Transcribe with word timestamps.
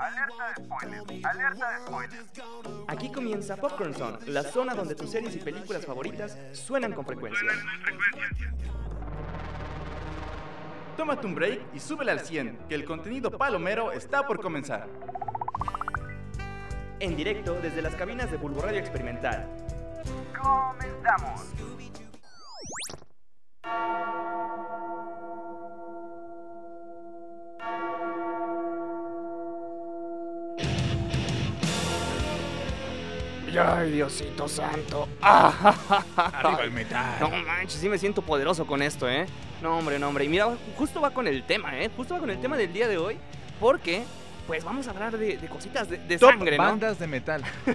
Alerta 0.00 0.48
de 0.48 0.64
spoiler, 0.64 1.26
alerta 1.26 1.70
de 1.70 1.86
spoiler. 1.86 2.24
Aquí 2.88 3.12
comienza 3.12 3.56
Popcorn 3.56 3.94
Zone, 3.94 4.18
la 4.26 4.42
zona 4.42 4.74
donde 4.74 4.96
tus 4.96 5.10
series 5.10 5.36
y 5.36 5.38
películas 5.38 5.86
favoritas 5.86 6.36
suenan 6.52 6.92
con 6.92 7.04
frecuencia. 7.04 7.52
Tómate 10.96 11.26
un 11.26 11.34
break 11.36 11.60
y 11.72 11.78
súbele 11.78 12.10
al 12.10 12.20
100, 12.20 12.66
que 12.68 12.74
el 12.74 12.84
contenido 12.84 13.30
palomero 13.30 13.92
está 13.92 14.26
por 14.26 14.40
comenzar. 14.40 14.88
En 16.98 17.16
directo 17.16 17.54
desde 17.62 17.80
las 17.80 17.94
cabinas 17.94 18.28
de 18.30 18.38
Bulbo 18.38 18.60
Radio 18.60 18.80
Experimental. 18.80 19.48
Comenzamos. 20.36 21.52
Ay, 33.60 33.90
Diosito 33.92 34.48
santo. 34.48 35.08
Ah, 35.22 35.74
Arriba 36.16 36.62
el 36.64 36.70
metal. 36.70 37.16
No 37.20 37.30
manches, 37.30 37.80
sí 37.80 37.88
me 37.88 37.98
siento 37.98 38.22
poderoso 38.22 38.66
con 38.66 38.82
esto, 38.82 39.08
¿eh? 39.08 39.26
No, 39.62 39.78
hombre, 39.78 39.98
no, 39.98 40.08
hombre. 40.08 40.24
Y 40.24 40.28
mira, 40.28 40.48
justo 40.76 41.00
va 41.00 41.10
con 41.10 41.26
el 41.26 41.42
tema, 41.44 41.78
¿eh? 41.78 41.90
Justo 41.96 42.14
va 42.14 42.20
con 42.20 42.30
el 42.30 42.40
tema 42.40 42.56
del 42.56 42.72
día 42.72 42.88
de 42.88 42.98
hoy. 42.98 43.18
Porque, 43.60 44.02
pues 44.46 44.64
vamos 44.64 44.86
a 44.88 44.90
hablar 44.90 45.16
de, 45.18 45.36
de 45.36 45.48
cositas 45.48 45.88
de, 45.90 45.98
de 45.98 46.18
Top 46.18 46.30
sangre, 46.30 46.56
¿no? 46.56 46.64
bandas 46.64 46.98
de 46.98 47.06
metal. 47.06 47.42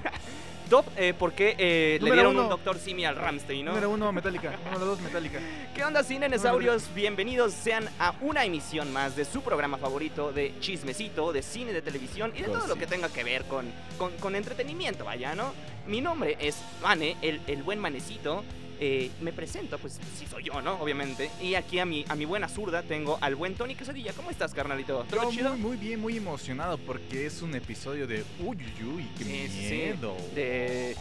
Top, 0.69 0.85
eh, 0.97 1.13
porque 1.17 1.55
eh, 1.59 1.99
le 2.01 2.11
dieron 2.11 2.33
uno. 2.33 2.43
un 2.43 2.49
Doctor 2.49 2.79
Simi 2.79 3.05
al 3.05 3.15
Ramstein, 3.15 3.63
¿no? 3.65 3.71
Número 3.71 3.89
uno, 3.91 4.11
Metallica. 4.11 4.57
Número 4.65 4.85
dos, 4.85 4.99
Metallica. 4.99 5.39
¿Qué 5.75 5.83
onda, 5.85 6.03
cinenesaurios? 6.03 6.89
Bienvenidos 6.95 7.53
sean 7.53 7.87
a 7.99 8.15
una 8.21 8.45
emisión 8.45 8.91
más 8.91 9.15
de 9.15 9.25
su 9.25 9.41
programa 9.41 9.77
favorito 9.77 10.31
de 10.31 10.53
chismecito, 10.59 11.31
de 11.31 11.43
cine, 11.43 11.71
de 11.71 11.83
televisión 11.83 12.33
y 12.35 12.41
de 12.41 12.47
todo 12.47 12.65
lo 12.65 12.75
que 12.77 12.87
tenga 12.87 13.09
que 13.09 13.23
ver 13.23 13.43
con, 13.43 13.67
con, 13.99 14.11
con 14.17 14.35
entretenimiento, 14.35 15.05
vaya, 15.05 15.35
¿no? 15.35 15.53
Mi 15.85 16.01
nombre 16.01 16.35
es 16.39 16.57
Mane, 16.81 17.15
el, 17.21 17.41
el 17.45 17.61
buen 17.61 17.77
manecito. 17.79 18.43
Eh, 18.79 19.09
me 19.21 19.31
presento, 19.31 19.77
pues 19.77 19.99
sí 20.17 20.25
soy 20.29 20.43
yo, 20.43 20.61
¿no? 20.61 20.73
Obviamente. 20.81 21.29
Y 21.41 21.55
aquí 21.55 21.79
a 21.79 21.85
mi, 21.85 22.05
a 22.09 22.15
mi 22.15 22.25
buena 22.25 22.47
zurda 22.49 22.81
tengo 22.83 23.17
al 23.21 23.35
buen 23.35 23.55
Tony 23.55 23.75
Quesadilla. 23.75 24.13
¿Cómo 24.13 24.29
estás, 24.31 24.53
carnalito? 24.53 25.05
¿Todo 25.09 25.23
Yo 25.23 25.31
chido? 25.31 25.49
muy, 25.51 25.59
muy 25.59 25.77
bien, 25.77 25.99
muy 26.01 26.17
emocionado 26.17 26.77
porque 26.77 27.25
es 27.25 27.41
un 27.41 27.55
episodio 27.55 28.07
de 28.07 28.23
Uy, 28.39 28.57
uy, 28.57 28.85
uy, 28.95 29.07
qué 29.17 29.23
Sí, 29.23 29.47
sí, 29.47 29.67
sí. 29.69 29.73
miedo. 29.75 30.15
De... 30.33 30.95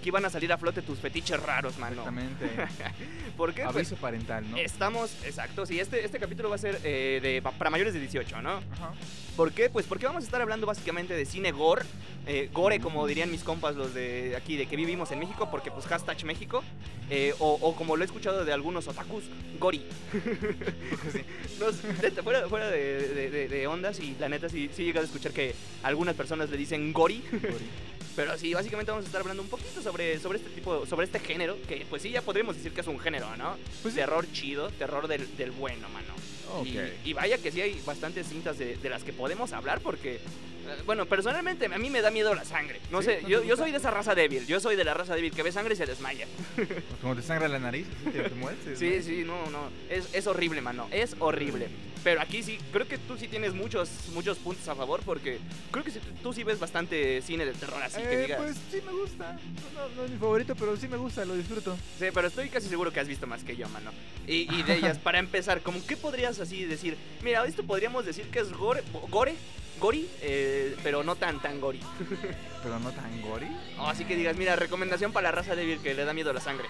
Aquí 0.00 0.10
van 0.10 0.24
a 0.24 0.30
salir 0.30 0.50
a 0.50 0.56
flote 0.56 0.80
tus 0.80 0.98
fetiches 0.98 1.38
raros, 1.42 1.76
mano. 1.76 1.96
Exactamente. 2.08 2.46
¿Por 3.36 3.52
qué? 3.52 3.64
Pues, 3.64 3.76
Aviso 3.76 3.96
parental, 3.96 4.50
¿no? 4.50 4.56
Estamos, 4.56 5.14
exacto, 5.26 5.66
sí, 5.66 5.78
este, 5.78 6.02
este 6.06 6.18
capítulo 6.18 6.48
va 6.48 6.54
a 6.54 6.58
ser 6.58 6.80
eh, 6.84 7.20
de, 7.22 7.42
pa- 7.42 7.50
para 7.52 7.68
mayores 7.68 7.92
de 7.92 8.00
18, 8.00 8.40
¿no? 8.40 8.52
Ajá. 8.72 8.92
¿Por 9.36 9.52
qué? 9.52 9.68
Pues 9.68 9.84
porque 9.84 10.06
vamos 10.06 10.22
a 10.22 10.26
estar 10.26 10.40
hablando 10.40 10.66
básicamente 10.66 11.12
de 11.14 11.26
cine 11.26 11.52
gore, 11.52 11.82
eh, 12.26 12.48
gore 12.50 12.80
como 12.80 13.06
dirían 13.06 13.30
mis 13.30 13.44
compas 13.44 13.76
los 13.76 13.92
de 13.92 14.34
aquí, 14.36 14.56
de 14.56 14.64
que 14.66 14.76
vivimos 14.76 15.12
en 15.12 15.18
México, 15.18 15.50
porque 15.50 15.70
pues 15.70 15.84
hashtag 15.86 16.24
México, 16.24 16.64
eh, 17.10 17.34
o, 17.38 17.58
o 17.60 17.76
como 17.76 17.94
lo 17.96 18.02
he 18.02 18.06
escuchado 18.06 18.42
de 18.46 18.52
algunos 18.54 18.88
otakus, 18.88 19.24
gori. 19.58 19.84
Sí. 21.12 21.22
Fuera 22.22 22.48
fuera 22.48 22.70
de, 22.70 23.08
de- 23.08 23.30
de- 23.30 23.48
de 23.48 23.66
ondas 23.66 24.00
y 24.00 24.16
la 24.18 24.28
neta 24.30 24.48
sí, 24.48 24.70
sí 24.74 24.82
he 24.82 24.84
llegado 24.86 25.04
a 25.04 25.06
escuchar 25.08 25.32
que 25.32 25.54
algunas 25.82 26.14
personas 26.14 26.48
le 26.48 26.56
dicen 26.56 26.92
gori, 26.92 27.22
pero 28.16 28.36
sí, 28.38 28.52
básicamente 28.54 28.90
vamos 28.90 29.04
a 29.04 29.08
estar 29.08 29.20
hablando 29.20 29.42
un 29.42 29.48
poquito 29.48 29.80
sobre, 29.82 30.18
sobre 30.18 30.38
este 30.38 30.50
tipo, 30.50 30.86
sobre 30.86 31.06
este 31.06 31.20
género, 31.20 31.56
que 31.68 31.86
pues 31.88 32.02
sí 32.02 32.10
ya 32.10 32.22
podríamos 32.22 32.56
decir 32.56 32.72
que 32.72 32.80
es 32.80 32.86
un 32.86 32.98
género, 32.98 33.36
¿no? 33.36 33.56
Pues 33.82 33.94
terror 33.94 34.26
chido, 34.32 34.70
terror 34.70 35.08
del, 35.08 35.36
del 35.36 35.50
bueno, 35.52 35.88
mano. 35.90 36.14
Y, 36.64 37.10
y 37.10 37.12
vaya 37.12 37.38
que 37.38 37.52
sí 37.52 37.60
hay 37.60 37.80
bastantes 37.86 38.26
cintas 38.28 38.58
de, 38.58 38.76
de 38.76 38.90
las 38.90 39.04
que 39.04 39.12
podemos 39.12 39.52
hablar 39.52 39.80
porque, 39.80 40.18
bueno, 40.86 41.06
personalmente 41.06 41.66
a 41.66 41.78
mí 41.78 41.90
me 41.90 42.00
da 42.02 42.10
miedo 42.10 42.34
la 42.34 42.44
sangre. 42.44 42.80
No 42.90 43.00
¿Sí? 43.00 43.06
sé, 43.06 43.22
¿No 43.22 43.28
yo, 43.28 43.42
yo 43.44 43.56
soy 43.56 43.70
de 43.70 43.78
esa 43.78 43.90
raza 43.90 44.14
débil. 44.14 44.46
Yo 44.46 44.60
soy 44.60 44.76
de 44.76 44.84
la 44.84 44.94
raza 44.94 45.14
débil 45.14 45.32
que 45.32 45.42
ve 45.42 45.52
sangre 45.52 45.74
y 45.74 45.76
se 45.76 45.86
desmaya. 45.86 46.26
Como 47.02 47.14
te 47.16 47.22
sangra 47.22 47.48
la 47.48 47.58
nariz, 47.58 47.86
te, 48.04 48.22
te 48.22 48.34
mueres. 48.34 48.58
Sí, 48.78 49.02
sí, 49.02 49.24
no, 49.26 49.50
no. 49.50 49.70
Es, 49.88 50.08
es 50.14 50.26
horrible, 50.26 50.60
mano. 50.60 50.88
Es 50.90 51.16
horrible. 51.18 51.68
Pero 52.02 52.22
aquí 52.22 52.42
sí, 52.42 52.58
creo 52.72 52.88
que 52.88 52.96
tú 52.96 53.18
sí 53.18 53.28
tienes 53.28 53.52
muchos, 53.52 53.90
muchos 54.14 54.38
puntos 54.38 54.66
a 54.68 54.74
favor 54.74 55.00
porque 55.04 55.38
creo 55.70 55.84
que 55.84 55.90
sí- 55.90 56.00
tú 56.22 56.32
sí 56.32 56.44
ves 56.44 56.58
bastante 56.58 57.20
cine 57.20 57.44
de 57.44 57.52
terror 57.52 57.82
así 57.82 58.00
que 58.00 58.14
Eh, 58.14 58.22
digas. 58.22 58.40
pues 58.40 58.56
sí 58.70 58.78
me 58.86 58.90
gusta. 58.92 59.38
No, 59.74 59.86
no 59.94 60.04
es 60.06 60.10
mi 60.10 60.16
favorito, 60.16 60.54
pero 60.56 60.74
sí 60.78 60.88
me 60.88 60.96
gusta, 60.96 61.26
lo 61.26 61.34
disfruto. 61.36 61.76
Sí, 61.98 62.06
pero 62.14 62.28
estoy 62.28 62.48
casi 62.48 62.68
seguro 62.68 62.90
que 62.90 63.00
has 63.00 63.08
visto 63.08 63.26
más 63.26 63.44
que 63.44 63.54
yo, 63.54 63.68
mano. 63.68 63.90
Y, 64.26 64.48
y 64.54 64.62
de 64.62 64.76
ellas, 64.76 64.96
para 65.02 65.18
empezar, 65.18 65.60
como 65.60 65.84
qué 65.86 65.94
podrías 65.94 66.40
así 66.40 66.64
decir? 66.64 66.96
Mira, 67.22 67.44
esto 67.44 67.64
podríamos 67.64 68.06
decir 68.06 68.24
que 68.30 68.38
es 68.38 68.50
gore, 68.50 68.82
gore, 69.10 69.34
gori, 69.80 70.08
eh, 70.22 70.76
pero 70.82 71.02
no 71.02 71.16
tan, 71.16 71.40
tan 71.40 71.60
gori. 71.60 71.80
Pero 72.62 72.78
no 72.78 72.92
tan 72.92 73.22
gory. 73.22 73.48
O 73.78 73.86
así 73.86 74.04
que 74.04 74.14
digas, 74.14 74.36
mira, 74.36 74.54
recomendación 74.54 75.12
para 75.12 75.28
la 75.28 75.32
raza 75.32 75.56
débil 75.56 75.80
que 75.80 75.94
le 75.94 76.04
da 76.04 76.12
miedo 76.12 76.30
la 76.30 76.40
sangre. 76.40 76.66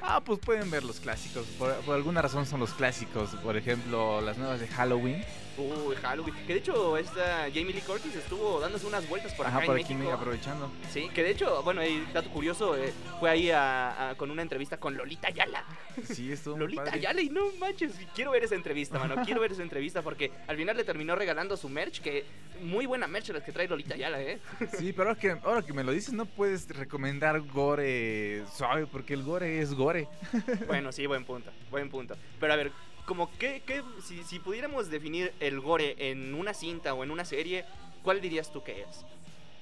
Ah, 0.00 0.20
pues 0.24 0.38
pueden 0.38 0.70
ver 0.70 0.84
los 0.84 1.00
clásicos. 1.00 1.46
Por, 1.58 1.74
por 1.82 1.94
alguna 1.94 2.22
razón 2.22 2.46
son 2.46 2.60
los 2.60 2.72
clásicos. 2.72 3.30
Por 3.36 3.56
ejemplo, 3.56 4.20
las 4.20 4.38
nuevas 4.38 4.60
de 4.60 4.68
Halloween. 4.68 5.24
Uy, 5.58 5.94
Halloween. 5.96 6.34
Que 6.46 6.54
de 6.54 6.58
hecho, 6.60 6.96
esta 6.96 7.42
Jamie 7.52 7.74
Lee 7.74 7.82
Curtis 7.82 8.14
estuvo 8.16 8.58
dándose 8.58 8.86
unas 8.86 9.06
vueltas 9.06 9.34
por 9.34 9.46
acá 9.46 9.58
Ajá, 9.58 9.66
por 9.66 9.78
en 9.78 9.84
aquí 9.84 9.94
México. 9.94 10.14
aprovechando. 10.16 10.70
Sí, 10.90 11.10
que 11.14 11.22
de 11.22 11.30
hecho, 11.30 11.62
bueno, 11.62 11.84
y 11.84 12.06
dato 12.14 12.30
curioso, 12.30 12.74
eh, 12.74 12.90
fue 13.20 13.28
ahí 13.28 13.50
a- 13.50 14.10
a- 14.10 14.14
con 14.14 14.30
una 14.30 14.40
entrevista 14.40 14.78
con 14.78 14.96
Lolita 14.96 15.28
Ayala. 15.28 15.62
Sí, 16.04 16.32
estuvo 16.32 16.56
Lolita 16.58 16.84
padre. 16.84 16.98
Ayala, 16.98 17.20
y 17.20 17.28
no 17.28 17.42
manches, 17.60 17.92
quiero 18.14 18.30
ver 18.30 18.44
esa 18.44 18.54
entrevista, 18.54 18.98
mano. 18.98 19.22
Quiero 19.26 19.42
ver 19.42 19.52
esa 19.52 19.62
entrevista 19.62 20.00
porque 20.00 20.32
al 20.48 20.56
final 20.56 20.74
le 20.74 20.84
terminó 20.84 21.14
regalando 21.16 21.54
su 21.58 21.68
merch, 21.68 22.00
que 22.00 22.24
muy 22.62 22.86
buena 22.86 23.06
merch 23.06 23.28
las 23.28 23.42
que 23.42 23.52
trae 23.52 23.68
Lolita 23.68 23.94
Ayala, 23.94 24.22
¿eh? 24.22 24.38
Sí, 24.78 24.94
pero 24.94 25.10
ahora 25.10 25.20
que, 25.20 25.30
ahora 25.44 25.60
que 25.62 25.74
me 25.74 25.84
lo 25.84 25.92
dices, 25.92 26.14
no 26.14 26.24
puedes 26.24 26.66
recomendar 26.74 27.38
gore 27.42 28.44
suave, 28.56 28.86
porque 28.86 29.12
el 29.12 29.22
gore 29.22 29.60
es 29.60 29.74
gore. 29.74 29.81
Bueno, 30.66 30.92
sí, 30.92 31.06
buen 31.06 31.24
punto, 31.24 31.50
buen 31.70 31.88
punto. 31.90 32.16
Pero 32.40 32.52
a 32.52 32.56
ver, 32.56 32.70
como 33.06 33.30
que, 33.38 33.62
que- 33.66 33.82
si, 34.02 34.22
si 34.24 34.38
pudiéramos 34.38 34.90
definir 34.90 35.32
el 35.40 35.60
gore 35.60 35.94
en 35.98 36.34
una 36.34 36.54
cinta 36.54 36.94
o 36.94 37.02
en 37.04 37.10
una 37.10 37.24
serie, 37.24 37.64
¿cuál 38.02 38.20
dirías 38.20 38.52
tú 38.52 38.62
que 38.62 38.82
es? 38.82 39.04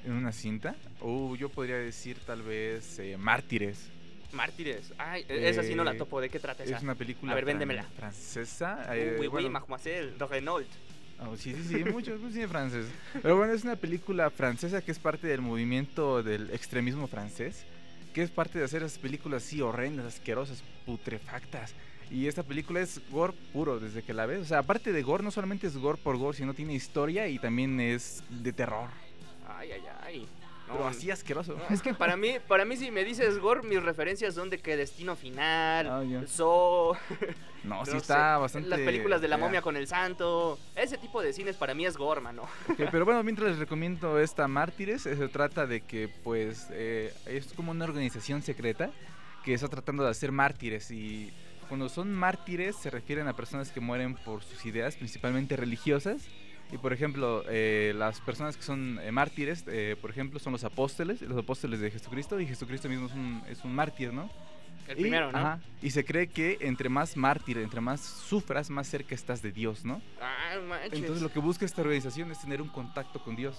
¿En 0.04 0.12
una 0.12 0.32
cinta? 0.32 0.75
Uh, 1.00 1.36
yo 1.36 1.48
podría 1.48 1.76
decir 1.76 2.19
tal 2.26 2.42
vez 2.42 2.98
eh, 2.98 3.16
Mártires. 3.19 3.88
Mártires. 4.32 4.92
Ay, 4.97 5.26
esa 5.28 5.62
sí 5.62 5.75
no 5.75 5.82
la 5.84 5.92
Eh, 5.92 5.97
topo. 5.98 6.20
¿De 6.20 6.28
qué 6.31 6.38
trata 6.38 6.62
esa? 6.62 6.76
Es 6.76 6.82
una 6.82 6.94
película 6.94 7.32
A 7.32 7.34
ver, 7.34 7.44
véndemela. 7.44 7.82
francesa. 7.97 8.87
Eh, 8.97 9.12
oui, 9.14 9.20
oui, 9.22 9.26
bueno, 9.28 9.50
mademoiselle 9.50 10.12
de 10.16 10.26
Renault. 10.26 10.69
oh, 11.20 11.37
sí, 11.37 11.52
sí, 11.54 11.64
sí, 11.64 11.84
mucho 11.84 12.16
cine 12.31 12.47
francés. 12.48 12.87
Pero 13.20 13.37
bueno, 13.37 13.52
es 13.52 13.64
una 13.64 13.76
película 13.76 14.31
francesa 14.31 14.82
que 14.82 14.92
es 14.92 14.98
parte 14.98 15.26
del 15.26 15.41
movimiento 15.41 16.22
del 16.22 16.50
extremismo 16.52 17.08
francés, 17.08 17.66
que 18.12 18.22
es 18.22 18.31
parte 18.31 18.59
de 18.59 18.65
hacer 18.65 18.82
esas 18.82 18.98
películas 18.98 19.44
así 19.44 19.60
horrendas, 19.60 20.06
asquerosas, 20.06 20.62
putrefactas. 20.87 21.75
Y 22.10 22.26
esta 22.26 22.43
película 22.43 22.81
es 22.81 23.00
gore 23.10 23.34
puro 23.53 23.78
desde 23.78 24.03
que 24.03 24.12
la 24.12 24.26
ves. 24.26 24.41
O 24.41 24.44
sea, 24.44 24.59
aparte 24.59 24.93
de 24.93 25.03
gore, 25.03 25.22
no 25.22 25.31
solamente 25.31 25.69
es 25.69 25.76
gore 25.76 25.98
por 26.03 26.16
gore, 26.16 26.37
sino 26.37 26.54
tiene 26.54 26.75
historia 26.75 27.28
y 27.28 27.38
también 27.38 27.78
es 27.81 28.25
de 28.28 28.53
terror. 28.53 28.88
Ay, 29.47 29.70
ay, 29.72 29.82
ay. 30.03 30.28
Pero 30.72 30.86
así 30.86 31.10
asqueroso. 31.10 31.56
es 31.70 31.82
que 31.82 31.94
para 31.94 32.16
mí, 32.16 32.36
para 32.47 32.64
mí 32.64 32.76
si 32.76 32.91
me 32.91 33.04
dices 33.04 33.38
gore, 33.38 33.62
mis 33.62 33.82
referencias 33.82 34.34
son 34.34 34.50
de 34.50 34.58
que 34.58 34.76
Destino 34.76 35.16
Final, 35.16 35.86
Ah, 35.91 36.03
ya. 36.04 36.26
So, 36.26 36.97
No, 37.64 37.84
sí 37.84 37.97
está 37.97 38.36
sé, 38.36 38.41
bastante. 38.41 38.69
las 38.70 38.81
películas 38.81 39.20
de 39.20 39.28
la 39.28 39.36
fea. 39.36 39.44
momia 39.47 39.62
con 39.62 39.76
el 39.76 39.86
santo, 39.86 40.58
ese 40.76 40.97
tipo 40.97 41.20
de 41.22 41.32
cines 41.32 41.56
para 41.56 41.75
mí 41.75 41.84
es 41.84 41.97
gore, 41.97 42.20
mano. 42.20 42.44
Ok, 42.69 42.81
pero 42.91 43.04
bueno, 43.04 43.22
mientras 43.22 43.50
les 43.50 43.58
recomiendo 43.58 44.19
esta 44.19 44.48
Mártires, 44.48 45.04
eh, 45.06 45.16
se 45.16 45.28
trata 45.28 45.66
de 45.66 45.82
que 45.82 46.08
pues 46.08 46.69
eh, 46.70 47.12
es 47.26 47.52
como 47.52 47.70
una 47.72 47.84
organización 47.84 48.42
secreta 48.42 48.91
que 49.44 49.54
está 49.54 49.69
tratando 49.69 50.04
de 50.04 50.10
hacer 50.10 50.32
mártires 50.32 50.91
y 50.91 51.32
cuando 51.69 51.88
son 51.88 52.12
mártires 52.12 52.76
se 52.76 52.91
refieren 52.91 53.28
a 53.28 53.34
personas 53.34 53.70
que 53.70 53.81
mueren 53.81 54.14
por 54.14 54.42
sus 54.42 54.64
ideas, 54.66 54.96
principalmente 54.96 55.56
religiosas. 55.56 56.23
Y 56.72 56.78
por 56.78 56.93
ejemplo, 56.93 57.43
eh, 57.49 57.93
las 57.96 58.20
personas 58.20 58.56
que 58.56 58.62
son 58.62 58.99
eh, 59.02 59.11
mártires, 59.11 59.64
eh, 59.67 59.96
por 60.00 60.11
ejemplo, 60.11 60.38
son 60.38 60.52
los 60.52 60.62
apóstoles, 60.64 61.20
los 61.22 61.37
apóstoles 61.38 61.81
de 61.81 61.90
Jesucristo, 61.90 62.38
y 62.40 62.46
Jesucristo 62.46 62.88
mismo 62.88 63.06
es 63.06 63.12
un, 63.12 63.43
es 63.49 63.64
un 63.64 63.75
mártir, 63.75 64.12
¿no? 64.12 64.31
El 64.87 64.99
Y- 64.99 65.02
primero, 65.02 65.31
¿no? 65.32 65.38
ajá, 65.38 65.61
y 65.82 65.90
se 65.90 66.05
cree 66.05 66.28
que 66.28 66.58
entre 66.61 66.88
más 66.88 67.17
mártir, 67.17 67.58
entre 67.58 67.81
más 67.81 68.00
sufras, 68.00 68.70
más 68.70 68.87
cerca 68.88 69.14
estás 69.14 69.43
de 69.43 69.52
Dios, 69.52 69.84
¿no? 69.84 70.00
Ah. 70.20 70.55
Entonces 70.93 71.22
lo 71.22 71.31
que 71.32 71.38
busca 71.40 71.64
esta 71.64 71.82
organización 71.82 72.31
es 72.31 72.40
tener 72.40 72.62
un 72.62 72.69
contacto 72.69 73.23
con 73.23 73.34
Dios. 73.37 73.56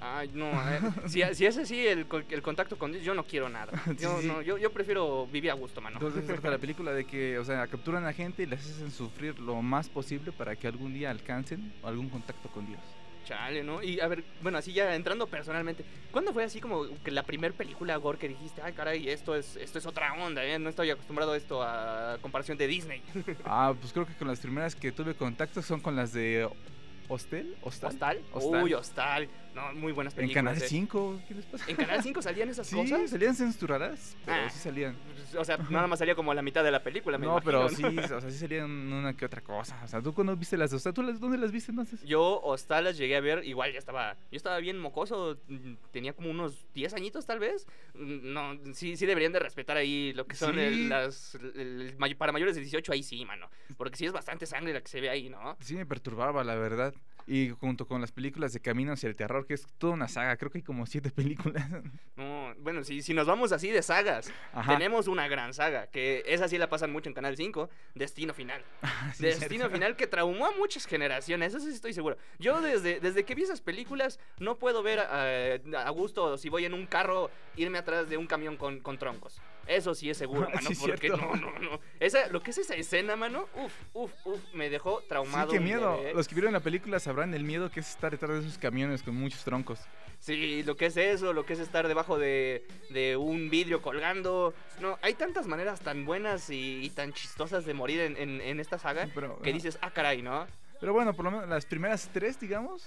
Ay, 0.00 0.30
no, 0.34 0.46
a 0.52 0.70
ver, 0.70 0.82
si, 1.08 1.22
si 1.34 1.46
es 1.46 1.56
así 1.56 1.86
el, 1.86 2.06
co- 2.06 2.22
el 2.28 2.42
contacto 2.42 2.76
con 2.76 2.92
Dios, 2.92 3.02
yo 3.04 3.14
no 3.14 3.24
quiero 3.24 3.48
nada. 3.48 3.72
Yo, 3.98 4.16
Sí, 4.16 4.22
sí. 4.22 4.26
no, 4.28 4.42
yo, 4.42 4.58
yo 4.58 4.70
prefiero 4.70 5.26
vivir 5.26 5.50
a 5.50 5.54
gusto, 5.54 5.80
mano. 5.80 5.96
Entonces 5.96 6.26
trata 6.26 6.50
la 6.50 6.58
película 6.58 6.92
de 6.92 7.04
que, 7.06 7.38
o 7.38 7.44
sea, 7.44 7.66
capturan 7.66 8.04
a 8.06 8.12
gente 8.12 8.42
y 8.42 8.46
les 8.46 8.60
hacen 8.60 8.90
sufrir 8.90 9.38
lo 9.38 9.62
más 9.62 9.88
posible 9.88 10.30
para 10.32 10.56
que 10.56 10.66
algún 10.66 10.92
día 10.92 11.10
alcancen 11.10 11.72
algún 11.82 12.08
contacto 12.10 12.48
con 12.50 12.66
Dios. 12.66 12.80
Chale, 13.24 13.62
¿no? 13.64 13.82
Y 13.82 14.00
a 14.00 14.06
ver, 14.06 14.22
bueno, 14.42 14.58
así 14.58 14.74
ya 14.74 14.94
entrando 14.94 15.26
personalmente, 15.26 15.82
¿cuándo 16.12 16.34
fue 16.34 16.44
así 16.44 16.60
como 16.60 16.84
que 17.02 17.10
la 17.10 17.22
primer 17.22 17.54
película 17.54 17.96
gore 17.96 18.18
que 18.18 18.28
dijiste, 18.28 18.60
ay 18.60 18.74
caray, 18.74 19.08
esto 19.08 19.34
es, 19.34 19.56
esto 19.56 19.78
es 19.78 19.86
otra 19.86 20.12
onda, 20.12 20.44
¿eh? 20.44 20.58
no 20.58 20.68
estoy 20.68 20.90
acostumbrado 20.90 21.32
a 21.32 21.36
esto 21.38 21.62
a 21.62 22.18
comparación 22.20 22.58
de 22.58 22.66
Disney? 22.66 23.00
Ah, 23.46 23.72
pues 23.80 23.94
creo 23.94 24.04
que 24.04 24.12
con 24.12 24.28
las 24.28 24.40
primeras 24.40 24.74
que 24.76 24.92
tuve 24.92 25.14
contacto 25.14 25.62
son 25.62 25.80
con 25.80 25.96
las 25.96 26.12
de 26.12 26.46
Hostel, 27.08 27.56
Hostal. 27.62 27.92
¿Hostal? 27.92 28.20
Hostal. 28.32 28.62
Uy, 28.62 28.74
Hostal. 28.74 29.28
No, 29.54 29.72
muy 29.74 29.92
buenas 29.92 30.12
En 30.14 30.16
películas. 30.28 30.44
Canal 30.44 30.62
¿eh? 30.62 30.66
5, 30.68 31.20
¿qué 31.28 31.34
les 31.34 31.44
pasa? 31.46 31.64
¿En 31.70 31.76
Canal 31.76 32.02
5 32.02 32.22
salían 32.22 32.48
esas 32.48 32.66
Sí, 32.66 32.74
cosas? 32.76 33.08
salían 33.10 33.34
censuradas, 33.36 34.16
pero 34.24 34.42
Ah. 34.42 34.50
sí 34.50 34.58
salían. 34.58 34.96
O 35.38 35.44
sea, 35.44 35.56
nada 35.70 35.86
más 35.86 35.98
salía 36.00 36.14
como 36.14 36.34
la 36.34 36.42
mitad 36.42 36.64
de 36.64 36.70
la 36.72 36.82
película, 36.82 37.18
me 37.18 37.26
no, 37.26 37.40
pero 37.40 37.68
sí, 37.68 37.84
o 37.84 38.06
sea, 38.20 38.20
sí 38.20 38.38
salían 38.38 38.68
una 38.92 39.16
que 39.16 39.24
otra 39.24 39.40
cosa. 39.42 39.80
O 39.84 39.88
sea, 39.88 40.02
¿tú 40.02 40.12
cuándo 40.12 40.36
viste 40.36 40.56
las 40.56 40.70
de 40.70 40.76
Hostal? 40.76 40.92
¿Tú 40.94 41.02
las, 41.02 41.20
dónde 41.20 41.38
las 41.38 41.52
viste 41.52 41.70
entonces? 41.70 42.02
Yo 42.02 42.40
Hostal 42.42 42.84
las 42.84 42.96
llegué 42.96 43.16
a 43.16 43.20
ver, 43.20 43.44
igual 43.44 43.72
ya 43.72 43.78
estaba, 43.78 44.14
yo 44.32 44.36
estaba 44.36 44.58
bien 44.58 44.78
mocoso, 44.78 45.36
tenía 45.92 46.12
como 46.12 46.30
unos 46.30 46.66
10 46.74 46.92
añitos 46.94 47.24
tal 47.26 47.38
vez. 47.38 47.66
No, 47.94 48.58
sí, 48.74 48.96
sí 48.96 49.06
deberían 49.06 49.32
de 49.32 49.38
respetar 49.38 49.76
ahí 49.76 50.12
lo 50.14 50.26
que 50.26 50.34
son 50.36 50.58
el- 50.58 50.88
las, 50.88 51.36
el- 51.36 51.60
el 51.60 51.96
may- 51.98 52.14
para 52.14 52.32
mayores 52.32 52.54
de 52.56 52.60
18 52.62 52.92
ahí 52.92 53.02
sí, 53.02 53.24
mano, 53.24 53.48
porque 53.76 53.96
sí 53.96 54.06
es 54.06 54.12
bastante 54.12 54.46
sangre 54.46 54.72
la 54.72 54.80
que 54.80 54.88
se 54.88 55.00
ve 55.00 55.10
ahí, 55.10 55.28
¿no? 55.28 55.56
Sí 55.60 55.74
me 55.74 55.86
perturbaba, 55.86 56.42
la 56.44 56.54
verdad. 56.56 56.92
Y 57.26 57.50
junto 57.50 57.86
con 57.86 58.00
las 58.00 58.12
películas 58.12 58.52
de 58.52 58.60
Camino 58.60 58.92
hacia 58.92 59.08
el 59.08 59.16
Terror, 59.16 59.46
que 59.46 59.54
es 59.54 59.66
toda 59.78 59.94
una 59.94 60.08
saga, 60.08 60.36
creo 60.36 60.50
que 60.50 60.58
hay 60.58 60.62
como 60.62 60.86
siete 60.86 61.10
películas. 61.10 61.64
No, 62.16 62.54
bueno, 62.60 62.84
si, 62.84 63.02
si 63.02 63.12
nos 63.12 63.26
vamos 63.26 63.50
así 63.50 63.70
de 63.70 63.82
sagas, 63.82 64.30
Ajá. 64.52 64.72
tenemos 64.72 65.08
una 65.08 65.26
gran 65.26 65.52
saga, 65.52 65.88
que 65.88 66.22
esa 66.26 66.46
sí 66.46 66.58
la 66.58 66.68
pasan 66.68 66.92
mucho 66.92 67.08
en 67.08 67.14
Canal 67.14 67.36
5, 67.36 67.68
Destino 67.94 68.34
Final. 68.34 68.62
Sí, 69.14 69.24
Destino. 69.24 69.68
Final 69.68 69.96
que 69.96 70.06
traumó 70.06 70.46
a 70.46 70.52
muchas 70.52 70.86
generaciones, 70.86 71.54
eso 71.54 71.66
sí 71.66 71.74
estoy 71.74 71.92
seguro. 71.92 72.16
Yo 72.38 72.60
desde, 72.60 73.00
desde 73.00 73.24
que 73.24 73.34
vi 73.34 73.42
esas 73.42 73.60
películas 73.60 74.20
no 74.38 74.58
puedo 74.58 74.82
ver 74.82 75.00
eh, 75.12 75.60
a 75.76 75.90
gusto 75.90 76.38
si 76.38 76.48
voy 76.48 76.64
en 76.64 76.74
un 76.74 76.86
carro 76.86 77.30
irme 77.56 77.78
atrás 77.78 78.08
de 78.08 78.16
un 78.16 78.26
camión 78.26 78.56
con, 78.56 78.80
con 78.80 78.98
troncos. 78.98 79.40
Eso 79.66 79.94
sí 79.94 80.10
es 80.10 80.18
seguro, 80.18 80.48
mano, 80.54 80.68
Sí, 80.68 80.74
porque 80.80 81.08
cierto. 81.08 81.16
no, 81.16 81.34
no, 81.36 81.58
no. 81.58 81.80
Esa, 82.00 82.28
lo 82.28 82.42
que 82.42 82.50
es 82.50 82.58
esa 82.58 82.74
escena, 82.74 83.16
mano, 83.16 83.46
uf, 83.56 83.72
uf, 83.94 84.12
uf, 84.24 84.40
me 84.54 84.68
dejó 84.70 85.02
traumado. 85.08 85.50
Sí, 85.50 85.56
qué 85.58 85.64
miedo. 85.64 85.96
bebé. 85.98 86.14
Los 86.14 86.28
que 86.28 86.34
vieron 86.34 86.52
la 86.52 86.60
película 86.60 86.98
sabrán 87.00 87.34
el 87.34 87.44
miedo 87.44 87.70
que 87.70 87.80
es 87.80 87.90
estar 87.90 88.10
detrás 88.12 88.32
de 88.32 88.38
esos 88.40 88.58
camiones 88.58 89.02
con 89.02 89.14
muchos 89.14 89.42
troncos. 89.44 89.80
Sí, 90.20 90.62
lo 90.62 90.76
que 90.76 90.86
es 90.86 90.96
eso, 90.96 91.32
lo 91.34 91.44
que 91.44 91.52
es 91.52 91.58
estar 91.58 91.86
debajo 91.86 92.18
de, 92.18 92.66
de 92.90 93.16
un 93.16 93.50
vidrio 93.50 93.82
colgando. 93.82 94.54
No, 94.80 94.98
hay 95.02 95.14
tantas 95.14 95.46
maneras 95.46 95.80
tan 95.80 96.06
buenas 96.06 96.48
y, 96.50 96.82
y 96.84 96.90
tan 96.90 97.12
chistosas 97.12 97.66
de 97.66 97.74
morir 97.74 98.00
en, 98.00 98.16
en- 98.16 98.40
en 98.40 98.58
esta 98.60 98.78
saga 98.78 99.08
Pero, 99.14 99.38
que 99.42 99.52
dices, 99.52 99.78
ah, 99.82 99.90
caray, 99.90 100.22
¿no? 100.22 100.46
Pero 100.80 100.92
bueno, 100.92 101.12
por 101.14 101.24
lo 101.26 101.30
menos 101.30 101.48
las 101.48 101.66
primeras 101.66 102.08
tres, 102.12 102.40
digamos, 102.40 102.86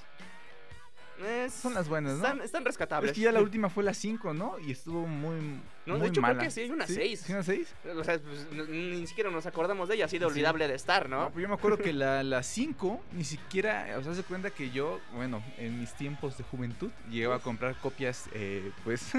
Es- 1.25 1.53
son 1.53 1.73
las 1.73 1.87
buenas, 1.89 2.13
¿no? 2.13 2.23
Están, 2.23 2.41
están 2.41 2.65
rescatables. 2.65 3.11
Es 3.11 3.15
que 3.15 3.21
ya 3.21 3.31
la 3.31 3.41
última 3.41 3.69
fue 3.69 3.83
la 3.83 3.93
5, 3.93 4.33
¿no? 4.33 4.59
Y 4.59 4.71
estuvo 4.71 5.07
muy. 5.07 5.59
No, 5.85 5.93
de 5.93 5.99
muy 5.99 6.07
hecho, 6.09 6.21
creo 6.21 6.33
mala. 6.33 6.43
que 6.43 6.51
sí 6.51 6.61
hay 6.61 6.69
una 6.69 6.85
seis. 6.85 7.21
¿Sí, 7.25 7.31
una 7.33 7.43
6? 7.43 7.67
O 7.95 8.03
sea, 8.03 8.19
pues, 8.19 8.47
ni 8.69 9.07
siquiera 9.07 9.31
nos 9.31 9.45
acordamos 9.45 9.87
de 9.89 9.95
ella, 9.95 10.05
así 10.05 10.17
de 10.19 10.25
Sí. 10.25 10.31
olvidable 10.31 10.67
de 10.67 10.75
estar, 10.75 11.07
¿no? 11.09 11.23
No, 11.23 11.29
pues 11.31 11.41
yo 11.43 11.47
me 11.47 11.55
acuerdo 11.55 11.77
que 11.77 11.93
la 11.93 12.43
5 12.43 13.01
ni 13.13 13.23
siquiera, 13.23 13.95
o 13.97 14.03
sea, 14.03 14.13
se 14.13 14.23
cuenta 14.23 14.49
que 14.51 14.69
yo, 14.69 14.99
bueno, 15.15 15.41
en 15.57 15.79
mis 15.79 15.93
tiempos 15.93 16.37
de 16.37 16.43
juventud 16.43 16.91
llegaba 17.09 17.35
a 17.35 17.39
comprar 17.39 17.75
copias, 17.77 18.25
eh, 18.33 18.71
pues, 18.83 19.11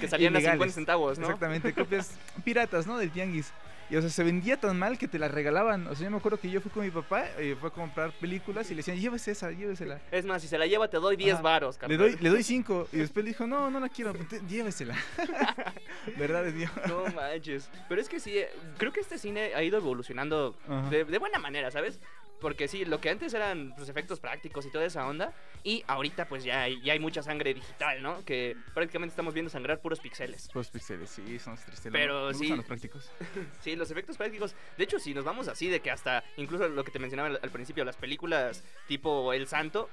que 0.00 0.08
salían 0.08 0.34
a 0.36 0.38
ilegales. 0.38 0.58
50 0.72 0.74
centavos, 0.74 1.18
¿no? 1.18 1.26
exactamente, 1.26 1.72
copias 1.74 2.12
piratas, 2.44 2.86
¿no? 2.86 2.96
Del 2.96 3.10
tianguis. 3.10 3.50
Y, 3.90 3.96
o 3.96 4.00
sea, 4.00 4.10
se 4.10 4.24
vendía 4.24 4.58
tan 4.58 4.78
mal 4.78 4.98
que 4.98 5.08
te 5.08 5.18
la 5.18 5.28
regalaban. 5.28 5.86
O 5.86 5.94
sea, 5.94 6.04
yo 6.04 6.10
me 6.10 6.16
acuerdo 6.16 6.38
que 6.38 6.50
yo 6.50 6.60
fui 6.60 6.70
con 6.70 6.84
mi 6.84 6.90
papá, 6.90 7.26
eh, 7.38 7.56
fue 7.58 7.68
a 7.68 7.72
comprar 7.72 8.12
películas 8.12 8.70
y 8.70 8.74
le 8.74 8.78
decían, 8.78 8.98
llévese 8.98 9.32
esa, 9.32 9.50
llévesela. 9.50 10.00
Es 10.10 10.24
más, 10.24 10.42
si 10.42 10.48
se 10.48 10.58
la 10.58 10.66
lleva, 10.66 10.88
te 10.88 10.96
doy 10.98 11.16
10 11.16 11.34
Ajá. 11.34 11.42
varos, 11.42 11.78
Le 11.86 11.96
doy, 11.96 12.16
le 12.20 12.28
doy 12.30 12.42
cinco. 12.42 12.88
Y 12.92 12.98
después 12.98 13.24
le 13.24 13.30
dijo, 13.30 13.46
no, 13.46 13.70
no 13.70 13.80
la 13.80 13.88
quiero, 13.88 14.12
llévesela. 14.48 14.96
¿Verdad 16.16 16.44
Dios? 16.44 16.70
No 16.88 17.04
manches. 17.14 17.68
Pero 17.88 18.00
es 18.00 18.08
que 18.08 18.20
sí, 18.20 18.38
eh, 18.38 18.48
creo 18.78 18.92
que 18.92 19.00
este 19.00 19.18
cine 19.18 19.54
ha 19.54 19.62
ido 19.62 19.78
evolucionando 19.78 20.56
de 20.90 21.18
buena 21.18 21.38
manera, 21.38 21.70
¿sabes? 21.70 22.00
Porque 22.40 22.68
sí, 22.68 22.84
lo 22.84 23.00
que 23.00 23.10
antes 23.10 23.32
eran 23.32 23.74
pues, 23.76 23.88
efectos 23.88 24.20
prácticos 24.20 24.66
y 24.66 24.70
toda 24.70 24.84
esa 24.84 25.06
onda, 25.06 25.32
y 25.62 25.82
ahorita 25.86 26.28
pues 26.28 26.44
ya 26.44 26.62
hay, 26.62 26.80
ya 26.82 26.92
hay 26.92 26.98
mucha 26.98 27.22
sangre 27.22 27.54
digital, 27.54 28.02
¿no? 28.02 28.24
Que 28.24 28.56
prácticamente 28.74 29.12
estamos 29.12 29.32
viendo 29.32 29.50
sangrar 29.50 29.80
puros 29.80 30.00
píxeles. 30.00 30.50
Pues 30.52 30.68
pixeles, 30.68 31.10
sí, 31.10 31.38
son 31.38 31.56
tristes. 31.56 31.90
Pero 31.90 32.28
me 32.28 32.34
sí. 32.34 32.40
gustan 32.40 32.56
los 32.58 32.66
prácticos. 32.66 33.10
Sí, 33.60 33.76
los 33.76 33.90
efectos 33.90 34.16
prácticos. 34.16 34.54
De 34.76 34.84
hecho, 34.84 34.98
si 34.98 35.14
nos 35.14 35.24
vamos 35.24 35.48
así, 35.48 35.68
de 35.68 35.80
que 35.80 35.90
hasta 35.90 36.22
incluso 36.36 36.68
lo 36.68 36.84
que 36.84 36.90
te 36.90 36.98
mencionaba 36.98 37.28
al, 37.30 37.40
al 37.42 37.50
principio, 37.50 37.84
las 37.84 37.96
películas 37.96 38.62
tipo 38.86 39.32
El 39.32 39.46
Santo, 39.46 39.88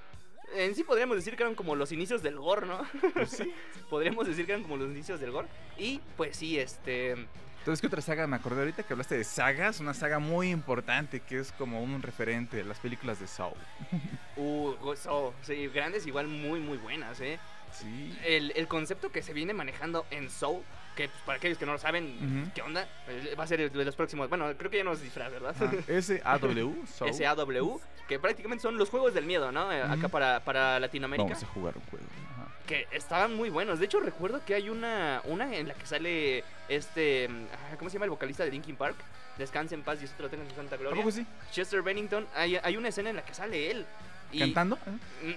en 0.55 0.75
sí 0.75 0.83
podríamos 0.83 1.15
decir 1.15 1.35
que 1.35 1.43
eran 1.43 1.55
como 1.55 1.75
los 1.75 1.91
inicios 1.91 2.21
del 2.21 2.37
gore, 2.37 2.67
¿no? 2.67 2.81
Pues 3.13 3.29
sí. 3.29 3.51
podríamos 3.89 4.27
decir 4.27 4.45
que 4.45 4.53
eran 4.53 4.63
como 4.63 4.77
los 4.77 4.89
inicios 4.91 5.19
del 5.19 5.31
gore. 5.31 5.47
Y 5.77 5.99
pues 6.17 6.35
sí, 6.37 6.59
este. 6.59 7.15
Entonces, 7.61 7.79
¿qué 7.79 7.87
otra 7.87 8.01
saga 8.01 8.25
me 8.25 8.35
acordé 8.35 8.61
ahorita 8.61 8.81
que 8.81 8.93
hablaste 8.93 9.15
de 9.15 9.23
sagas? 9.23 9.79
Una 9.79 9.93
saga 9.93 10.17
muy 10.17 10.49
importante 10.49 11.19
que 11.19 11.37
es 11.37 11.51
como 11.51 11.83
un 11.83 12.01
referente 12.01 12.57
de 12.57 12.63
las 12.63 12.79
películas 12.79 13.19
de 13.19 13.27
Saw. 13.27 13.53
Uh, 14.37 14.95
so, 14.95 15.35
sí, 15.43 15.67
grandes, 15.67 16.07
igual 16.07 16.25
muy, 16.25 16.59
muy 16.59 16.77
buenas, 16.79 17.19
¿eh? 17.21 17.37
Sí. 17.71 18.17
El, 18.25 18.51
el 18.55 18.67
concepto 18.67 19.11
que 19.11 19.21
se 19.21 19.33
viene 19.33 19.53
manejando 19.53 20.07
en 20.09 20.31
Soul, 20.31 20.63
que 20.95 21.09
pues, 21.09 21.21
para 21.25 21.37
aquellos 21.37 21.59
que 21.59 21.67
no 21.67 21.73
lo 21.73 21.77
saben. 21.77 22.51
¿qué 22.55 22.63
onda? 22.63 22.87
Eh, 23.07 23.35
Va 23.39 23.43
a 23.43 23.47
ser 23.47 23.71
de 23.71 23.85
los 23.85 23.95
próximos. 23.95 24.29
Bueno, 24.29 24.51
creo 24.57 24.71
que 24.71 24.77
ya 24.77 24.83
no 24.83 24.93
es 24.93 25.01
disfraz, 25.01 25.31
¿verdad? 25.31 25.53
S-A-W, 25.87 26.73
Saw. 26.87 27.09
SAW, 27.13 27.79
que 28.07 28.17
prácticamente 28.17 28.63
son 28.63 28.77
los 28.77 28.89
juegos 28.89 29.13
del 29.13 29.25
miedo, 29.25 29.51
¿no? 29.51 29.71
Eh, 29.71 29.83
Acá 29.83 30.07
para, 30.07 30.39
para 30.39 30.79
Latinoamérica. 30.79 31.29
Vamos 31.29 31.43
a 31.43 31.47
jugar 31.47 31.75
un 31.77 31.83
juego. 31.83 32.05
Ajá. 32.33 32.47
Que 32.65 32.87
estaban 32.91 33.35
muy 33.35 33.49
buenos. 33.49 33.79
De 33.79 33.85
hecho, 33.85 33.99
recuerdo 33.99 34.43
que 34.43 34.55
hay 34.55 34.69
una, 34.69 35.21
una 35.25 35.55
en 35.55 35.67
la 35.67 35.75
que 35.75 35.85
sale 35.85 36.43
este. 36.75 37.29
ah, 37.53 37.75
¿Cómo 37.77 37.89
se 37.89 37.95
llama 37.95 38.05
el 38.05 38.11
vocalista 38.11 38.43
de 38.43 38.51
Linkin 38.51 38.75
Park? 38.75 38.95
Descanse 39.37 39.75
en 39.75 39.83
paz, 39.83 39.99
Dios 39.99 40.11
te 40.11 40.23
lo 40.23 40.29
tenga 40.29 40.43
en 40.43 40.49
su 40.49 40.55
santa 40.55 40.75
¿A 40.75 40.77
gloria. 40.77 41.01
poco 41.01 41.11
sí? 41.11 41.25
Chester 41.51 41.81
Bennington. 41.81 42.27
Hay, 42.35 42.57
hay 42.61 42.77
una 42.77 42.89
escena 42.89 43.09
en 43.09 43.15
la 43.15 43.23
que 43.25 43.33
sale 43.33 43.71
él. 43.71 43.85
y- 44.31 44.39
¿Cantando? 44.39 44.77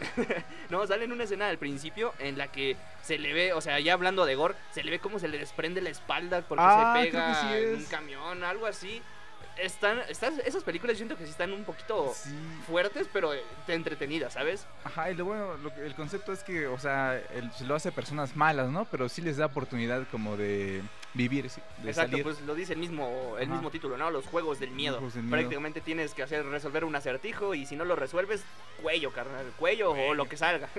no, 0.71 0.87
sale 0.87 1.05
en 1.05 1.13
una 1.13 1.25
escena 1.25 1.49
al 1.49 1.59
principio 1.59 2.13
en 2.19 2.39
la 2.39 2.49
que 2.49 2.77
se 3.03 3.19
le 3.19 3.33
ve, 3.33 3.53
o 3.53 3.61
sea, 3.61 3.79
ya 3.81 3.93
hablando 3.93 4.25
de 4.27 4.35
gore, 4.35 4.55
se 4.73 4.83
le 4.85 4.91
ve 4.91 4.99
cómo 4.99 5.19
se 5.19 5.29
le 5.29 5.39
desprende 5.39 5.81
la 5.81 5.91
espalda 5.91 6.43
porque 6.43 6.63
Ah, 6.67 6.95
se 6.97 7.03
que 7.05 7.11
pega 7.13 7.35
sí 7.41 7.47
en 7.57 7.75
un 7.77 7.85
camión, 7.85 8.45
algo 8.45 8.67
así. 8.67 9.03
Están, 9.59 10.01
están, 10.09 10.35
esas 10.45 10.65
películas 10.65 10.97
siento 10.97 11.17
que 11.17 11.25
sí 11.25 11.31
están 11.31 11.53
un 11.53 11.65
poquito 11.65 12.13
Sí. 12.15 12.31
fuertes, 12.67 13.09
pero 13.13 13.33
eh, 13.33 13.43
entretenidas, 13.69 14.33
¿sabes? 14.33 14.67
Ajá, 14.83 15.11
y 15.11 15.15
lo 15.15 15.25
bueno, 15.27 15.57
lo 15.59 15.73
que- 15.75 15.87
el 15.87 15.95
concepto 15.95 16.33
es 16.33 16.43
que, 16.43 16.67
o 16.67 16.79
sea, 16.79 17.17
él 17.35 17.51
se 17.57 17.65
lo 17.65 17.75
hace 17.77 17.91
a 17.91 17.93
personas 17.93 18.35
malas, 18.37 18.71
¿no? 18.71 18.85
Pero 18.87 19.09
sí 19.09 19.23
les 19.23 19.37
da 19.37 19.47
oportunidad 19.47 20.07
como 20.11 20.37
de 20.37 20.83
vivir, 21.15 21.49
sí, 21.51 21.61
de 21.83 21.91
Exacto, 21.91 22.11
salir. 22.13 22.25
pues 22.25 22.41
lo 22.41 22.55
dice 22.57 22.73
el 22.73 22.81
mismo, 22.81 23.37
el 23.39 23.45
Ajá. 23.45 23.53
mismo 23.55 23.71
título, 23.71 23.97
¿no? 23.97 24.11
Los 24.11 24.27
juegos 24.27 24.59
del 24.59 24.71
miedo. 24.73 24.97
Juegos 24.97 25.15
del 25.15 25.23
miedo. 25.23 25.37
Prácticamente 25.39 25.81
tienes 25.81 26.15
que 26.15 26.25
hacer 26.25 26.45
resolver 26.47 26.85
un 26.85 26.97
acertijo 26.97 27.55
y 27.55 27.65
si 27.65 27.77
no 27.77 27.85
lo 27.85 27.95
resuelves, 27.95 28.43
cuello, 28.83 29.13
carnal, 29.13 29.47
cuello 29.57 29.93
o 29.93 30.15
lo 30.15 30.29
que 30.29 30.37
salga. 30.37 30.69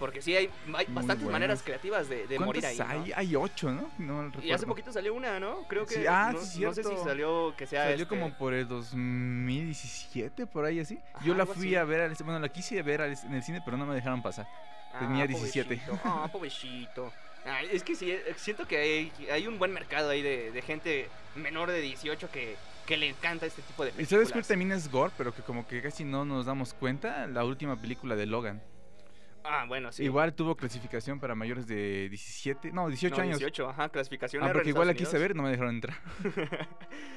Porque 0.00 0.20
sí 0.22 0.34
hay, 0.34 0.46
hay 0.74 0.86
bastantes 0.86 1.18
buenas. 1.22 1.30
maneras 1.32 1.62
creativas 1.62 2.08
de, 2.08 2.26
de 2.26 2.38
morir 2.40 2.66
ahí. 2.66 2.76
¿Cuántas 2.76 2.96
¿no? 2.96 3.04
hay? 3.04 3.12
Hay 3.14 3.36
ocho, 3.36 3.70
¿no? 3.70 3.90
No 3.98 4.32
Y 4.42 4.50
hace 4.50 4.66
poquito 4.66 4.90
salió 4.92 5.14
una, 5.14 5.38
¿no? 5.38 5.68
Creo 5.68 5.86
que. 5.86 5.94
Sí, 5.94 6.06
ah, 6.08 6.30
no, 6.32 6.40
sí, 6.40 6.60
no 6.62 6.72
sé 6.74 6.82
si 6.82 6.96
salió 7.04 7.54
que 7.56 7.66
sea. 7.66 7.82
Salió 7.84 8.02
este, 8.02 8.06
como 8.08 8.32
por 8.36 8.52
el 8.54 8.66
2017, 8.66 10.46
por 10.46 10.64
ahí 10.64 10.80
así. 10.80 10.98
Ajá, 11.14 11.24
Yo 11.24 11.34
la 11.34 11.46
fui 11.46 11.68
así. 11.68 11.76
a 11.76 11.84
ver, 11.84 12.00
al- 12.00 12.16
bueno, 12.24 12.38
la 12.40 12.48
quise 12.48 12.82
ver 12.82 13.02
al- 13.02 13.16
en 13.24 13.34
el 13.34 13.42
cine, 13.42 13.60
pero 13.64 13.76
no 13.76 13.86
me 13.86 13.94
dejaron 13.94 14.22
pasar. 14.22 14.46
tenía 14.98 15.26
17. 15.26 15.76
pobrecito, 15.86 16.00
Ah, 16.04 16.28
pobrecito. 16.32 17.12
Ah, 17.46 17.62
es 17.62 17.82
que 17.84 17.94
sí, 17.94 18.10
eh, 18.10 18.22
siento 18.36 18.66
que 18.66 18.76
hay, 18.78 19.12
hay 19.30 19.46
un 19.46 19.58
buen 19.58 19.72
mercado 19.72 20.10
ahí 20.10 20.20
de, 20.20 20.50
de 20.50 20.62
gente 20.62 21.08
menor 21.36 21.70
de 21.70 21.80
18 21.80 22.30
que, 22.30 22.56
que 22.86 22.96
le 22.96 23.08
encanta 23.08 23.46
este 23.46 23.62
tipo 23.62 23.82
de 23.84 23.90
Y 23.90 23.92
películas. 23.92 24.28
sabes 24.28 24.32
que 24.46 24.48
también 24.52 24.72
es 24.72 24.90
gore, 24.90 25.12
pero 25.16 25.32
que 25.34 25.40
como 25.42 25.66
que 25.66 25.80
casi 25.80 26.04
no 26.04 26.24
nos 26.24 26.44
damos 26.46 26.74
cuenta, 26.74 27.26
la 27.28 27.44
última 27.44 27.76
película 27.80 28.16
de 28.16 28.26
Logan. 28.26 28.60
Ah, 29.52 29.64
bueno, 29.66 29.90
sí. 29.90 30.04
Igual 30.04 30.32
tuvo 30.32 30.54
clasificación 30.54 31.18
para 31.18 31.34
mayores 31.34 31.66
de 31.66 32.08
17, 32.08 32.70
no, 32.70 32.86
18 32.86 33.16
No, 33.16 33.22
años. 33.22 33.38
18, 33.40 33.68
ajá, 33.68 33.88
clasificación 33.88 34.44
Ah, 34.44 34.50
porque 34.52 34.68
igual 34.68 34.86
la 34.86 34.94
quise 34.94 35.18
ver, 35.18 35.34
no 35.34 35.42
me 35.42 35.50
dejaron 35.50 35.74
entrar. 35.74 35.96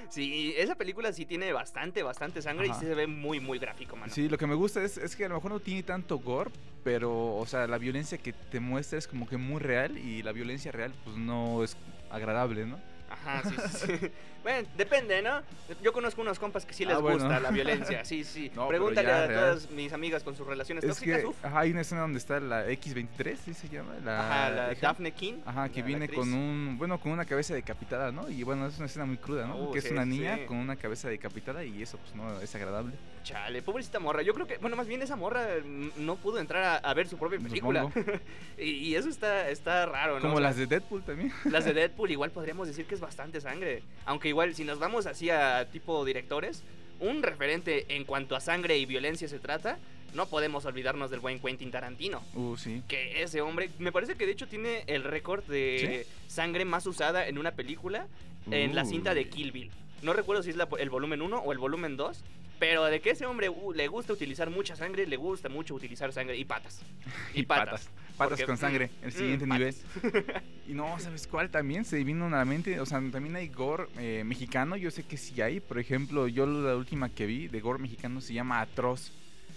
sí, 0.10 0.52
esa 0.58 0.74
película 0.74 1.14
sí 1.14 1.28
tiene 1.28 1.54
bastante, 1.54 2.02
bastante 2.02 2.42
sangre 2.42 2.70
Ajá. 2.70 2.78
y 2.78 2.80
sí 2.82 2.88
se 2.88 2.96
ve 2.96 3.06
muy, 3.06 3.40
muy 3.40 3.60
gráfico, 3.60 3.96
mano. 3.96 4.12
Sí, 4.12 4.30
lo 4.30 4.40
que 4.40 4.48
me 4.48 4.56
gusta 4.56 4.82
es, 4.82 4.98
es 4.98 5.16
que 5.16 5.26
a 5.26 5.30
lo 5.30 5.36
mejor 5.36 5.52
no 5.52 5.60
tiene 5.60 5.84
tanto 5.84 6.18
gore, 6.18 6.50
pero, 6.84 7.36
o 7.36 7.46
sea, 7.46 7.68
la 7.68 7.78
violencia 7.78 8.18
que 8.18 8.34
te 8.34 8.60
muestra 8.60 8.98
es 8.98 9.08
como 9.08 9.28
que 9.28 9.38
muy 9.38 9.60
real 9.62 9.96
y 10.00 10.24
la 10.24 10.32
violencia 10.32 10.72
real, 10.72 10.92
pues 11.04 11.16
no 11.16 11.64
es 11.64 11.78
agradable, 12.10 12.66
¿no? 12.66 12.80
Ajá, 13.12 13.44
sí, 13.48 13.56
sí, 13.70 13.98
sí. 14.00 14.12
Bueno, 14.44 14.68
depende, 14.78 15.22
¿no? 15.22 15.42
Yo 15.82 15.94
conozco 15.94 16.22
unos 16.22 16.38
compas 16.38 16.66
que 16.66 16.74
sí 16.74 16.84
les 16.86 16.96
Ah, 16.96 17.00
bueno. 17.00 17.18
gusta 17.20 17.40
la 17.40 17.50
violencia, 17.52 18.04
sí, 18.04 18.24
sí. 18.26 18.52
No, 18.54 18.68
Pregúntale 18.68 19.08
ya, 19.08 19.24
a 19.24 19.28
real. 19.28 19.40
todas 19.40 19.72
mis 19.72 19.94
amigas 19.94 20.22
con 20.24 20.36
sus 20.36 20.46
relaciones 20.46 20.84
Es 20.84 20.90
tóxicas, 20.90 21.22
que 21.22 21.28
uf. 21.28 21.46
ajá, 21.46 21.60
hay 21.62 21.72
una 21.72 21.82
escena 21.82 22.02
donde 22.02 22.18
está 22.20 22.40
la 22.42 22.68
X23, 22.68 23.38
¿sí 23.38 23.54
se 23.54 23.70
llama? 23.70 23.94
La, 24.04 24.20
Ajá, 24.20 24.50
la 24.50 24.72
hija. 24.74 24.82
Daphne 24.88 25.12
King. 25.14 25.36
Ajá, 25.46 25.70
que 25.70 25.80
la- 25.80 25.86
viene 25.86 26.10
con 26.10 26.34
un, 26.34 26.76
bueno, 26.78 27.00
con 27.00 27.12
una 27.14 27.24
cabeza 27.26 27.54
decapitada, 27.54 28.12
¿no? 28.12 28.30
Y 28.30 28.44
bueno, 28.44 28.68
es 28.68 28.76
una 28.78 28.88
escena 28.88 29.06
muy 29.06 29.18
cruda, 29.18 29.48
¿no? 29.48 29.56
Uh, 29.56 29.72
que 29.72 29.80
es 29.80 29.90
una 29.90 30.06
niña 30.06 30.36
sí. 30.40 30.46
con 30.46 30.58
una 30.58 30.76
cabeza 30.76 31.08
decapitada 31.10 31.64
y 31.64 31.82
eso 31.82 31.98
pues 31.98 32.14
no 32.14 32.40
es 32.42 32.54
agradable. 32.54 32.94
Chale, 33.24 33.62
pobrecita 33.62 34.00
morra. 34.02 34.22
Yo 34.24 34.34
creo 34.34 34.46
que, 34.46 34.58
bueno, 34.58 34.76
más 34.76 34.88
bien 34.88 35.02
esa 35.02 35.16
morra 35.16 35.48
no 35.96 36.18
pudo 36.18 36.40
entrar 36.40 36.64
a, 36.64 36.76
a 36.90 36.94
ver 36.94 37.08
su 37.08 37.18
propia 37.18 37.40
película. 37.40 37.84
Supongo. 37.84 38.20
y, 38.58 38.64
y 38.72 38.96
eso 38.96 39.08
está, 39.08 39.48
está 39.50 39.86
raro, 39.86 40.16
¿no? 40.16 40.22
Como 40.24 40.34
O 40.34 40.38
sea, 40.40 40.50
las 40.50 40.58
de 40.58 40.68
Deadpool 40.68 41.04
también. 41.04 41.32
Las 41.46 41.64
de 41.64 41.74
Deadpool 41.74 42.12
igual 42.12 42.32
podríamos 42.32 42.68
decir 42.68 42.86
que 42.86 42.96
es 42.96 43.00
bastante 43.02 43.40
sangre. 43.40 43.82
Aunque 44.06 44.28
igual 44.34 44.56
si 44.56 44.64
nos 44.64 44.80
vamos 44.80 45.06
así 45.06 45.30
a 45.30 45.70
tipo 45.72 46.04
directores, 46.04 46.64
un 47.00 47.22
referente 47.22 47.86
en 47.96 48.04
cuanto 48.04 48.36
a 48.36 48.40
sangre 48.40 48.78
y 48.80 48.86
violencia 48.88 49.28
se 49.28 49.38
trata, 49.38 49.78
no 50.16 50.26
podemos 50.28 50.66
olvidarnos 50.66 51.12
del 51.12 51.20
buen 51.20 51.40
Quentin 51.40 51.70
Tarantino. 51.70 52.24
Uh, 52.34 52.58
sí. 52.58 52.82
Que 52.88 53.22
ese 53.22 53.42
hombre, 53.42 53.70
me 53.78 53.92
parece 53.92 54.16
que 54.16 54.26
de 54.26 54.32
hecho 54.32 54.48
tiene 54.48 54.84
el 54.88 55.04
récord 55.04 55.44
de 55.44 56.08
sangre 56.28 56.66
más 56.66 56.86
usada 56.88 57.28
en 57.28 57.38
una 57.38 57.52
película 57.52 58.08
en 58.50 58.74
la 58.76 58.86
cinta 58.86 59.14
de 59.14 59.22
Uy. 59.22 59.30
Kill 59.30 59.52
Bill. 59.52 59.72
No 60.02 60.14
recuerdo 60.14 60.42
si 60.42 60.50
es 60.50 60.56
la- 60.56 60.68
el 60.80 60.90
volumen 60.90 61.22
1 61.22 61.38
o 61.38 61.52
el 61.52 61.60
volumen 61.60 61.96
2. 61.96 62.24
Pero 62.60 62.86
de 62.86 63.02
que 63.02 63.10
ese 63.12 63.26
hombre 63.26 63.50
uh, 63.50 63.74
le 63.74 63.88
gusta 63.88 64.14
utilizar 64.14 64.50
mucha 64.50 64.76
sangre, 64.76 65.06
le 65.06 65.18
gusta 65.18 65.50
mucho 65.50 65.76
utilizar 65.76 66.12
sangre 66.14 66.38
y 66.38 66.46
patas. 66.46 66.82
Y, 67.34 67.44
patas. 67.44 67.88
Patas 67.88 68.03
Porque- 68.30 68.46
con 68.46 68.58
sangre, 68.58 68.90
el 69.02 69.10
Mm, 69.10 69.12
siguiente 69.14 69.48
nivel. 69.48 69.76
Y 70.68 70.74
no, 70.74 70.98
¿sabes 71.00 71.28
cuál 71.28 71.50
también? 71.50 71.84
Se 71.84 72.02
vino 72.04 72.28
a 72.28 72.30
la 72.30 72.46
mente, 72.46 72.80
o 72.80 72.86
sea, 72.86 73.02
también 73.12 73.36
hay 73.36 73.50
gore 73.50 73.88
eh, 73.98 74.24
mexicano, 74.26 74.78
yo 74.78 74.92
sé 74.92 75.04
que 75.04 75.18
sí 75.18 75.42
hay. 75.42 75.60
Por 75.60 75.78
ejemplo, 75.78 76.28
yo 76.30 76.46
la 76.46 76.76
última 76.78 77.10
que 77.10 77.26
vi 77.26 77.48
de 77.50 77.60
gore 77.60 77.80
mexicano 77.80 78.22
se 78.22 78.34
llama 78.34 78.62
Atroz. 78.62 79.12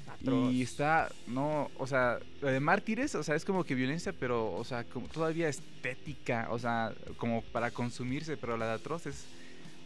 Atroz. 0.08 0.52
Y 0.52 0.62
está, 0.62 1.08
no, 1.28 1.70
o 1.78 1.86
sea, 1.86 2.18
la 2.40 2.50
de 2.50 2.58
mártires, 2.60 3.14
o 3.14 3.22
sea, 3.22 3.36
es 3.36 3.44
como 3.44 3.62
que 3.64 3.74
violencia, 3.76 4.12
pero, 4.18 4.52
o 4.52 4.64
sea, 4.64 4.82
como 4.84 5.06
todavía 5.08 5.48
estética, 5.48 6.48
o 6.50 6.58
sea, 6.58 6.92
como 7.18 7.42
para 7.42 7.70
consumirse, 7.70 8.36
pero 8.36 8.56
la 8.56 8.66
de 8.66 8.72
atroz 8.74 9.06
es 9.06 9.26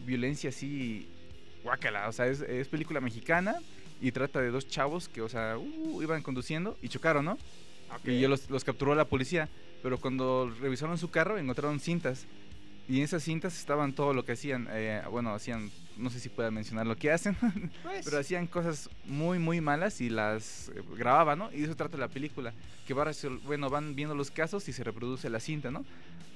violencia 0.05 0.49
así, 0.49 1.07
guácala, 1.63 2.07
o 2.09 2.11
sea, 2.11 2.27
es, 2.27 2.41
es 2.41 2.67
película 2.67 2.99
mexicana 3.01 3.55
y 4.01 4.11
trata 4.11 4.41
de 4.41 4.49
dos 4.49 4.67
chavos 4.67 5.07
que, 5.07 5.21
o 5.21 5.29
sea, 5.29 5.57
uh, 5.59 6.01
iban 6.01 6.23
conduciendo 6.23 6.77
y 6.81 6.89
chocaron, 6.89 7.25
¿no? 7.25 7.37
Ok. 7.95 8.07
Y 8.07 8.27
los, 8.27 8.49
los 8.49 8.63
capturó 8.63 8.95
la 8.95 9.05
policía, 9.05 9.49
pero 9.83 9.99
cuando 9.99 10.51
revisaron 10.59 10.97
su 10.97 11.09
carro 11.09 11.37
encontraron 11.37 11.79
cintas. 11.79 12.25
Y 12.87 12.97
en 12.97 13.03
esas 13.03 13.23
cintas 13.23 13.57
estaban 13.57 13.93
todo 13.93 14.13
lo 14.13 14.25
que 14.25 14.33
hacían, 14.33 14.67
eh, 14.71 15.01
bueno, 15.09 15.33
hacían, 15.33 15.71
no 15.97 16.09
sé 16.09 16.19
si 16.19 16.29
puedan 16.29 16.53
mencionar 16.53 16.85
lo 16.85 16.97
que 16.97 17.11
hacen, 17.11 17.37
Pues, 17.83 18.03
pero 18.03 18.17
hacían 18.17 18.47
cosas 18.47 18.89
muy, 19.05 19.39
muy 19.39 19.61
malas 19.61 20.01
y 20.01 20.09
las 20.09 20.69
eh, 20.69 20.81
grababan, 20.97 21.39
¿no? 21.39 21.51
Y 21.53 21.59
de 21.59 21.65
eso 21.65 21.75
trata 21.75 21.97
la 21.97 22.09
película. 22.09 22.53
Que 22.85 22.93
va 22.93 23.09
bueno, 23.45 23.69
van 23.69 23.95
viendo 23.95 24.15
los 24.15 24.31
casos 24.31 24.67
y 24.67 24.73
se 24.73 24.83
reproduce 24.83 25.29
la 25.29 25.39
cinta, 25.39 25.71
¿no? 25.71 25.85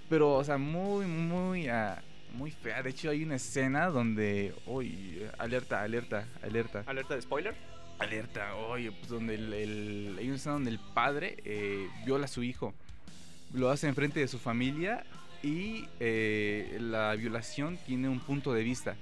Pero, 0.08 0.36
o 0.36 0.44
sea, 0.44 0.58
muy, 0.58 1.06
muy, 1.08 1.68
ah, 1.68 2.02
muy 2.34 2.52
fea. 2.52 2.82
De 2.84 2.92
hecho, 2.92 3.10
hay 3.10 3.24
una 3.24 3.36
escena 3.36 3.88
donde, 3.88 4.54
uy, 4.66 5.24
alerta, 5.38 5.82
alerta, 5.82 6.28
alerta. 6.42 6.84
Alerta 6.86 7.16
de 7.16 7.22
spoiler. 7.22 7.56
Alerta, 8.00 8.56
oye, 8.56 8.92
pues 8.92 9.08
donde 9.10 9.36
el, 9.36 9.54
el- 9.54 10.16
hay 10.20 10.28
una 10.28 10.36
escena 10.36 10.54
donde 10.54 10.72
el 10.72 10.80
padre 10.80 11.38
eh, 11.46 11.88
viola 12.06 12.26
a 12.26 12.28
su 12.28 12.44
hijo. 12.44 12.74
Lo 13.54 13.70
hace 13.70 13.88
enfrente 13.88 14.20
de 14.20 14.28
su 14.28 14.38
familia 14.38 15.06
y 15.42 15.86
eh, 16.00 16.78
la 16.82 17.16
violación 17.16 17.78
tiene 17.86 18.10
un 18.10 18.20
punto 18.20 18.54
de 18.54 18.64
vista 18.64 18.96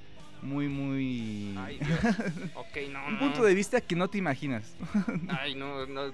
muy, 0.43 0.67
muy... 0.67 1.55
Ay, 1.57 1.79
Dios. 1.81 1.99
Ok, 2.55 2.77
no, 2.91 3.07
un 3.07 3.13
no. 3.13 3.19
punto 3.19 3.43
de 3.43 3.55
vista 3.55 3.81
que 3.81 3.95
no 3.95 4.09
te 4.09 4.17
imaginas. 4.19 4.75
Ay, 5.29 5.55
no, 5.55 5.85
no. 5.87 6.11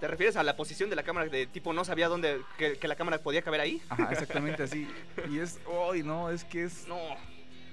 ¿Te 0.00 0.08
refieres 0.08 0.36
a 0.36 0.42
la 0.42 0.56
posición 0.56 0.88
de 0.88 0.96
la 0.96 1.02
cámara 1.02 1.26
de 1.28 1.46
tipo 1.46 1.72
no 1.74 1.84
sabía 1.84 2.08
dónde 2.08 2.40
que, 2.56 2.78
que 2.78 2.88
la 2.88 2.96
cámara 2.96 3.18
podía 3.18 3.42
caber 3.42 3.60
ahí? 3.60 3.82
Ajá, 3.90 4.08
exactamente 4.12 4.62
así. 4.62 4.88
Y 5.30 5.38
es, 5.40 5.58
uy, 5.90 6.02
no, 6.02 6.30
es 6.30 6.44
que 6.44 6.64
es 6.64 6.86
No. 6.88 6.96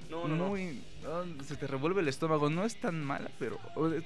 No, 0.09 0.27
no, 0.27 0.35
no. 0.35 0.47
muy... 0.49 0.81
no, 1.03 1.43
se 1.43 1.55
te 1.55 1.67
revuelve 1.67 2.01
el 2.01 2.07
estómago. 2.07 2.49
No 2.49 2.63
es 2.65 2.79
tan 2.79 3.03
mala, 3.03 3.29
pero... 3.39 3.59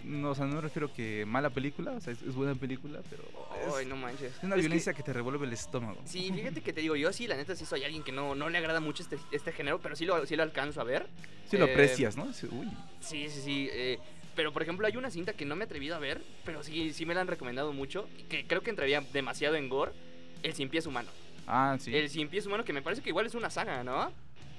No, 0.03 0.29
o 0.31 0.35
sea, 0.35 0.45
no 0.45 0.55
me 0.55 0.61
refiero 0.61 0.93
que 0.93 1.25
mala 1.25 1.49
película, 1.49 1.91
o 1.91 2.01
sea, 2.01 2.13
es, 2.13 2.21
es 2.21 2.33
buena 2.35 2.55
película, 2.55 3.01
pero... 3.09 3.23
Es, 3.67 3.73
Ay, 3.75 3.85
no 3.85 3.95
manches. 3.95 4.35
es 4.37 4.43
una 4.43 4.55
Es 4.55 4.61
violencia 4.61 4.93
que, 4.93 5.03
te 5.03 5.13
revuelve 5.13 5.45
el 5.45 5.53
estómago. 5.53 5.99
Sí, 6.05 6.31
fíjate 6.33 6.61
que 6.61 6.73
te 6.73 6.81
digo, 6.81 6.95
yo 6.95 7.11
sí, 7.13 7.27
la 7.27 7.35
neta 7.35 7.55
sí 7.55 7.65
soy 7.65 7.83
alguien 7.83 8.03
que 8.03 8.11
no, 8.11 8.35
no 8.35 8.49
le 8.49 8.57
agrada 8.57 8.79
mucho 8.79 9.03
este, 9.03 9.17
este 9.31 9.51
género, 9.51 9.79
pero 9.79 9.95
sí 9.95 10.05
lo, 10.05 10.25
sí 10.25 10.35
lo 10.35 10.43
alcanzo 10.43 10.81
a 10.81 10.83
ver. 10.83 11.07
Sí 11.49 11.57
lo 11.57 11.65
Eh, 11.67 11.71
aprecias, 11.71 12.15
¿no? 12.17 12.31
Sí, 12.33 12.47
Uy. 12.51 12.67
Sí, 12.99 13.27
sí, 13.29 13.41
sí. 13.41 13.69
eh, 13.71 13.99
pero 14.35 14.51
por 14.51 14.61
ejemplo, 14.61 14.85
hay 14.87 14.97
una 14.97 15.09
cinta 15.11 15.33
que 15.33 15.45
no 15.45 15.55
me 15.55 15.63
he 15.63 15.65
atrevido 15.65 15.95
a 15.95 15.99
ver, 15.99 16.21
pero 16.43 16.61
sí, 16.63 16.91
sí 16.93 17.05
me 17.05 17.13
la 17.13 17.21
han 17.21 17.27
recomendado 17.27 17.71
mucho, 17.73 18.07
que 18.29 18.45
creo 18.45 18.61
que 18.61 18.69
entraría 18.69 19.01
demasiado 19.13 19.55
en 19.55 19.69
gore. 19.69 19.91
El 20.43 20.53
Cien 20.53 20.69
Pies 20.69 20.85
Humano. 20.85 21.09
Ah, 21.47 21.77
sí. 21.79 21.95
El 21.95 22.09
Cien 22.09 22.27
Pies 22.29 22.45
Humano, 22.45 22.63
que 22.65 22.73
me 22.73 22.81
parece 22.81 23.01
que 23.01 23.09
igual 23.09 23.25
es 23.25 23.33
una 23.35 23.49
saga, 23.49 23.83
¿no? 23.83 24.11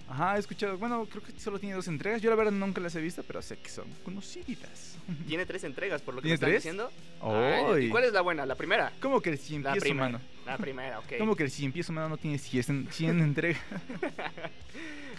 Ajá, 0.08 0.36
he 0.36 0.38
escuchado. 0.38 0.78
Bueno, 0.78 1.06
creo 1.10 1.22
que 1.22 1.32
solo 1.38 1.58
tiene 1.58 1.74
dos 1.74 1.88
entregas. 1.88 2.22
Yo 2.22 2.30
la 2.30 2.36
verdad 2.36 2.52
nunca 2.52 2.80
las 2.80 2.94
he 2.94 3.00
visto, 3.00 3.22
pero 3.24 3.42
sé 3.42 3.58
que 3.58 3.68
son 3.68 3.86
conocidas. 4.04 4.96
Tiene 5.26 5.46
tres 5.46 5.64
entregas, 5.64 6.00
por 6.00 6.14
lo 6.14 6.22
que 6.22 6.28
¿Tiene 6.28 6.32
me 6.32 6.34
están 6.34 6.50
tres? 6.50 6.62
diciendo. 6.62 6.90
¡Ay! 7.22 7.86
¿Y 7.86 7.88
cuál 7.90 8.04
es 8.04 8.12
la 8.12 8.20
buena? 8.20 8.46
¿La 8.46 8.54
primera? 8.54 8.92
¿Cómo 9.00 9.20
que 9.20 9.30
el 9.30 9.38
cien 9.38 9.62
pies 9.64 9.84
humano? 9.90 10.20
La 10.44 10.56
primera, 10.58 11.00
ok. 11.00 11.14
¿Cómo 11.18 11.34
que 11.34 11.42
el 11.42 11.50
cien 11.50 11.72
pies 11.72 11.88
humano 11.88 12.08
no 12.08 12.16
tiene 12.18 12.38
100, 12.38 12.88
100 12.90 13.20
entregas? 13.20 13.60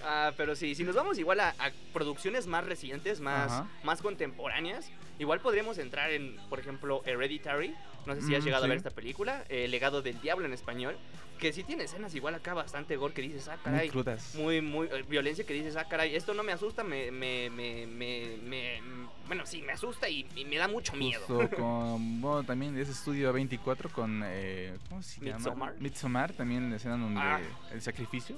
Ah, 0.03 0.31
pero 0.37 0.55
sí, 0.55 0.75
si 0.75 0.83
nos 0.83 0.95
vamos 0.95 1.17
igual 1.17 1.39
a, 1.39 1.49
a 1.59 1.71
producciones 1.93 2.47
más 2.47 2.65
recientes, 2.65 3.19
más, 3.19 3.51
Ajá. 3.51 3.67
más 3.83 4.01
contemporáneas, 4.01 4.89
igual 5.19 5.39
podríamos 5.41 5.77
entrar 5.77 6.11
en, 6.11 6.37
por 6.49 6.59
ejemplo, 6.59 7.01
Hereditary. 7.05 7.73
No 8.05 8.15
sé 8.15 8.21
si 8.21 8.35
has 8.35 8.41
Mm, 8.41 8.45
llegado 8.45 8.65
a 8.65 8.67
ver 8.69 8.77
esta 8.77 8.91
película, 8.91 9.43
El 9.49 9.71
legado 9.71 10.01
del 10.01 10.21
diablo 10.21 10.45
en 10.45 10.53
español, 10.53 10.97
que 11.39 11.51
sí 11.53 11.63
tiene 11.63 11.83
escenas 11.83 12.15
igual 12.15 12.33
acá 12.35 12.53
bastante 12.53 12.95
gore 12.95 13.13
que 13.13 13.21
dices, 13.21 13.47
ah, 13.49 13.55
Muy 13.57 13.63
caray. 13.63 13.89
crudas. 13.89 14.33
Muy, 14.35 14.61
muy, 14.61 14.87
eh, 14.87 15.03
violencia 15.09 15.45
que 15.45 15.53
dices, 15.53 15.75
ah, 15.75 15.85
caray, 15.89 16.15
esto 16.15 16.33
no 16.33 16.41
me 16.41 16.53
asusta, 16.53 16.83
me, 16.85 17.11
me, 17.11 17.49
me, 17.49 17.85
me, 17.85 18.37
me- 18.43 18.81
bueno, 19.27 19.45
sí, 19.45 19.61
me 19.61 19.73
asusta 19.73 20.07
y, 20.07 20.25
y 20.35 20.45
me 20.45 20.55
da 20.55 20.67
mucho 20.69 20.93
miedo. 20.95 21.21
Justo 21.27 21.49
con, 21.57 22.21
bueno, 22.21 22.43
también 22.43 22.77
ese 22.77 22.91
estudio 22.93 23.33
24 23.33 23.89
con, 23.89 24.21
eh, 24.25 24.77
¿cómo 24.89 25.03
se 25.03 25.19
llama? 25.19 25.37
Midsommar. 25.37 25.75
Midsommar, 25.79 26.33
también 26.33 26.69
la 26.69 26.77
escena 26.77 26.97
donde 26.97 27.19
Ah. 27.21 27.41
el 27.71 27.81
sacrificio, 27.81 28.37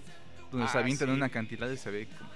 donde 0.51 0.67
se 0.67 0.77
Ah, 0.77 0.81
avientan 0.81 1.09
en 1.09 1.15
una 1.15 1.27
acantilado 1.27 1.71
y 1.73 1.77
se 1.77 1.91
ve 1.91 2.07
como- 2.07 2.29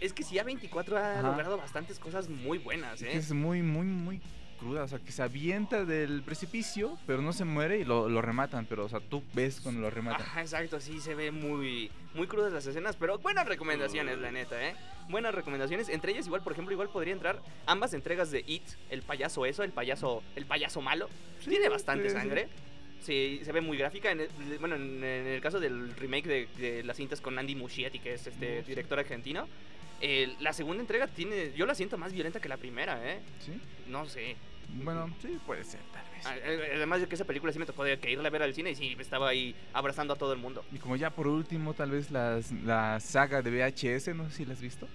Es 0.00 0.12
que 0.14 0.22
sí, 0.22 0.38
A24 0.38 0.96
ha 0.96 1.18
Ajá. 1.18 1.22
logrado 1.28 1.58
bastantes 1.58 1.98
cosas 1.98 2.28
muy 2.28 2.58
buenas, 2.58 3.02
¿eh? 3.02 3.10
es 3.16 3.32
muy, 3.32 3.60
muy, 3.62 3.84
muy 3.86 4.20
cruda, 4.58 4.84
o 4.84 4.88
sea, 4.88 4.98
que 4.98 5.12
se 5.12 5.22
avienta 5.22 5.84
del 5.86 6.22
precipicio, 6.22 6.98
pero 7.06 7.20
no 7.22 7.32
se 7.32 7.44
muere 7.44 7.78
y 7.78 7.84
lo, 7.84 8.08
lo 8.10 8.20
rematan, 8.22 8.66
pero, 8.66 8.84
o 8.84 8.88
sea, 8.88 9.00
tú 9.00 9.22
ves 9.34 9.60
cuando 9.60 9.80
lo 9.82 9.90
rematan. 9.90 10.20
Ajá, 10.22 10.40
exacto, 10.42 10.80
sí, 10.80 11.00
se 11.00 11.14
ve 11.14 11.30
muy, 11.30 11.90
muy 12.14 12.26
crudas 12.26 12.52
las 12.52 12.66
escenas, 12.66 12.96
pero 12.96 13.18
buenas 13.18 13.46
recomendaciones, 13.46 14.18
la 14.18 14.30
neta, 14.32 14.62
¿eh? 14.68 14.74
Buenas 15.08 15.34
recomendaciones, 15.34 15.88
entre 15.88 16.12
ellas 16.12 16.26
igual, 16.26 16.42
por 16.42 16.52
ejemplo, 16.52 16.72
igual 16.72 16.88
podría 16.90 17.12
entrar 17.14 17.40
ambas 17.66 17.92
entregas 17.94 18.30
de 18.30 18.42
It, 18.46 18.62
el 18.90 19.02
payaso 19.02 19.44
eso, 19.46 19.62
el 19.64 19.72
payaso, 19.72 20.22
el 20.36 20.44
payaso 20.46 20.80
malo, 20.82 21.08
tiene 21.46 21.68
bastante 21.70 22.08
sí. 22.10 22.14
sangre, 22.14 22.44
sí, 22.44 22.50
se 23.10 23.52
ve 23.52 23.60
muy 23.60 23.76
gráfica, 23.76 24.10
en 24.10 24.20
el- 24.20 24.58
bueno, 24.58 24.76
en, 24.76 25.02
en 25.02 25.26
el 25.26 25.40
caso 25.40 25.58
del 25.60 25.94
remake 25.96 26.26
de, 26.28 26.48
de 26.58 26.82
las 26.84 26.96
cintas 26.96 27.20
con 27.20 27.38
Andy 27.38 27.54
Muschietti, 27.54 27.98
que 27.98 28.14
es 28.14 28.26
este 28.26 28.62
director 28.62 28.98
argentino, 28.98 29.48
eh, 30.00 30.34
la 30.40 30.52
segunda 30.52 30.80
entrega 30.80 31.06
tiene, 31.08 31.52
yo 31.56 31.66
la 31.66 31.74
siento 31.74 31.98
más 31.98 32.12
violenta 32.12 32.40
que 32.40 32.48
la 32.48 32.56
primera, 32.56 32.98
¿eh? 33.12 33.20
¿Sí? 33.44 33.52
No 33.88 34.06
sé, 34.06 34.36
Bueno, 34.82 35.10
sí, 35.20 35.36
puede 35.46 35.64
ser, 35.64 35.80
tal 35.92 36.04
vez. 36.14 36.26
A- 36.26 36.36
eh, 36.38 36.72
además 36.76 37.00
de 37.00 37.08
que 37.08 37.16
esa 37.16 37.24
película 37.24 37.52
sí 37.52 37.58
me 37.58 37.66
tocó 37.66 37.84
de 37.84 37.98
que 37.98 38.10
irla 38.10 38.28
a 38.28 38.30
ver 38.30 38.42
al 38.42 38.54
cine 38.54 38.70
y 38.70 38.74
sí, 38.76 38.96
estaba 38.98 39.28
ahí 39.28 39.54
abrazando 39.72 40.14
a 40.14 40.16
todo 40.16 40.32
el 40.32 40.38
mundo. 40.38 40.64
Y 40.72 40.78
como 40.78 40.96
ya 40.96 41.10
por 41.10 41.26
último, 41.26 41.74
tal 41.74 41.90
vez 41.90 42.10
las, 42.10 42.52
la 42.52 42.98
saga 43.00 43.42
de 43.42 43.50
VHS, 43.50 44.14
no 44.14 44.30
sé 44.30 44.36
si 44.36 44.44
la 44.46 44.52
has 44.54 44.60
visto. 44.60 44.86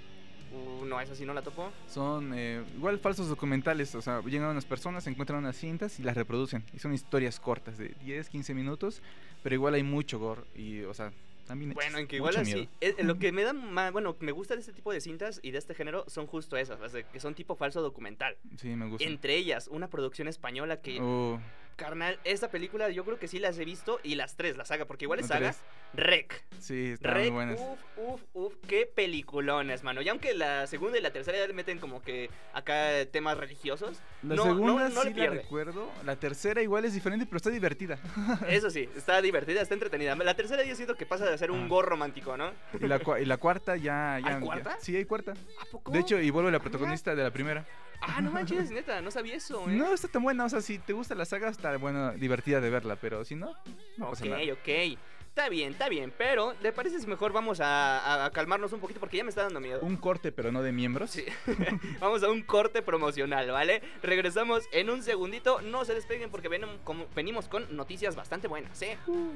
Uh, 0.56 0.86
no, 0.86 1.00
esa 1.02 1.16
sí 1.16 1.26
no 1.26 1.34
la 1.34 1.42
topo. 1.42 1.72
Son 1.88 2.32
eh, 2.36 2.64
igual 2.76 3.00
falsos 3.00 3.28
documentales, 3.28 3.94
o 3.96 4.02
sea, 4.02 4.22
llegan 4.22 4.50
unas 4.50 4.66
personas, 4.66 5.06
encuentran 5.08 5.40
unas 5.40 5.58
cintas 5.58 6.00
y 6.00 6.04
las 6.04 6.16
reproducen. 6.16 6.64
Y 6.74 6.80
son 6.80 6.94
historias 6.94 7.40
cortas 7.40 7.78
de 7.78 7.90
10, 8.04 8.30
15 8.30 8.54
minutos, 8.54 9.02
pero 9.44 9.56
igual 9.56 9.74
hay 9.74 9.84
mucho 9.84 10.20
gore 10.20 10.44
y, 10.56 10.84
o 10.84 10.94
sea, 10.94 11.12
también. 11.46 11.74
Bueno, 11.74 11.98
en 11.98 12.08
que 12.08 12.18
igual 12.18 12.36
así. 12.38 12.68
eh, 12.82 12.96
lo 13.00 13.20
que 13.20 13.32
me 13.32 13.44
da 13.44 13.54
más. 13.54 13.92
Bueno, 13.92 14.16
me 14.20 14.32
gusta 14.32 14.56
de 14.56 14.62
este 14.62 14.74
tipo 14.74 14.92
de 14.92 15.02
cintas 15.02 15.40
y 15.44 15.52
de 15.52 15.58
este 15.58 15.74
género 15.76 16.06
son 16.08 16.28
justo 16.28 16.58
esas, 16.58 16.80
las 16.80 16.92
de 16.94 17.04
que 17.06 17.20
son 17.20 17.36
tipo 17.36 17.56
falso 17.56 17.82
documental. 17.82 18.36
Sí, 18.58 18.70
me 18.76 18.88
gusta. 18.88 19.06
Entre 19.08 19.36
ellas, 19.36 19.68
una 19.68 19.88
producción 19.88 20.28
española 20.28 20.82
que. 20.82 21.00
Oh, 21.02 21.40
Carnal, 21.76 22.20
esta 22.24 22.50
película 22.50 22.90
yo 22.90 23.04
creo 23.04 23.20
que 23.20 23.28
sí 23.28 23.38
las 23.40 23.58
he 23.60 23.66
visto 23.66 24.00
y 24.04 24.16
las 24.16 24.36
tres, 24.38 24.56
la 24.56 24.64
saga, 24.66 24.86
porque 24.86 25.06
igual 25.06 25.20
es 25.20 25.28
¿No 25.30 25.36
saga. 25.36 25.54
Rec. 25.94 26.44
Sí, 26.60 26.92
están 26.94 27.14
Rec, 27.14 27.24
muy 27.26 27.46
buenas. 27.46 27.60
uf, 27.60 27.80
uf, 27.98 28.22
uf, 28.34 28.54
qué 28.68 28.86
peliculones, 28.86 29.84
mano. 29.84 30.02
Y 30.02 30.10
aunque 30.10 30.34
la 30.34 30.68
segunda 30.68 30.98
y 30.98 31.02
la 31.02 31.12
tercera 31.12 31.38
ya 31.38 31.48
le 31.48 31.54
meten 31.54 31.80
como 31.80 32.02
que 32.02 32.30
acá 32.54 33.06
temas 33.12 33.38
religiosos, 33.38 34.00
La 34.24 34.36
no, 34.36 34.44
segunda 34.44 34.90
no, 34.90 34.96
no 34.96 35.02
sí 35.04 35.14
le 35.14 35.26
la 35.28 35.34
recuerdo. 35.34 35.92
La 36.06 36.16
tercera 36.18 36.62
igual 36.62 36.86
es 36.86 36.94
diferente, 36.94 37.26
pero 37.26 37.38
está 37.38 37.50
divertida. 37.50 37.98
Eso 38.50 38.70
sí, 38.70 38.90
está 38.96 39.22
divertida, 39.22 39.62
está 39.62 39.74
entretenida. 39.74 40.16
La 40.16 40.34
tercera 40.36 40.64
yo 40.64 40.76
siento 40.76 40.96
que 40.96 41.06
pasa 41.06 41.30
de 41.30 41.38
ser 41.38 41.52
un 41.52 41.66
Ah. 41.66 41.68
gore 41.68 41.88
romántico, 41.90 42.36
¿no? 42.38 42.52
Y 42.80 42.88
la, 42.88 43.00
cua- 43.02 43.22
y 43.22 43.26
la 43.26 43.38
cuarta 43.38 43.76
ya, 43.76 44.20
ya. 44.24 44.38
¿Hay 44.38 44.42
cuarta? 44.44 44.76
ya- 44.78 44.80
sí, 44.80 44.96
hay 44.96 45.06
cuarta. 45.06 45.34
¿A 45.62 45.66
poco? 45.66 45.92
De 45.92 46.00
hecho, 46.00 46.20
y 46.20 46.30
vuelve 46.30 46.52
la 46.52 46.60
protagonista 46.60 47.16
de 47.16 47.24
la 47.24 47.32
primera. 47.32 47.66
Ah, 48.02 48.22
no 48.22 48.32
manches, 48.32 48.72
neta, 48.72 49.02
no 49.02 49.12
sabía 49.12 49.36
eso, 49.36 49.68
¿eh? 49.70 49.74
No 49.74 49.94
está 49.94 50.08
tan 50.08 50.24
buena, 50.24 50.46
o 50.46 50.50
sea, 50.50 50.62
si 50.62 50.78
te 50.80 50.94
gusta 50.94 51.16
la 51.16 51.26
saga, 51.26 51.50
está 51.50 51.76
buena, 51.78 52.12
divertida 52.12 52.62
de 52.62 52.70
verla, 52.70 52.96
pero 52.98 53.26
si 53.26 53.36
no, 53.36 53.54
no 53.98 54.10
ok, 54.10 54.22
nada. 54.26 54.42
ok. 54.54 54.98
Está 55.30 55.50
bien, 55.50 55.74
está 55.74 55.90
bien, 55.90 56.14
pero 56.18 56.54
¿le 56.62 56.72
parece 56.72 56.98
si 57.02 57.08
mejor 57.08 57.34
vamos 57.34 57.60
a, 57.60 58.00
a- 58.00 58.26
a 58.26 58.32
calmarnos 58.32 58.72
un 58.72 58.80
poquito? 58.80 59.02
Porque 59.02 59.18
ya 59.18 59.24
me 59.26 59.30
está 59.30 59.44
dando 59.44 59.60
miedo. 59.60 59.80
Un 59.82 59.98
corte, 59.98 60.32
pero 60.32 60.50
no 60.50 60.62
de 60.64 60.72
miembros. 60.72 61.12
Sí. 61.12 61.26
Vamos 62.00 62.24
a 62.24 62.30
un 62.30 62.42
corte 62.42 62.82
promocional, 62.82 63.52
¿vale? 63.52 63.82
Regresamos 64.02 64.64
en 64.72 64.90
un 64.90 65.04
segundito. 65.04 65.60
No 65.62 65.84
se 65.84 65.94
despeguen 65.94 66.30
porque 66.32 66.48
ven- 66.48 66.64
como- 66.86 67.06
venimos 67.14 67.50
con 67.50 67.76
noticias 67.76 68.16
bastante 68.16 68.48
buenas, 68.48 68.82
¿eh? 68.82 68.98
Ujú, 69.08 69.34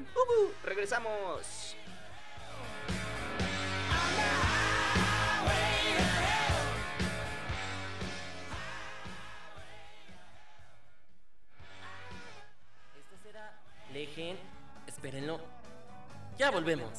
regresamos. 0.64 1.76
Legend. 14.00 14.38
Espérenlo. 14.86 15.38
Ya 16.38 16.50
volvemos. 16.50 16.90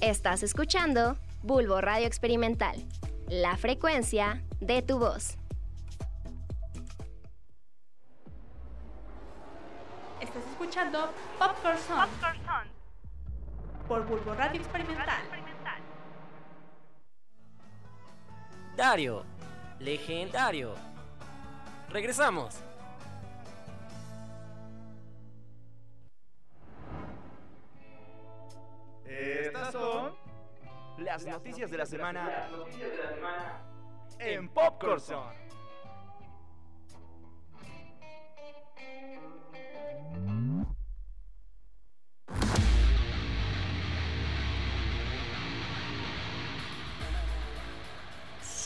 Estás 0.00 0.42
escuchando 0.42 1.16
Bulbo 1.42 1.80
Radio 1.80 2.08
Experimental, 2.08 2.74
la 3.28 3.56
frecuencia 3.56 4.42
de 4.60 4.82
tu 4.82 4.98
voz. 4.98 5.36
Estás 10.20 10.42
escuchando 10.50 11.08
Popcorn 11.38 11.78
Song 11.78 12.08
por 13.86 14.04
Bulbo 14.06 14.34
Radio 14.34 14.60
Experimental. 14.60 15.22
Dario. 18.76 19.39
Legendario. 19.80 20.74
Regresamos. 21.88 22.62
Estas 29.06 29.72
son 29.72 30.14
Las 30.98 31.24
noticias 31.24 31.70
de 31.70 31.78
la 31.78 31.86
semana 31.86 32.46
en 34.18 34.48
Popcorn 34.50 35.00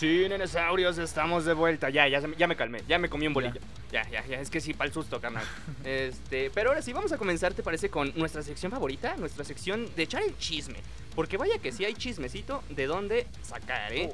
Sí, 0.04 0.26
nenesaurios, 0.28 0.98
estamos 0.98 1.46
de 1.46 1.54
vuelta. 1.54 1.88
Ya, 1.88 2.06
ya, 2.06 2.20
ya 2.36 2.46
me 2.46 2.56
calmé, 2.56 2.82
ya 2.86 2.98
me 2.98 3.08
comí 3.08 3.26
un 3.26 3.32
bolillo. 3.32 3.58
Ya, 3.90 4.06
ya, 4.10 4.22
ya, 4.26 4.38
es 4.38 4.50
que 4.50 4.60
sí, 4.60 4.74
para 4.74 4.88
el 4.88 4.92
susto, 4.92 5.18
carnal. 5.18 5.46
Este, 5.84 6.50
pero 6.50 6.68
ahora 6.68 6.82
sí, 6.82 6.92
vamos 6.92 7.10
a 7.12 7.16
comenzar, 7.16 7.54
¿te 7.54 7.62
parece? 7.62 7.88
Con 7.88 8.12
nuestra 8.14 8.42
sección 8.42 8.70
favorita, 8.70 9.16
nuestra 9.16 9.46
sección 9.46 9.88
de 9.96 10.02
echar 10.02 10.22
el 10.22 10.36
chisme. 10.36 10.76
Porque 11.14 11.36
vaya 11.36 11.58
que 11.58 11.70
sí 11.70 11.84
hay 11.84 11.94
chismecito 11.94 12.62
de 12.70 12.86
dónde 12.86 13.26
sacar, 13.42 13.92
¿eh? 13.92 14.12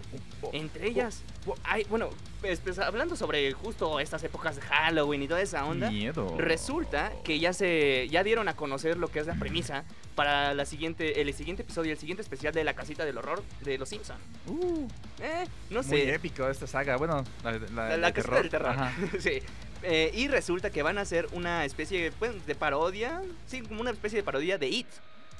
Entre 0.53 0.87
ellas, 0.89 1.23
hay, 1.65 1.85
bueno, 1.85 2.11
pues, 2.43 2.61
pues, 2.61 2.79
hablando 2.79 3.17
sobre 3.17 3.53
justo 3.53 4.01
estas 4.01 4.23
épocas 4.25 4.57
de 4.57 4.63
Halloween 4.63 5.23
y 5.23 5.29
toda 5.29 5.41
esa 5.41 5.65
onda. 5.65 5.91
Miedo. 5.91 6.37
Resulta 6.39 7.13
que 7.25 7.39
ya 7.39 7.53
se 7.55 8.07
ya 8.11 8.23
dieron 8.23 8.49
a 8.49 8.57
conocer 8.57 8.99
lo 8.99 9.09
que 9.09 9.21
es 9.21 9.27
la 9.27 9.35
premisa 9.35 9.85
para 10.15 10.53
la 10.53 10.67
siguiente 10.67 11.23
el 11.23 11.33
siguiente 11.33 11.63
episodio, 11.63 11.93
el 11.93 11.99
siguiente 11.99 12.23
especial 12.23 12.53
de 12.53 12.65
la 12.65 12.75
casita 12.75 13.05
del 13.07 13.17
horror 13.17 13.43
de 13.63 13.79
los 13.79 13.89
Simpson. 13.89 14.19
Uh, 14.47 14.87
Eh, 15.23 15.47
no 15.71 15.83
muy 15.83 15.91
sé. 16.01 16.15
épico 16.15 16.49
esta 16.49 16.67
saga. 16.67 16.97
Bueno, 16.97 17.25
la, 17.43 17.53
la, 17.53 17.59
La, 17.71 17.85
de 17.89 17.97
la 17.99 18.13
casita 18.13 18.37
del 18.37 18.51
terror. 18.51 18.77
Sí. 19.21 19.41
Eh, 19.83 20.11
y 20.15 20.29
resulta 20.29 20.69
que 20.69 20.83
van 20.83 20.99
a 20.99 21.01
hacer 21.01 21.27
una 21.33 21.65
especie 21.65 22.13
pues, 22.19 22.45
de 22.47 22.55
parodia, 22.55 23.23
sí, 23.47 23.63
como 23.63 23.81
una 23.81 23.91
especie 23.93 24.19
de 24.19 24.23
parodia 24.23 24.59
de 24.59 24.69
It. 24.69 24.87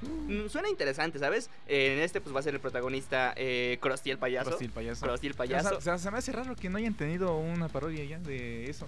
Mm, 0.03 0.49
Suena 0.49 0.69
interesante, 0.69 1.19
¿sabes? 1.19 1.51
Eh, 1.67 1.95
en 1.95 1.99
este 2.03 2.21
pues 2.21 2.35
va 2.35 2.41
a 2.41 2.43
ser 2.43 2.55
el 2.55 2.61
protagonista 2.61 3.35
eh, 3.37 3.79
Krusty 3.81 4.11
el 4.11 4.19
payaso. 4.19 4.47
Krusty 4.51 4.65
el 4.67 4.71
payaso. 4.73 5.07
Krusty 5.07 5.27
el 5.27 5.33
O 5.33 5.37
payaso. 5.37 5.69
sea, 5.69 5.79
o 5.79 5.81
sea, 5.81 5.99
se 5.99 6.11
me 6.11 6.19
hace 6.19 6.33
raro 6.33 6.57
que 6.57 6.69
no 6.71 6.79
hayan 6.79 6.95
tenido 6.95 7.37
una 7.37 7.69
parodia 7.69 8.05
ya 8.05 8.19
de 8.19 8.69
eso. 8.71 8.87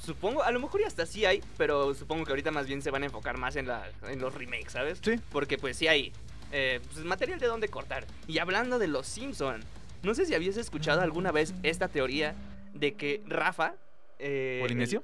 Supongo, 0.00 0.42
a 0.42 0.50
lo 0.52 0.60
mejor 0.60 0.80
y 0.80 0.84
hasta 0.84 1.06
sí 1.06 1.24
hay, 1.24 1.42
pero 1.58 1.94
supongo 1.94 2.24
que 2.24 2.30
ahorita 2.32 2.50
más 2.50 2.66
bien 2.66 2.80
se 2.82 2.90
van 2.90 3.02
a 3.02 3.06
enfocar 3.06 3.38
más 3.38 3.56
en, 3.56 3.66
la, 3.66 3.90
en 4.08 4.20
los 4.20 4.34
remakes, 4.34 4.72
¿sabes? 4.72 5.00
Sí. 5.02 5.18
Porque 5.32 5.58
pues 5.58 5.76
sí 5.76 5.88
hay 5.88 6.12
eh, 6.52 6.80
pues, 6.92 7.04
material 7.04 7.38
de 7.40 7.46
dónde 7.46 7.68
cortar. 7.68 8.06
Y 8.28 8.38
hablando 8.38 8.78
de 8.78 8.86
los 8.88 9.06
Simpson, 9.06 9.60
no 10.02 10.14
sé 10.14 10.26
si 10.26 10.34
habías 10.34 10.56
escuchado 10.56 11.00
alguna 11.00 11.32
vez 11.32 11.54
esta 11.62 11.88
teoría 11.88 12.34
de 12.74 12.94
que 12.94 13.22
Rafa... 13.26 13.74
Eh, 14.18 14.58
¿Polinesio? 14.62 15.02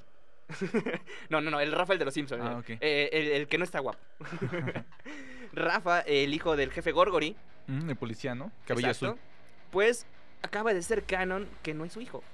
no, 1.28 1.40
no, 1.40 1.50
no, 1.50 1.60
el 1.60 1.72
Rafa 1.72 1.92
el 1.92 1.98
de 1.98 2.04
los 2.04 2.14
Simpsons. 2.14 2.42
Ah, 2.44 2.52
eh, 2.52 2.56
ok. 2.74 2.78
eh, 2.80 3.08
el, 3.12 3.26
el 3.28 3.48
que 3.48 3.58
no 3.58 3.64
está 3.64 3.80
guapo. 3.80 3.98
Rafa, 5.52 6.00
el 6.00 6.32
hijo 6.34 6.56
del 6.56 6.70
jefe 6.72 6.92
Gorgory, 6.92 7.36
Mm, 7.68 7.90
el 7.90 7.96
policía, 7.96 8.34
¿no? 8.34 8.50
Cabello 8.66 8.88
Exacto. 8.88 9.06
azul. 9.14 9.20
Pues 9.70 10.06
acaba 10.42 10.72
de 10.72 10.82
ser 10.82 11.04
canon 11.04 11.46
que 11.62 11.74
no 11.74 11.84
es 11.84 11.92
su 11.92 12.00
hijo. 12.00 12.24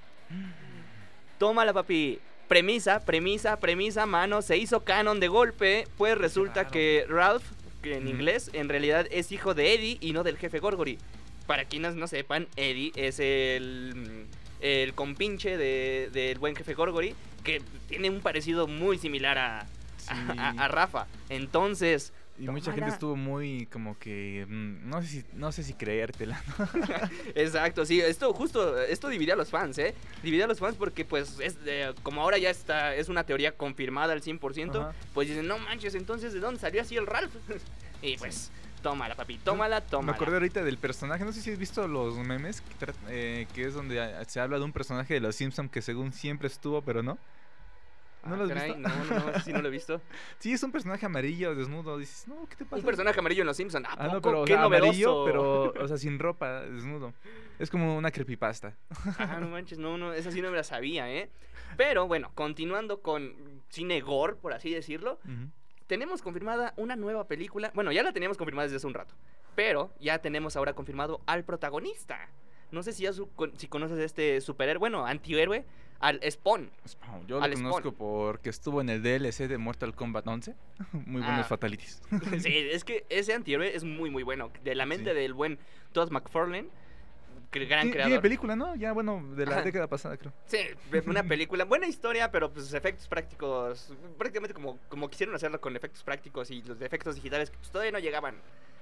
Tómala, 1.37 1.73
papi. 1.73 2.19
Premisa, 2.47 3.01
premisa, 3.01 3.59
premisa, 3.59 4.05
mano. 4.05 4.41
Se 4.41 4.55
hizo 4.57 4.85
canon 4.85 5.19
de 5.19 5.27
golpe. 5.27 5.87
Pues 5.97 6.17
resulta 6.17 6.67
que 6.67 7.05
Ralph, 7.09 7.43
que 7.81 7.97
en 7.97 8.07
inglés, 8.07 8.49
en 8.53 8.69
realidad 8.69 9.07
es 9.11 9.31
hijo 9.33 9.53
de 9.53 9.73
Eddie 9.73 9.97
y 9.99 10.13
no 10.13 10.23
del 10.23 10.37
jefe 10.37 10.59
Gorgory. 10.59 10.99
Para 11.47 11.65
quienes 11.65 11.95
no 11.95 12.07
sepan, 12.07 12.47
Eddie 12.55 12.93
es 12.95 13.19
el, 13.19 14.27
el 14.65 14.93
compinche 14.93 15.57
de- 15.57 16.09
del 16.11 16.39
buen 16.39 16.55
jefe 16.55 16.73
Gorgory, 16.73 17.13
que 17.43 17.61
tiene 17.87 18.09
un 18.09 18.21
parecido 18.21 18.67
muy 18.67 18.97
similar 18.97 19.37
a, 19.37 19.59
a- 19.59 19.65
Sí. 19.97 20.11
a- 20.37 20.49
a 20.57 20.67
Rafa. 20.67 21.05
Entonces, 21.29 22.13
Y 22.37 22.47
mucha 22.49 22.73
gente 22.73 22.89
estuvo 22.89 23.15
muy 23.15 23.65
como 23.67 23.97
que 23.97 24.45
mm, 24.49 24.89
no 24.89 25.01
sé 25.01 25.07
si 25.07 25.23
no 25.33 25.51
sé 25.51 25.63
si 25.63 25.73
creértela. 25.73 26.41
¿no? 26.57 26.67
Exacto, 27.35 27.85
sí, 27.85 28.01
esto 28.01 28.33
justo, 28.33 28.77
esto 28.81 29.07
divide 29.07 29.31
a 29.31 29.35
los 29.35 29.49
fans, 29.51 29.77
¿eh? 29.77 29.93
Divide 30.23 30.43
a 30.43 30.47
los 30.47 30.59
fans 30.59 30.75
porque 30.77 31.05
pues 31.05 31.39
es 31.39 31.57
como 32.03 32.21
ahora 32.21 32.37
ya 32.37 32.49
está, 32.49 32.93
es 32.95 33.07
una 33.07 33.23
teoría 33.23 33.51
confirmada 33.53 34.13
al 34.13 34.21
100%, 34.21 34.75
Ajá. 34.81 34.93
pues 35.13 35.27
dicen, 35.29 35.47
no 35.47 35.57
manches, 35.59 35.95
entonces 35.95 36.33
¿de 36.33 36.39
dónde 36.39 36.59
salió 36.59 36.81
así 36.81 36.97
el 36.97 37.05
Ralph? 37.07 37.31
y 38.01 38.17
pues, 38.17 38.51
tómala, 38.85 39.15
papi, 39.15 39.39
tómala, 39.39 39.81
Me 39.81 39.87
tómala. 39.87 40.15
acordé 40.15 40.33
ahorita 40.35 40.63
del 40.63 40.77
personaje, 40.77 41.25
no 41.25 41.33
sé 41.33 41.41
si 41.41 41.49
has 41.51 41.57
visto 41.57 41.87
los 41.87 42.19
memes 42.19 42.61
que, 42.61 42.93
eh, 43.09 43.47
que 43.55 43.65
es 43.65 43.73
donde 43.73 43.97
se 44.27 44.39
habla 44.39 44.59
de 44.59 44.63
un 44.63 44.71
personaje 44.71 45.15
de 45.15 45.19
los 45.21 45.35
Simpsons 45.35 45.71
que 45.71 45.81
según 45.81 46.13
siempre 46.13 46.47
estuvo, 46.47 46.83
pero 46.83 47.01
no. 47.01 47.17
¿No 48.27 48.33
Ah, 48.33 48.37
lo 48.37 48.43
has 48.43 48.49
caray, 48.49 48.73
visto? 48.75 48.87
No, 48.89 49.05
no, 49.05 49.31
no, 49.33 49.39
sí 49.39 49.53
no 49.53 49.61
lo 49.63 49.67
he 49.69 49.71
visto. 49.71 49.99
Sí, 50.39 50.53
es 50.53 50.61
un 50.61 50.71
personaje 50.71 51.03
amarillo, 51.03 51.55
desnudo, 51.55 51.97
dices, 51.97 52.27
"No, 52.27 52.47
¿qué 52.47 52.57
te 52.57 52.65
pasa?" 52.65 52.75
Un 52.77 52.85
personaje 52.85 53.19
amarillo 53.19 53.41
en 53.41 53.47
Los 53.47 53.57
Simpsons. 53.57 53.87
¿A 53.87 53.93
Ah, 53.97 54.07
no, 54.13 54.21
pero 54.21 54.41
o 54.41 54.45
¡Qué 54.45 54.53
sea, 54.53 54.63
amarillo, 54.63 55.25
pero 55.25 55.73
o 55.83 55.87
sea, 55.87 55.97
sin 55.97 56.19
ropa, 56.19 56.61
desnudo. 56.61 57.11
Es 57.57 57.71
como 57.71 57.97
una 57.97 58.11
creepypasta. 58.11 58.75
Ah, 59.17 59.37
no 59.41 59.47
manches, 59.49 59.79
no, 59.79 59.97
no, 59.97 60.13
esa 60.13 60.29
sí 60.31 60.41
no 60.43 60.51
me 60.51 60.57
la 60.57 60.63
sabía, 60.63 61.11
¿eh? 61.11 61.31
Pero 61.77 62.07
bueno, 62.07 62.29
continuando 62.35 63.01
con 63.01 63.33
cine 63.69 64.01
gore, 64.01 64.35
por 64.35 64.53
así 64.53 64.69
decirlo, 64.71 65.19
Ujú. 65.23 65.49
Tenemos 65.87 66.21
confirmada 66.21 66.73
una 66.77 66.95
nueva 66.95 67.27
película. 67.27 67.71
Bueno, 67.75 67.91
ya 67.91 68.03
la 68.03 68.11
teníamos 68.13 68.37
confirmada 68.37 68.65
desde 68.65 68.77
hace 68.77 68.87
un 68.87 68.93
rato. 68.93 69.15
Pero 69.55 69.93
ya 69.99 70.19
tenemos 70.19 70.55
ahora 70.55 70.73
confirmado 70.73 71.21
al 71.25 71.43
protagonista. 71.43 72.29
No 72.71 72.83
sé 72.83 72.91
si, 72.93 73.03
ya 73.03 73.13
su- 73.13 73.29
si 73.57 73.67
conoces 73.67 73.99
este 73.99 74.41
superhéroe, 74.41 74.79
bueno, 74.79 75.05
antihéroe, 75.05 75.63
al 75.99 76.19
Spawn. 76.29 76.69
Spawn, 76.87 77.25
Yo 77.27 77.39
lo 77.39 77.53
conozco 77.53 77.91
porque 77.93 78.49
estuvo 78.49 78.81
en 78.81 78.89
el 78.89 79.01
DLC 79.01 79.47
de 79.47 79.57
Mortal 79.57 79.95
Kombat 79.95 80.27
11. 80.27 80.55
Muy 81.05 81.21
Ah. 81.21 81.27
buenos 81.27 81.47
fatalities. 81.47 82.01
sí, 82.41 82.53
es 82.71 82.83
que 82.83 83.05
ese 83.09 83.33
antihéroe 83.33 83.75
es 83.75 83.83
muy, 83.83 84.09
muy 84.09 84.23
bueno. 84.23 84.51
De 84.63 84.75
la 84.75 84.85
mente 84.85 85.11
Sí. 85.11 85.15
del 85.15 85.33
buen 85.33 85.57
Todd 85.93 86.09
McFarlane, 86.11 86.67
gran 87.63 87.89
creador. 87.89 88.09
Tiene 88.09 88.21
película, 88.21 88.55
¿no? 88.55 88.75
Ya, 88.75 88.91
bueno, 88.91 89.23
de 89.35 89.45
la 89.45 89.53
Ajá. 89.53 89.61
década 89.63 89.87
pasada, 89.87 90.17
creo. 90.17 90.33
Sí, 90.47 90.59
una 91.05 91.23
película, 91.27 91.63
buena 91.63 91.87
historia, 91.87 92.29
pero 92.31 92.51
pues 92.51 92.73
efectos 92.73 93.07
prácticos, 93.07 93.93
prácticamente 94.17 94.53
como, 94.53 94.77
como 94.89 95.09
quisieron 95.09 95.33
hacerlo 95.35 95.61
con 95.61 95.75
efectos 95.75 96.03
prácticos 96.03 96.51
y 96.51 96.61
los 96.63 96.81
efectos 96.81 97.15
digitales 97.15 97.49
que 97.49 97.57
pues, 97.57 97.71
todavía 97.71 97.91
no 97.91 97.99
llegaban 97.99 98.35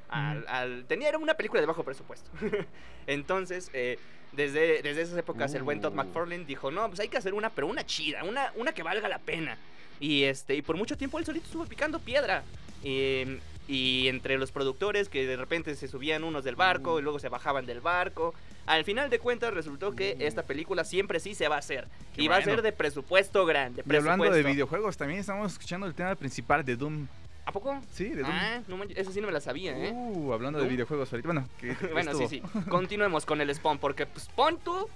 al- 0.10 0.86
tenía 0.88 1.10
era 1.10 1.18
una 1.18 1.34
película 1.36 1.60
de 1.62 1.68
bajo 1.68 1.84
presupuesto. 1.84 2.30
Entonces, 3.08 3.70
eh, 3.74 3.98
desde, 4.32 4.82
desde 4.82 5.02
esas 5.02 5.18
épocas, 5.18 5.54
el 5.54 5.64
buen 5.64 5.82
Todd 5.82 5.94
Uh. 5.94 5.96
McFarlane 5.96 6.46
dijo, 6.46 6.72
no, 6.72 6.88
pues 6.88 7.00
hay 7.00 7.08
que 7.10 7.18
hacer 7.18 7.34
una, 7.34 7.50
pero 7.50 7.68
una 7.68 7.86
chida, 7.86 8.24
una, 8.24 8.52
una 8.56 8.74
que 8.74 8.84
valga 8.84 9.08
la 9.08 9.20
pena. 9.20 9.58
Y, 10.00 10.24
este, 10.24 10.56
y 10.56 10.62
por 10.62 10.76
mucho 10.78 10.98
tiempo 10.98 11.20
él 11.20 11.26
solito 11.26 11.46
estuvo 11.46 11.66
picando 11.66 12.00
piedra. 12.00 12.44
Eh, 12.84 13.40
y 13.68 14.08
entre 14.08 14.38
los 14.38 14.52
productores 14.52 15.10
que 15.10 15.26
de 15.26 15.38
repente 15.38 15.76
se 15.76 15.88
subían 15.88 16.24
unos 16.24 16.44
del 16.44 16.56
barco 16.56 17.00
y 17.00 17.02
luego 17.02 17.20
se 17.20 17.30
bajaban 17.30 17.66
del 17.66 17.82
barco. 17.82 18.34
Al 18.66 18.84
final 18.84 19.10
de 19.10 19.20
cuentas 19.20 19.54
resultó 19.54 19.96
que 19.96 20.16
esta 20.20 20.44
película 20.44 20.84
siempre 20.84 21.20
sí 21.20 21.36
se 21.36 21.48
va 21.48 21.56
a 21.56 21.60
hacer. 21.60 21.88
Qué 22.16 22.24
y 22.24 22.28
va 22.28 22.38
a 22.38 22.42
ser 22.42 22.62
de 22.62 22.72
presupuesto 22.72 23.46
grande. 23.46 23.84
Y 23.86 23.96
hablando 23.96 24.24
de 24.24 24.30
presupuesto. 24.30 24.54
videojuegos, 24.54 24.98
también 24.98 25.20
estamos 25.20 25.54
escuchando 25.54 25.86
el 25.88 25.94
tema 25.94 26.16
principal 26.16 26.64
de 26.64 26.76
Doom. 26.76 27.08
¿A 27.46 27.52
poco? 27.52 27.82
Sí, 27.92 28.10
de 28.10 28.22
Doom. 28.22 28.32
Ah, 28.32 28.62
no 28.68 28.82
eso 28.84 29.12
sí 29.12 29.20
no 29.20 29.28
me 29.28 29.34
la 29.34 29.42
sabía, 29.42 29.78
¿eh? 29.78 29.92
Uh, 29.94 30.32
hablando 30.32 30.60
de 30.60 30.68
videojuegos 30.68 31.12
ahorita. 31.12 31.28
Bueno, 31.28 31.48
que 31.60 31.74
bueno, 31.92 32.14
sí, 32.16 32.28
sí. 32.28 32.42
Continuemos 32.70 33.26
con 33.26 33.42
el 33.42 33.54
Spawn, 33.54 33.80
porque 33.80 34.06
pues 34.06 34.30
pon 34.34 34.58
tú, 34.60 34.88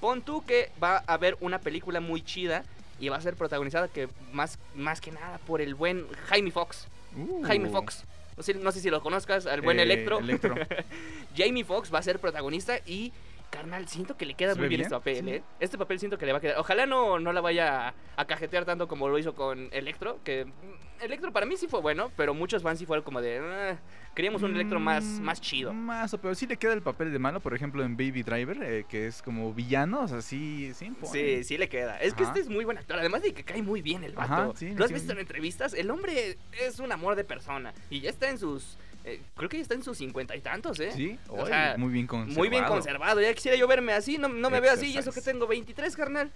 pon 0.00 0.22
tú 0.22 0.44
que 0.44 0.70
va 0.82 1.04
a 1.06 1.14
haber 1.14 1.36
una 1.40 1.58
película 1.58 2.00
muy 2.00 2.22
chida 2.22 2.64
y 2.98 3.10
va 3.10 3.16
a 3.16 3.20
ser 3.20 3.34
protagonizada 3.34 3.88
que 3.88 4.08
más, 4.32 4.58
más 4.74 5.00
que 5.00 5.12
nada 5.12 5.38
por 5.46 5.60
el 5.60 5.74
buen 5.74 6.06
Jaime 6.28 6.50
Fox. 6.50 6.86
Uh. 7.16 7.42
Jaime 7.44 7.68
Fox. 7.70 8.04
No 8.36 8.42
sé, 8.42 8.54
no 8.54 8.72
sé 8.72 8.80
si 8.80 8.88
lo 8.90 9.02
conozcas, 9.02 9.46
al 9.46 9.60
buen 9.60 9.78
Eh, 9.78 9.82
Electro. 9.82 10.18
Electro. 10.18 10.54
Jamie 11.36 11.64
Foxx 11.64 11.92
va 11.92 11.98
a 11.98 12.02
ser 12.02 12.18
protagonista 12.18 12.78
y 12.86 13.12
carnal, 13.52 13.86
siento 13.86 14.16
que 14.16 14.24
le 14.26 14.34
queda 14.34 14.54
¿Se 14.54 14.58
muy 14.58 14.68
bien, 14.68 14.80
bien? 14.80 14.86
este 14.86 14.94
papel, 14.96 15.24
Sí. 15.24 15.30
¿eh? 15.30 15.42
Este 15.60 15.78
papel 15.78 15.98
siento 16.00 16.16
que 16.18 16.26
le 16.26 16.32
va 16.32 16.38
a 16.38 16.40
quedar. 16.40 16.58
Ojalá 16.58 16.86
no, 16.86 17.20
no 17.20 17.32
la 17.32 17.40
vaya 17.42 17.88
a, 17.88 17.94
a 18.16 18.24
cajetear 18.24 18.64
tanto 18.64 18.88
como 18.88 19.08
lo 19.08 19.18
hizo 19.18 19.34
con 19.34 19.68
Electro, 19.72 20.18
que 20.24 20.46
mm, 20.46 21.02
Electro 21.04 21.32
para 21.32 21.46
mí 21.46 21.56
sí 21.56 21.68
fue 21.68 21.80
bueno, 21.80 22.10
pero 22.16 22.32
muchos 22.34 22.62
fans 22.62 22.78
sí 22.78 22.86
fueron 22.86 23.04
como 23.04 23.20
de 23.20 23.38
"Ah, 23.40 23.78
queríamos 24.14 24.42
un 24.42 24.54
Electro 24.54 24.80
más, 24.80 25.04
Mm, 25.04 25.22
más 25.22 25.40
chido. 25.40 25.72
Más, 25.74 26.14
o- 26.14 26.18
pero 26.18 26.34
sí 26.34 26.46
le 26.46 26.56
queda 26.56 26.72
el 26.72 26.82
papel 26.82 27.12
de 27.12 27.18
malo, 27.18 27.40
por 27.40 27.54
ejemplo, 27.54 27.84
en 27.84 27.96
Baby 27.96 28.22
Driver, 28.22 28.58
eh, 28.62 28.84
que 28.88 29.06
es 29.06 29.20
como 29.22 29.52
villano, 29.52 30.00
o 30.02 30.08
sea, 30.08 30.22
sí, 30.22 30.72
sí 30.74 30.86
impone. 30.86 31.12
Sí, 31.12 31.44
sí 31.44 31.58
le 31.58 31.68
queda. 31.68 31.98
Es 32.00 32.14
que 32.14 32.22
este 32.22 32.40
es 32.40 32.48
muy 32.48 32.64
buen 32.64 32.78
actor. 32.78 32.98
Además 32.98 33.22
de 33.22 33.34
que 33.34 33.44
cae 33.44 33.62
muy 33.62 33.82
bien 33.82 34.02
el 34.04 34.12
vato. 34.14 34.32
Ajá, 34.32 34.50
sí, 34.54 34.74
¿Lo 34.74 34.84
has 34.84 34.92
visto 34.92 35.12
en 35.12 35.18
entrevistas? 35.18 35.74
El 35.74 35.90
hombre 35.90 36.38
es 36.58 36.78
un 36.80 36.90
amor 36.90 37.16
de 37.16 37.24
persona. 37.24 37.74
Y 37.90 38.00
ya 38.00 38.08
está 38.10 38.30
en 38.30 38.38
sus. 38.38 38.78
Eh, 39.04 39.20
creo 39.36 39.48
que 39.48 39.56
ya 39.56 39.62
está 39.62 39.74
en 39.74 39.82
sus 39.82 39.98
cincuenta 39.98 40.36
y 40.36 40.40
tantos, 40.40 40.78
¿eh? 40.80 40.92
Sí, 40.92 41.18
O 41.28 41.42
Oy, 41.42 41.48
sea, 41.48 41.74
muy 41.78 41.92
bien 41.92 42.06
conservado. 42.06 42.38
Muy 42.38 42.48
bien 42.48 42.64
conservado. 42.64 43.20
Ya 43.20 43.34
quisiera 43.34 43.56
yo 43.56 43.66
verme 43.66 43.92
así. 43.92 44.18
No, 44.18 44.28
no 44.28 44.50
me 44.50 44.60
veo 44.60 44.72
así. 44.72 44.86
Y 44.92 44.98
eso 44.98 45.12
que 45.12 45.20
tengo 45.20 45.46
23, 45.46 45.96
carnal. 45.96 46.30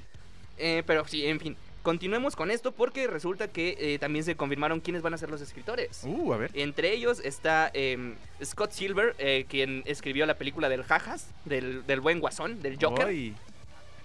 Eh, 0.59 0.83
pero 0.87 1.07
sí, 1.07 1.27
en 1.27 1.41
fin. 1.41 1.57
Continuemos 1.83 2.35
con 2.35 2.51
esto 2.51 2.73
porque 2.73 3.07
resulta 3.07 3.47
que 3.47 3.77
eh, 3.79 3.99
también 4.01 4.25
se 4.25 4.35
confirmaron 4.35 4.81
quiénes 4.81 5.03
van 5.03 5.15
a 5.15 5.19
ser 5.19 5.31
los 5.31 5.41
escritores. 5.41 6.03
Uh, 6.03 6.33
a 6.33 6.37
ver. 6.37 6.51
Entre 6.55 6.93
ellos 6.93 7.21
está 7.23 7.71
em, 7.75 8.17
Scott 8.45 8.73
Silver, 8.73 9.15
eh, 9.19 9.47
quien 9.49 9.85
escribió 9.87 10.27
la 10.27 10.35
película 10.35 10.69
del 10.69 10.83
Jajas, 10.83 11.31
del, 11.45 11.87
del 11.87 12.01
buen 12.01 12.19
guasón, 12.19 12.61
del 12.61 12.77
Joker. 12.81 13.07
Oy, 13.07 13.37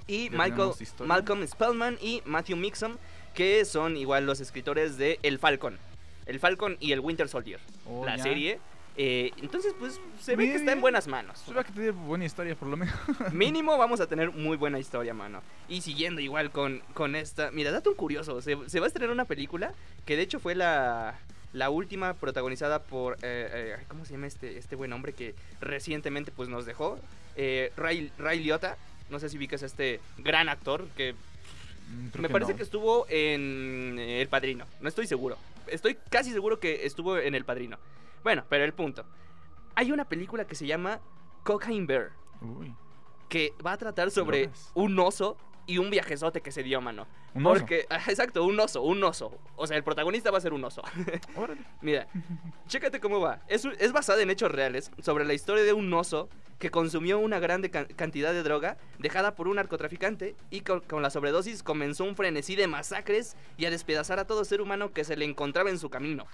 y 0.08 0.30
Michael. 0.30 0.74
Malcolm 1.06 1.48
Spellman 1.48 1.98
y 2.02 2.22
Matthew 2.26 2.58
Mixon, 2.58 3.00
que 3.34 3.66
son 3.66 3.98
igual 3.98 4.28
los 4.28 4.42
escritores 4.42 4.98
de 4.98 5.20
El 5.24 5.40
Falcon. 5.40 5.80
El 6.32 6.40
Falcon 6.40 6.78
y 6.80 6.92
el 6.94 7.00
Winter 7.02 7.28
Soldier, 7.30 7.60
Oh, 7.86 8.04
la 8.06 8.18
ya. 8.18 8.24
serie. 8.24 8.60
Eh, 8.98 9.32
entonces, 9.42 9.74
pues 9.80 10.02
se 10.20 10.36
ve 10.36 10.44
Bien, 10.44 10.52
que 10.52 10.60
está 10.60 10.74
en 10.74 10.82
buenas 10.82 11.08
manos. 11.08 11.40
Se 11.46 11.54
ve 11.54 11.64
que 11.64 11.72
tiene 11.72 11.92
buena 11.92 12.26
historia, 12.26 12.56
por 12.56 12.68
lo 12.68 12.76
menos. 12.78 12.94
Mínimo 13.32 13.78
vamos 13.78 14.02
a 14.02 14.08
tener 14.08 14.32
muy 14.32 14.58
buena 14.58 14.80
historia, 14.80 15.14
mano. 15.14 15.42
Y 15.70 15.82
siguiendo 15.82 16.20
igual 16.20 16.52
con, 16.52 16.82
con 16.94 17.16
esta... 17.16 17.52
Mira, 17.52 17.72
dato 17.72 17.90
un 17.92 17.96
curioso. 17.96 18.42
Se, 18.42 18.58
se 18.68 18.80
va 18.80 18.86
a 18.86 18.88
estrenar 18.88 19.12
una 19.14 19.26
película 19.26 19.72
que 20.06 20.18
de 20.18 20.24
hecho 20.24 20.40
fue 20.42 20.56
la, 20.56 21.18
la 21.54 21.70
última 21.70 22.16
protagonizada 22.16 22.84
por... 22.84 23.14
eh, 23.22 23.78
eh, 23.78 23.78
¿Cómo 23.88 24.04
se 24.04 24.12
llama 24.14 24.28
este, 24.28 24.58
este 24.58 24.76
buen 24.76 24.92
hombre 24.92 25.14
que 25.14 25.36
recientemente 25.62 26.32
pues 26.32 26.50
nos 26.50 26.66
dejó? 26.66 27.00
Ray, 27.78 28.12
Ray 28.18 28.40
Liotta. 28.42 28.78
No 29.10 29.20
sé 29.20 29.30
si 29.30 29.38
ubicas 29.38 29.64
a 29.64 29.68
este 29.68 30.00
gran 30.18 30.50
actor 30.50 30.88
que 30.98 31.16
Mm, 31.92 32.08
creo 32.10 32.22
me 32.22 32.30
parece 32.30 32.52
no. 32.52 32.58
que 32.58 32.64
estuvo 32.64 33.06
en 33.10 33.98
El 34.00 34.28
Padrino. 34.30 34.66
No 34.80 34.88
estoy 34.88 35.08
seguro. 35.08 35.38
Estoy 35.68 35.98
casi 36.10 36.32
seguro 36.32 36.60
que 36.60 36.86
estuvo 36.86 37.18
en 37.18 37.36
El 37.36 37.46
Padrino. 37.46 37.78
Bueno, 38.24 38.44
pero 38.50 38.64
el 38.64 38.74
punto. 38.74 39.06
Hay 39.76 39.92
una 39.92 40.06
película 40.06 40.46
que 40.46 40.56
se 40.56 40.68
llama 40.68 41.00
Cocaine 41.44 41.88
Bear 41.88 42.12
Uy, 42.42 42.76
que 43.30 43.54
va 43.66 43.74
a 43.74 43.78
tratar 43.78 44.12
sobre 44.12 44.50
un 44.74 44.98
oso 45.00 45.38
y 45.68 45.78
un 45.78 45.90
viajezote 45.90 46.42
que 46.42 46.52
se 46.52 46.64
dio, 46.64 46.82
mano. 46.82 47.08
un 47.34 47.46
oso. 47.46 47.60
Porque, 47.60 47.86
ah, 47.90 48.00
exacto, 48.08 48.44
un 48.44 48.60
oso, 48.60 48.82
un 48.82 49.04
oso. 49.04 49.38
O 49.56 49.68
sea, 49.68 49.78
el 49.78 49.84
protagonista 49.84 50.32
va 50.32 50.38
a 50.38 50.42
ser 50.42 50.54
un 50.54 50.64
oso. 50.64 50.82
Órale. 51.36 51.62
Mira, 51.82 52.08
chécate 52.68 53.00
cómo 53.00 53.20
va. 53.20 53.40
Es, 53.48 53.66
es 53.66 53.92
basada 53.92 54.22
en 54.22 54.30
hechos 54.30 54.52
reales 54.52 54.92
sobre 55.02 55.26
la 55.26 55.34
historia 55.34 55.64
de 55.64 55.74
un 55.74 55.94
oso 55.94 56.30
que 56.60 56.70
consumió 56.70 57.18
una 57.18 57.40
grande 57.40 57.72
can- 57.72 57.88
cantidad 57.96 58.34
de 58.34 58.44
droga 58.44 58.78
dejada 59.00 59.34
por 59.34 59.48
un 59.48 59.56
narcotraficante 59.56 60.36
y 60.52 60.62
con, 60.62 60.82
con 60.82 61.02
la 61.02 61.10
sobredosis 61.10 61.64
comenzó 61.64 62.04
un 62.04 62.16
frenesí 62.16 62.56
de 62.56 62.68
masacres 62.68 63.36
y 63.58 63.66
a 63.66 63.72
despedazar 63.72 64.20
a 64.20 64.28
todo 64.28 64.46
ser 64.46 64.62
humano 64.62 64.92
que 64.92 65.04
se 65.04 65.16
le 65.18 65.26
encontraba 65.26 65.72
en 65.72 65.80
su 65.80 65.90
camino. 65.90 66.28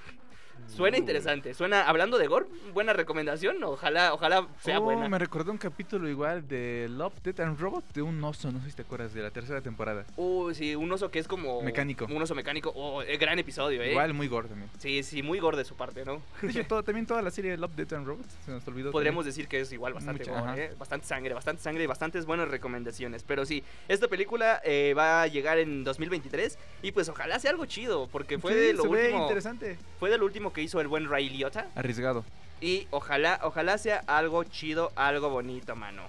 Suena 0.67 0.97
Uy. 0.97 1.01
interesante, 1.01 1.53
suena, 1.53 1.83
hablando 1.87 2.17
de 2.17 2.27
gore, 2.27 2.45
buena 2.73 2.93
recomendación, 2.93 3.63
ojalá, 3.63 4.13
ojalá 4.13 4.47
sea 4.61 4.79
Oh, 4.79 4.83
buena. 4.83 5.07
Me 5.09 5.17
recordó 5.17 5.51
un 5.51 5.57
capítulo 5.57 6.07
igual 6.09 6.47
de 6.47 6.87
Love, 6.89 7.13
Death 7.23 7.39
and 7.39 7.59
Robot 7.59 7.93
de 7.93 8.01
un 8.01 8.23
oso, 8.23 8.51
no 8.51 8.61
sé 8.61 8.69
si 8.69 8.75
te 8.75 8.81
acuerdas, 8.83 9.13
de 9.13 9.21
la 9.23 9.31
tercera 9.31 9.61
temporada. 9.61 10.05
Uy, 10.17 10.53
sí, 10.53 10.75
un 10.75 10.91
oso 10.91 11.09
que 11.09 11.19
es 11.19 11.27
como... 11.27 11.61
Mecánico. 11.61 12.05
Un 12.05 12.21
oso 12.21 12.35
mecánico. 12.35 12.71
Oh, 12.75 13.01
eh, 13.01 13.17
gran 13.17 13.39
episodio, 13.39 13.81
¿eh? 13.81 13.91
Igual 13.91 14.13
muy 14.13 14.27
gordo 14.27 14.49
también. 14.49 14.69
Sí, 14.77 15.01
sí, 15.03 15.23
muy 15.23 15.39
gordo 15.39 15.57
de 15.59 15.65
su 15.65 15.75
parte, 15.75 16.03
¿no? 16.05 16.21
De 16.41 16.49
hecho, 16.51 16.65
todo- 16.67 16.83
también 16.83 17.05
toda 17.07 17.21
la 17.21 17.31
serie 17.31 17.51
de 17.51 17.57
Love, 17.57 17.75
Death 17.75 17.93
and 17.93 18.05
Robots 18.07 18.35
se 18.45 18.51
nos 18.51 18.67
olvidó. 18.67 18.91
Podríamos 18.91 19.25
decir 19.25 19.47
que 19.47 19.61
es 19.61 19.71
igual 19.71 19.93
bastante 19.93 20.25
Mucha, 20.29 20.41
gore. 20.41 20.65
¿eh? 20.65 20.71
Bastante 20.77 21.07
sangre, 21.07 21.33
bastante 21.33 21.61
sangre 21.63 21.83
y 21.83 21.87
bastantes 21.87 22.25
buenas 22.25 22.49
recomendaciones. 22.49 23.23
Pero 23.23 23.45
sí, 23.45 23.63
esta 23.87 24.07
película 24.07 24.61
eh, 24.63 24.93
va 24.95 25.23
a 25.23 25.27
llegar 25.27 25.57
en 25.57 25.83
2023 25.83 26.57
y 26.83 26.91
pues 26.91 27.09
ojalá 27.09 27.39
sea 27.39 27.51
algo 27.51 27.65
chido, 27.65 28.07
porque 28.11 28.37
fue 28.37 28.53
Sí, 28.53 28.59
de 28.59 28.73
lo 28.73 28.83
se 28.83 28.89
ve 28.89 29.03
último... 29.05 29.21
interesante. 29.23 29.77
Fue 29.99 30.09
de 30.09 30.17
lo 30.17 30.25
último 30.25 30.53
que 30.57 30.63
hizo 30.63 30.81
el 30.81 30.87
buen 30.87 31.07
Ray 31.07 31.29
Liotta. 31.29 31.67
Arriesgado. 31.75 32.25
Y 32.61 32.87
ojalá, 32.89 33.39
ojalá 33.43 33.77
sea 33.77 34.03
algo 34.07 34.43
chido, 34.43 34.91
algo 34.95 35.29
bonito, 35.29 35.75
mano. 35.75 36.01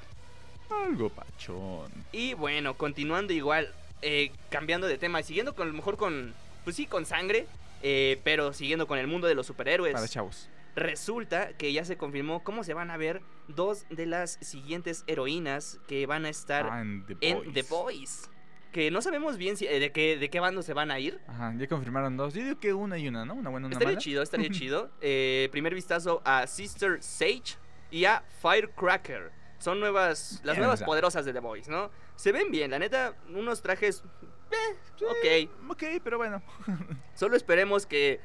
Algo 0.70 1.10
pachón. 1.10 1.92
Y 2.12 2.32
bueno, 2.32 2.72
continuando 2.72 3.34
igual, 3.34 3.68
eh, 4.00 4.32
cambiando 4.48 4.86
de 4.86 4.96
tema, 4.96 5.20
y 5.20 5.24
siguiendo 5.24 5.54
con 5.54 5.68
a 5.68 5.70
lo 5.70 5.76
mejor 5.76 5.98
con, 5.98 6.32
pues 6.64 6.76
sí, 6.76 6.86
con 6.86 7.04
sangre, 7.04 7.46
eh, 7.82 8.22
pero 8.24 8.54
siguiendo 8.54 8.86
con 8.86 8.98
el 8.98 9.06
mundo 9.06 9.26
de 9.26 9.34
los 9.34 9.46
superhéroes. 9.46 9.92
Para 9.92 10.08
chavos. 10.08 10.48
Resulta 10.74 11.52
que 11.58 11.70
ya 11.74 11.84
se 11.84 11.98
confirmó 11.98 12.42
cómo 12.42 12.64
se 12.64 12.72
van 12.72 12.90
a 12.90 12.96
ver 12.96 13.20
dos 13.48 13.84
de 13.90 14.06
las 14.06 14.38
siguientes 14.40 15.04
heroínas 15.08 15.78
que 15.88 16.06
van 16.06 16.24
a 16.24 16.30
estar 16.30 16.66
Ah, 16.72 16.80
en 16.80 17.04
The 17.04 17.16
en 17.20 17.36
Boys. 17.36 17.52
The 17.52 17.62
Boys. 17.64 18.30
Que 18.72 18.90
no 18.90 19.00
sabemos 19.02 19.38
bien 19.38 19.56
si- 19.56 19.66
eh, 19.66 19.80
de, 19.80 19.92
qué, 19.92 20.16
de 20.18 20.28
qué 20.30 20.40
bando 20.40 20.62
se 20.62 20.74
van 20.74 20.90
a 20.90 20.98
ir. 21.00 21.20
Ajá, 21.26 21.54
ya 21.56 21.66
confirmaron 21.66 22.16
dos. 22.16 22.34
Yo 22.34 22.42
digo 22.44 22.58
que 22.60 22.74
una 22.74 22.98
y 22.98 23.08
una, 23.08 23.24
¿no? 23.24 23.34
Una 23.34 23.50
buena, 23.50 23.66
una 23.66 23.74
Estaría 23.74 23.94
mala. 23.94 23.98
chido, 24.00 24.22
estaría 24.22 24.48
chido. 24.50 24.90
Eh, 25.00 25.48
primer 25.50 25.74
vistazo 25.74 26.20
a 26.24 26.46
Sister 26.46 27.02
Sage 27.02 27.56
y 27.90 28.04
a 28.04 28.22
Firecracker. 28.42 29.32
Son 29.58 29.80
nuevas, 29.80 30.40
las 30.44 30.56
nuevas 30.58 30.82
poderosas 30.82 31.24
de 31.24 31.32
The 31.32 31.40
Boys, 31.40 31.68
¿no? 31.68 31.90
Se 32.14 32.30
ven 32.30 32.50
bien, 32.50 32.70
la 32.70 32.78
neta, 32.78 33.14
unos 33.30 33.60
trajes... 33.62 34.04
Eh, 34.50 35.04
ok. 35.04 35.70
Ok, 35.70 35.82
pero 36.04 36.16
bueno. 36.18 36.42
Solo 37.14 37.36
esperemos 37.36 37.86
que 37.86 38.20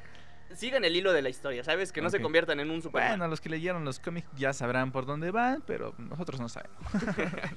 sigan 0.54 0.84
el 0.84 0.94
hilo 0.94 1.12
de 1.12 1.22
la 1.22 1.28
historia, 1.30 1.64
¿sabes? 1.64 1.90
Que 1.90 2.02
no 2.02 2.10
se 2.10 2.20
conviertan 2.20 2.60
en 2.60 2.70
un 2.70 2.82
Superman. 2.82 3.12
Bueno, 3.12 3.28
los 3.28 3.40
que 3.40 3.48
leyeron 3.48 3.84
los 3.84 3.98
cómics 3.98 4.28
ya 4.36 4.52
sabrán 4.52 4.92
por 4.92 5.06
dónde 5.06 5.30
van, 5.32 5.62
pero 5.66 5.94
nosotros 5.98 6.38
no 6.40 6.48
sabemos. 6.48 6.76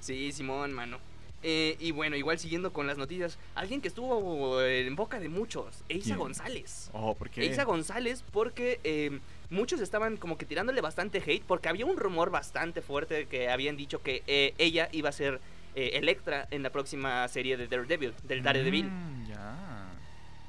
Sí, 0.00 0.32
Simón, 0.32 0.72
mano. 0.72 0.98
Eh, 1.46 1.76
y 1.78 1.90
bueno, 1.90 2.16
igual 2.16 2.38
siguiendo 2.38 2.72
con 2.72 2.86
las 2.86 2.96
noticias, 2.96 3.38
alguien 3.54 3.82
que 3.82 3.88
estuvo 3.88 4.62
en 4.62 4.96
boca 4.96 5.20
de 5.20 5.28
muchos, 5.28 5.84
¿Quién? 5.86 6.16
González. 6.16 6.90
Oh, 6.94 7.14
¿por 7.14 7.28
qué? 7.28 7.54
González 7.64 8.24
porque 8.32 8.80
eh, 8.82 9.20
muchos 9.50 9.80
estaban 9.80 10.16
como 10.16 10.38
que 10.38 10.46
tirándole 10.46 10.80
bastante 10.80 11.18
hate 11.18 11.44
porque 11.46 11.68
había 11.68 11.84
un 11.84 11.98
rumor 11.98 12.30
bastante 12.30 12.80
fuerte 12.80 13.26
que 13.26 13.50
habían 13.50 13.76
dicho 13.76 14.02
que 14.02 14.22
eh, 14.26 14.54
ella 14.56 14.88
iba 14.92 15.10
a 15.10 15.12
ser 15.12 15.40
eh, 15.74 15.90
Electra 15.98 16.48
en 16.50 16.62
la 16.62 16.70
próxima 16.70 17.28
serie 17.28 17.56
de 17.56 17.68
Daredevil, 17.68 18.14
del 18.22 18.42
Daredevil. 18.42 18.86
Mm, 18.86 19.28
ya. 19.28 19.90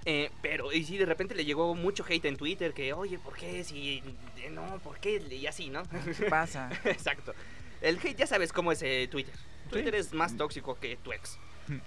Eh, 0.05 0.29
pero, 0.41 0.71
y 0.71 0.83
sí, 0.83 0.97
de 0.97 1.05
repente 1.05 1.33
le 1.33 1.45
llegó 1.45 1.73
mucho 1.73 2.05
hate 2.07 2.25
en 2.25 2.37
Twitter 2.37 2.73
que, 2.73 2.93
oye, 2.93 3.17
¿por 3.17 3.35
qué? 3.35 3.63
Si, 3.63 4.03
eh, 4.37 4.49
no, 4.51 4.77
¿por 4.79 4.99
qué? 4.99 5.21
Y 5.31 5.47
así, 5.47 5.69
¿no? 5.69 5.81
¿Qué 6.17 6.27
pasa? 6.29 6.69
Exacto. 6.85 7.33
El 7.81 7.97
hate, 7.97 8.15
ya 8.15 8.27
sabes 8.27 8.53
cómo 8.53 8.71
es 8.71 8.81
eh, 8.83 9.07
Twitter. 9.09 9.33
Twitter 9.75 9.95
es 9.95 10.13
más 10.13 10.35
tóxico 10.37 10.77
que 10.79 10.97
tu 10.97 11.11
ex. 11.13 11.37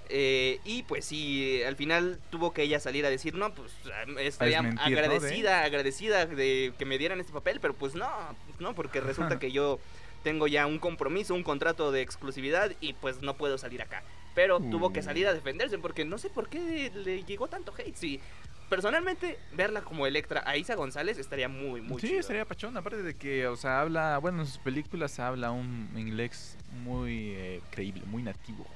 Eh, 0.09 0.59
y 0.65 0.83
pues 0.83 1.05
sí, 1.05 1.63
al 1.63 1.77
final 1.77 2.19
tuvo 2.31 2.53
que 2.53 2.63
ella 2.63 2.81
salir 2.81 3.07
a 3.07 3.11
decir, 3.11 3.35
no, 3.35 3.55
pues 3.55 3.73
estaría 4.19 4.59
agradecida, 4.59 5.63
agradecida 5.63 6.27
de 6.27 6.73
que 6.77 6.85
me 6.85 6.99
dieran 6.99 7.21
este 7.21 7.33
papel, 7.33 7.61
pero 7.61 7.75
pues 7.75 7.95
no, 7.95 8.11
no, 8.59 8.75
porque 8.75 9.01
resulta 9.01 9.39
que 9.39 9.53
yo 9.53 9.79
tengo 10.25 10.49
ya 10.49 10.67
un 10.67 10.81
compromiso, 10.81 11.33
un 11.35 11.45
contrato 11.45 11.93
de 11.93 12.01
exclusividad 12.03 12.73
y 12.81 12.95
pues 12.95 13.23
no 13.23 13.37
puedo 13.37 13.57
salir 13.57 13.81
acá. 13.81 14.03
Pero 14.35 14.59
tuvo 14.61 14.93
que 14.93 15.01
Uh. 15.01 15.05
salir 15.05 15.27
a 15.29 15.33
defenderse 15.35 15.79
porque 15.79 16.05
no 16.05 16.19
sé 16.19 16.29
por 16.29 16.49
qué 16.49 16.91
le 16.95 17.23
llegó 17.25 17.47
tanto 17.49 17.73
hate. 17.77 17.95
Sí, 17.97 18.21
personalmente, 18.69 19.39
verla 19.53 19.83
como 19.83 20.07
Electra 20.07 20.43
a 20.47 20.57
Isa 20.57 20.75
González 20.75 21.19
estaría 21.19 21.49
muy, 21.49 21.81
muy 21.81 22.01
sí, 22.01 22.09
chido. 22.09 22.21
estaría 22.21 22.45
pachón. 22.45 22.77
Aparte 22.77 23.03
de 23.03 23.17
que, 23.17 23.47
o 23.47 23.57
sea, 23.57 23.81
habla, 23.81 24.19
bueno, 24.19 24.41
en 24.41 24.47
sus 24.47 24.59
películas 24.59 25.19
habla 25.19 25.51
un 25.51 25.91
inglés 25.97 26.57
muy 26.83 27.33
eh, 27.37 27.63
creíble, 27.71 28.03
muy 28.07 28.23
nativo. 28.23 28.67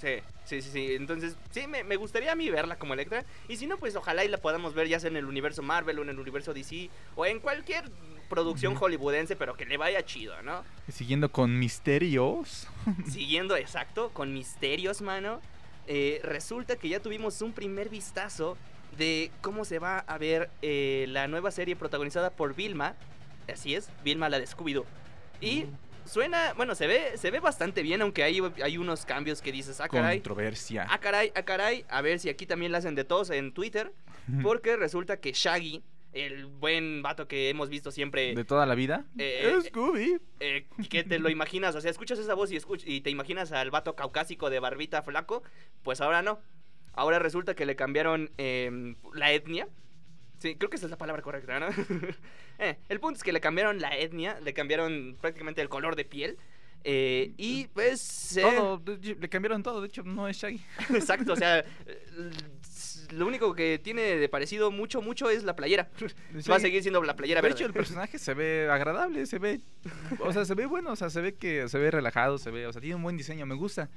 Sí, 0.00 0.16
sí, 0.44 0.60
sí, 0.60 0.70
sí. 0.70 0.94
Entonces, 0.94 1.36
sí, 1.50 1.66
me, 1.66 1.82
me 1.82 1.96
gustaría 1.96 2.32
a 2.32 2.34
mí 2.34 2.50
verla 2.50 2.76
como 2.78 2.92
Electra. 2.94 3.24
Y 3.48 3.56
si 3.56 3.66
no, 3.66 3.78
pues 3.78 3.96
ojalá 3.96 4.24
y 4.24 4.28
la 4.28 4.38
podamos 4.38 4.74
ver 4.74 4.88
ya 4.88 5.00
sea 5.00 5.08
en 5.10 5.16
el 5.16 5.24
universo 5.24 5.62
Marvel 5.62 5.98
o 5.98 6.02
en 6.02 6.10
el 6.10 6.18
universo 6.18 6.52
DC 6.52 6.90
o 7.14 7.24
en 7.24 7.40
cualquier 7.40 7.90
producción 8.28 8.74
hollywoodense, 8.74 9.36
pero 9.36 9.56
que 9.56 9.64
le 9.64 9.76
vaya 9.78 10.04
chido, 10.04 10.42
¿no? 10.42 10.64
Siguiendo 10.88 11.30
con 11.32 11.58
misterios. 11.58 12.68
Siguiendo 13.10 13.56
exacto 13.56 14.10
con 14.12 14.34
misterios, 14.34 15.00
mano. 15.00 15.40
eh, 15.86 16.20
resulta 16.24 16.76
que 16.76 16.88
ya 16.88 17.00
tuvimos 17.00 17.40
un 17.42 17.52
primer 17.52 17.88
vistazo 17.88 18.58
de 18.96 19.30
cómo 19.40 19.64
se 19.64 19.78
va 19.78 19.98
a 20.00 20.18
ver 20.18 20.50
eh, 20.62 21.06
la 21.08 21.28
nueva 21.28 21.50
serie 21.50 21.76
protagonizada 21.76 22.30
por 22.30 22.54
Vilma. 22.54 22.94
Así 23.52 23.74
es, 23.74 23.90
Vilma 24.04 24.28
la 24.28 24.38
de 24.38 24.46
Scooby-Doo. 24.46 24.84
Y 25.40 25.66
suena, 26.04 26.52
bueno, 26.54 26.74
se 26.74 26.86
ve, 26.86 27.16
se 27.16 27.30
ve 27.30 27.40
bastante 27.40 27.82
bien, 27.82 28.02
aunque 28.02 28.22
hay, 28.22 28.40
hay 28.62 28.78
unos 28.78 29.04
cambios 29.04 29.42
que 29.42 29.52
dices, 29.52 29.80
ah, 29.80 29.88
caray. 29.88 30.18
Controversia. 30.18 30.86
Ah, 30.88 30.98
caray, 30.98 31.32
ah, 31.34 31.42
caray. 31.42 31.84
A 31.88 32.00
ver 32.02 32.18
si 32.18 32.28
aquí 32.28 32.46
también 32.46 32.72
la 32.72 32.78
hacen 32.78 32.94
de 32.94 33.04
todos 33.04 33.30
en 33.30 33.52
Twitter. 33.52 33.92
Porque 34.42 34.76
resulta 34.76 35.18
que 35.20 35.32
Shaggy, 35.32 35.84
el 36.12 36.46
buen 36.46 37.00
vato 37.00 37.28
que 37.28 37.48
hemos 37.48 37.68
visto 37.68 37.92
siempre, 37.92 38.34
de 38.34 38.44
toda 38.44 38.66
la 38.66 38.74
vida. 38.74 39.04
Eh, 39.18 39.54
Scooby. 39.68 40.18
eh, 40.40 40.66
que 40.90 41.04
te 41.04 41.20
lo 41.20 41.28
imaginas, 41.30 41.76
o 41.76 41.80
sea, 41.80 41.92
escuchas 41.92 42.18
esa 42.18 42.34
voz 42.34 42.50
y, 42.50 42.56
escuch- 42.56 42.82
y 42.86 43.02
te 43.02 43.10
imaginas 43.10 43.52
al 43.52 43.70
vato 43.70 43.94
caucásico 43.94 44.50
de 44.50 44.58
barbita 44.58 45.02
flaco, 45.02 45.44
pues 45.84 46.00
ahora 46.00 46.22
no. 46.22 46.40
Ahora 46.96 47.18
resulta 47.20 47.54
que 47.54 47.64
le 47.66 47.76
cambiaron 47.76 48.30
em, 48.38 48.96
la 49.14 49.30
etnia. 49.32 49.68
Sí, 50.38 50.56
creo 50.56 50.68
que 50.68 50.76
esa 50.76 50.86
es 50.86 50.90
la 50.90 50.98
palabra 50.98 51.22
correcta, 51.22 51.58
¿no? 51.60 51.68
Eh, 52.58 52.78
el 52.88 53.00
punto 53.00 53.18
es 53.18 53.22
que 53.22 53.34
le 53.34 53.40
cambiaron 53.40 53.80
la 53.82 53.94
etnia, 53.98 54.40
le 54.40 54.54
cambiaron 54.54 55.18
prácticamente 55.20 55.60
el 55.60 55.68
color 55.68 55.94
de 55.94 56.06
piel. 56.06 56.38
eh, 56.84 57.32
y 57.36 57.66
pues... 57.68 58.00
se- 58.00 58.40
Todo, 58.40 58.82
le 59.02 59.28
cambiaron 59.28 59.62
todo, 59.62 59.82
de 59.82 59.88
hecho 59.88 60.02
no 60.04 60.26
es 60.26 60.38
Shaggy. 60.38 60.60
Exacto, 60.94 61.34
o 61.34 61.36
sea, 61.36 61.58
eh, 61.86 62.30
lo 63.12 63.26
único 63.26 63.54
que 63.54 63.78
tiene 63.78 64.02
de 64.16 64.28
parecido 64.30 64.70
mucho, 64.70 65.02
mucho 65.02 65.28
es 65.28 65.44
la 65.44 65.54
playera. 65.54 65.90
Va 66.50 66.56
a 66.56 66.58
Sí. 66.58 66.62
seguir 66.66 66.80
siendo 66.82 67.02
la 67.02 67.14
playera 67.14 67.40
de 67.42 67.48
verde. 67.48 67.56
hecho 67.58 67.66
el 67.66 67.72
personaje 67.74 68.18
se 68.18 68.32
ve 68.34 68.68
agradable, 68.70 69.26
se 69.26 69.38
ve, 69.38 69.60
o 70.20 70.32
sea, 70.32 70.44
se 70.46 70.54
ve 70.54 70.64
bueno, 70.66 70.92
o 70.92 70.96
sea, 70.96 71.10
se 71.10 71.20
ve 71.20 71.34
que 71.34 71.68
se 71.68 71.78
ve 71.78 71.90
relajado, 71.90 72.38
se 72.38 72.50
ve, 72.50 72.66
o 72.66 72.72
sea, 72.72 72.80
tiene 72.80 72.96
un 72.96 73.02
buen 73.02 73.16
diseño, 73.18 73.44
me 73.46 73.54
gusta. 73.54 73.90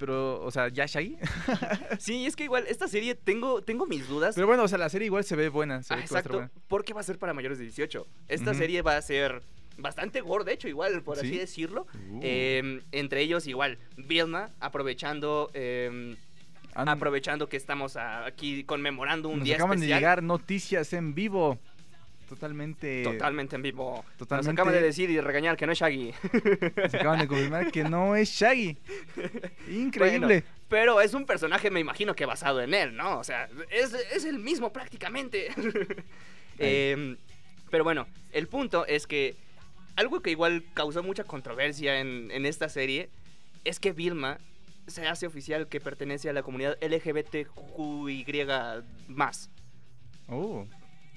Pero, 0.00 0.42
o 0.42 0.50
sea, 0.50 0.68
ya 0.68 0.86
Shaggy. 0.86 1.16
Sí, 2.00 2.26
es 2.26 2.34
que 2.34 2.44
igual 2.44 2.64
esta 2.68 2.88
serie 2.88 3.14
tengo, 3.14 3.62
tengo 3.62 3.86
mis 3.86 4.08
dudas. 4.08 4.34
Pero 4.34 4.46
bueno, 4.48 4.62
o 4.64 4.68
sea, 4.68 4.78
la 4.78 4.88
serie 4.88 5.06
igual 5.06 5.22
se 5.24 5.36
ve 5.36 5.48
buena, 5.50 5.82
se 5.82 5.92
Ah, 5.94 5.98
ve 5.98 6.02
que 6.04 6.08
va 6.14 6.16
a 6.16 6.20
estar 6.20 6.32
exacto, 6.32 6.36
buena. 6.38 6.50
porque 6.68 6.92
va 6.94 7.00
a 7.00 7.04
ser 7.04 7.18
para 7.18 7.34
mayores 7.34 7.58
de 7.58 7.64
18. 7.64 8.06
Esta 8.28 8.54
serie 8.54 8.80
va 8.82 8.96
a 8.96 9.02
ser 9.02 9.42
bastante 9.76 10.20
gore, 10.22 10.44
de 10.44 10.54
hecho, 10.54 10.68
igual, 10.68 11.02
por 11.02 11.18
así 11.18 11.28
¿Sí? 11.30 11.38
decirlo. 11.38 11.86
Uh. 12.10 12.20
Eh, 12.22 12.80
entre 12.92 13.20
ellos, 13.20 13.46
igual, 13.46 13.78
Vilma, 13.96 14.50
aprovechando... 14.58 15.50
eh, 15.54 16.16
Han- 16.74 16.88
aprovechando 16.88 17.48
que 17.48 17.56
estamos 17.56 17.96
aquí 17.96 18.62
conmemorando 18.64 19.28
un 19.28 19.38
nos 19.38 19.44
día 19.44 19.56
acaban 19.56 19.74
especial. 19.78 19.96
de 19.96 20.00
llegar 20.00 20.22
noticias 20.22 20.92
en 20.92 21.14
vivo. 21.14 21.58
Totalmente. 22.30 23.02
Totalmente 23.02 23.56
en 23.56 23.62
vivo. 23.62 24.04
Totalmente. 24.16 24.52
Nos 24.52 24.54
acaban 24.54 24.72
de 24.72 24.80
decir 24.80 25.10
y 25.10 25.20
regañar 25.20 25.56
que 25.56 25.66
no 25.66 25.72
es 25.72 25.78
Shaggy. 25.78 26.14
Se 26.88 26.96
acaban 26.96 27.18
de 27.18 27.26
confirmar 27.26 27.72
que 27.72 27.82
no 27.82 28.14
es 28.14 28.28
Shaggy. 28.28 28.78
Increíble. 29.68 30.44
Pero 30.68 31.00
es 31.00 31.12
un 31.12 31.26
personaje, 31.26 31.72
me 31.72 31.80
imagino 31.80 32.14
que 32.14 32.26
basado 32.26 32.62
en 32.62 32.72
él, 32.72 32.94
¿no? 32.94 33.18
O 33.18 33.24
sea, 33.24 33.48
es, 33.68 33.94
es 33.94 34.24
el 34.24 34.38
mismo 34.38 34.72
prácticamente. 34.72 35.48
Em, 36.62 37.16
pero 37.70 37.84
bueno, 37.84 38.06
el 38.32 38.46
punto 38.46 38.84
es 38.84 39.06
que 39.06 39.34
algo 39.96 40.20
que 40.20 40.30
igual 40.30 40.62
causó 40.74 41.02
mucha 41.02 41.24
controversia 41.24 42.00
en, 42.00 42.30
en 42.30 42.44
esta 42.44 42.68
serie 42.68 43.08
es 43.64 43.80
que 43.80 43.92
Vilma 43.92 44.38
se 44.86 45.08
hace 45.08 45.26
oficial 45.26 45.68
que 45.68 45.80
pertenece 45.80 46.28
a 46.28 46.34
la 46.34 46.42
comunidad 46.42 46.76
LGBTQY 46.82 48.26
más. 49.08 49.48
Oh. 50.28 50.66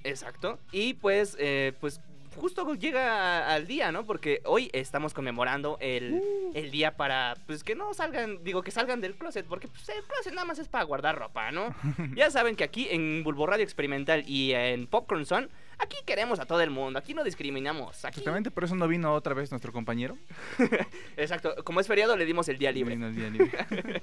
Exacto. 0.04 0.60
Y 0.72 0.96
pues, 0.96 1.36
eh, 1.40 1.74
pues 1.80 2.02
justo 2.36 2.74
llega 2.76 3.54
al 3.54 3.68
día, 3.68 3.92
¿no? 3.92 4.06
Porque 4.06 4.42
hoy 4.46 4.70
estamos 4.74 5.14
conmemorando 5.14 5.78
el, 5.80 6.22
el 6.54 6.72
día 6.72 6.96
para, 6.96 7.36
pues 7.46 7.64
que 7.64 7.76
no 7.76 7.94
salgan, 7.94 8.44
digo 8.44 8.64
que 8.64 8.72
salgan 8.72 9.02
del 9.02 9.16
closet, 9.16 9.46
porque 9.46 9.68
pues, 9.68 9.88
el 9.90 10.04
closet 10.04 10.34
nada 10.34 10.46
más 10.46 10.60
es 10.60 10.68
para 10.68 10.84
guardar 10.84 11.18
ropa, 11.18 11.52
¿no? 11.52 11.76
ya 12.16 12.30
saben 12.32 12.56
que 12.56 12.64
aquí 12.64 12.88
en 12.90 13.24
Bulbo 13.24 13.46
Radio 13.46 13.64
Experimental 13.64 14.24
y 14.28 14.54
en 14.54 14.88
Popcorn 14.88 15.26
Son, 15.26 15.50
aquí 15.78 15.98
queremos 16.06 16.40
a 16.40 16.46
todo 16.46 16.62
el 16.62 16.70
mundo, 16.70 17.00
aquí 17.00 17.14
no 17.14 17.24
discriminamos. 17.24 18.06
Aquí, 18.06 18.20
Exactamente, 18.20 18.52
por 18.52 18.64
eso 18.64 18.76
no 18.76 18.88
vino 18.88 19.14
otra 19.14 19.34
vez 19.34 19.52
nuestro 19.52 19.72
compañero. 19.72 20.18
exacto, 21.18 21.56
como 21.64 21.80
es 21.80 21.88
feriado 21.88 22.18
le 22.18 22.26
dimos 22.26 22.48
el 22.50 22.58
día 22.58 22.72
libre. 22.72 22.96
Vino 22.96 23.08
el 23.08 23.16
día 23.16 23.30
libre. 23.30 23.52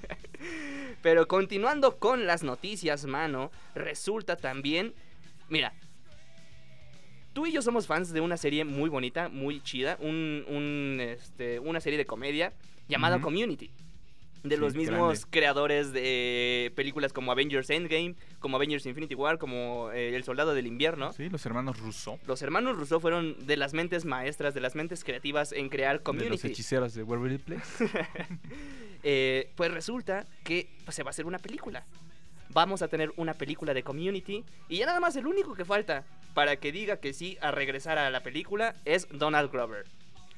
Pero 1.02 1.26
continuando 1.26 1.96
con 1.96 2.26
las 2.26 2.42
noticias, 2.42 3.06
mano, 3.06 3.50
resulta 3.74 4.36
también. 4.36 4.94
Mira. 5.48 5.72
Tú 7.33 7.47
y 7.47 7.53
yo 7.53 7.62
somos 7.62 7.87
fans 7.87 8.12
de 8.12 8.21
una 8.21 8.37
serie 8.37 8.64
muy 8.64 8.90
bonita, 8.90 9.29
muy 9.29 9.61
chida. 9.62 9.97
Un, 10.01 10.45
un, 10.49 10.99
este, 11.01 11.59
una 11.61 11.81
serie 11.81 11.97
de 11.99 12.07
comedia 12.07 12.53
llamada 12.88 13.16
Ujú. 13.16 13.25
Community. 13.27 13.71
De 14.43 14.55
Sí, 14.57 14.61
los 14.62 14.75
mismos 14.75 14.99
grande. 15.21 15.27
creadores 15.31 15.93
de 15.93 16.73
películas 16.75 17.12
como 17.12 17.31
Avengers 17.31 17.69
Endgame, 17.69 18.14
como 18.38 18.57
Avengers 18.57 18.87
Infinity 18.87 19.14
War, 19.14 19.37
como 19.37 19.90
eh, 19.93 20.16
El 20.16 20.25
Soldado 20.25 20.55
del 20.55 20.66
Invierno. 20.66 21.12
Sí, 21.12 21.29
los 21.29 21.45
hermanos 21.45 21.79
Russo. 21.79 22.19
Los 22.27 22.40
hermanos 22.40 22.77
Rousseau 22.79 23.01
fueron 23.01 23.37
de 23.47 23.59
las 23.59 23.75
mentes 23.75 24.07
maestras, 24.07 24.55
de 24.55 24.62
las 24.62 24.75
mentes 24.75 25.05
creativas 25.05 25.53
en 25.53 25.69
crear 25.69 25.93
De 25.93 25.99
los 25.99 26.05
Community. 26.05 26.49
hechiceros 26.49 26.95
de 26.95 27.03
Waverly 27.03 27.38
Place. 27.38 27.87
Eh, 29.03 29.51
pues 29.57 29.73
resulta 29.73 30.27
que 30.45 30.69
pues, 30.85 30.95
se 30.95 31.03
va 31.03 31.09
a 31.09 31.12
hacer 31.12 31.25
una 31.25 31.38
película. 31.38 31.87
Vamos 32.51 32.83
a 32.83 32.88
tener 32.88 33.11
una 33.16 33.33
película 33.35 33.73
de 33.73 33.83
Community. 33.83 34.45
Y 34.69 34.77
ya 34.79 34.87
nada 34.87 35.01
más 35.01 35.16
el 35.16 35.27
único 35.27 35.55
que 35.55 35.64
falta 35.64 36.05
para 36.35 36.57
que 36.57 36.73
diga 36.73 36.99
que 36.99 37.12
sí 37.12 37.38
a 37.40 37.51
regresar 37.51 37.99
a 37.99 38.11
la 38.11 38.23
película 38.23 38.75
es 38.85 39.09
Donald 39.11 39.51
Glover. 39.51 39.87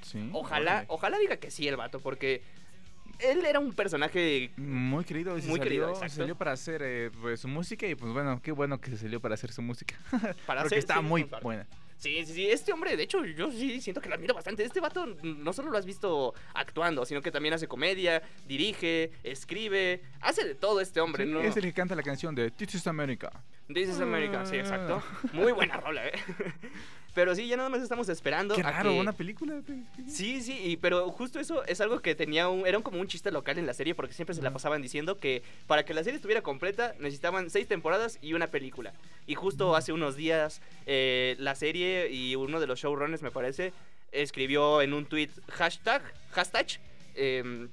Sí. 0.03 0.29
Ojalá, 0.33 0.85
ojalá 0.89 1.19
diga 1.19 1.37
que 1.37 1.51
sí 1.51 1.69
el 1.69 1.77
vato, 1.77 2.01
porque 2.01 2.43
él 3.21 3.45
era 3.45 3.61
un 3.61 3.73
personaje... 3.73 4.51
Muy 4.57 5.05
querido, 5.05 5.39
y 5.39 5.43
se 5.43 5.49
Muy 5.49 5.61
querido, 5.61 5.85
salió, 5.87 5.97
exacto. 5.99 6.17
salió 6.17 6.35
para 6.37 6.53
hacer 6.53 6.83
eh, 6.85 7.11
pues, 7.21 7.41
su 7.41 7.49
música 7.49 7.87
y 7.87 7.95
pues 7.95 8.13
bueno, 8.13 8.41
qué 8.43 8.51
bueno 8.53 8.81
que 8.81 8.91
se 8.91 8.97
salió 8.99 9.21
para 9.21 9.35
hacer 9.35 9.53
su 9.53 9.63
música. 9.63 9.97
Para 10.11 10.35
Porque 10.63 10.75
hacer- 10.77 10.79
está 10.79 10.97
sí, 10.97 11.03
muy 11.03 11.23
buena. 11.43 11.67
Sí, 12.03 12.25
sí, 12.27 12.33
sí, 12.35 12.47
este 12.51 12.73
hombre, 12.73 12.97
de 12.97 13.05
hecho, 13.05 13.25
yo 13.25 13.49
sí 13.53 13.81
siento 13.81 14.01
que 14.01 14.09
lo 14.09 14.17
admiro 14.17 14.35
bastante. 14.35 14.65
Este 14.65 14.81
vato 14.81 15.07
no 15.23 15.53
solo 15.53 15.71
lo 15.71 15.79
has 15.79 15.87
visto 15.87 16.35
actuando, 16.53 17.07
sino 17.07 17.23
que 17.23 17.31
también 17.31 17.55
hace 17.55 17.69
comedia, 17.69 18.21
dirige, 18.49 19.13
escribe, 19.23 20.03
hace 20.21 20.45
de 20.45 20.57
todo 20.57 20.81
este 20.81 21.01
hombre, 21.01 21.27
Sí, 21.27 21.31
¿no? 21.31 21.41
Es 21.41 21.57
el 21.57 21.63
que 21.63 21.73
canta 21.73 21.95
la 21.95 22.03
canción 22.03 22.35
de 22.35 22.51
This 22.51 22.75
is 22.75 22.87
America. 22.89 23.31
This 23.69 23.89
is 23.89 24.01
America, 24.01 24.45
sí, 24.45 24.57
Ah. 24.57 24.61
exacto. 24.61 25.03
Muy 25.33 25.53
buena 25.53 25.77
rola, 25.77 26.05
¿eh? 26.09 26.13
Pero 27.15 27.35
sí, 27.35 27.47
ya 27.47 27.59
nada 27.59 27.69
más 27.69 27.83
estamos 27.83 28.09
esperando. 28.09 28.55
Qué 28.55 28.63
a 28.63 28.71
raro, 28.71 28.91
que- 28.93 28.99
una 29.01 29.13
película. 29.13 29.61
Sí, 30.09 30.41
sí, 30.41 30.59
y- 30.65 30.77
pero 30.79 31.11
justo 31.11 31.39
eso 31.41 31.63
es 31.67 31.81
algo 31.83 32.01
que 32.01 32.15
tenía 32.15 32.49
un. 32.49 32.67
Era 32.67 32.81
como 32.81 33.01
un 33.01 33.07
chiste 33.07 33.31
local 33.31 33.59
en 33.59 33.67
la 33.67 33.75
serie 33.75 33.95
porque 33.95 34.15
siempre 34.15 34.35
se 34.35 34.41
la 34.41 34.51
pasaban 34.51 34.81
diciendo 34.81 35.19
que 35.19 35.43
para 35.67 35.85
que 35.85 35.93
la 35.93 36.03
serie 36.05 36.17
estuviera 36.17 36.41
completa 36.43 36.95
necesitaban 37.01 37.51
seis 37.51 37.69
temporadas 37.69 38.19
y 38.23 38.33
una 38.33 38.47
película. 38.47 38.95
Y 39.27 39.35
justo 39.35 39.77
hace 39.77 39.93
unos 39.93 40.17
días 40.17 40.63
eh, 40.87 41.37
la 41.39 41.55
serie 41.55 42.11
y 42.11 42.35
uno 42.35 42.61
de 42.61 42.67
los 42.67 42.81
showrunners, 42.81 43.21
me 43.23 43.31
parece, 43.31 43.75
escribió 44.11 44.81
en 44.81 44.95
un 44.95 45.05
tweet 45.05 45.29
hashtag, 45.51 46.03
hashtag, 46.31 46.67
em, 47.15 47.69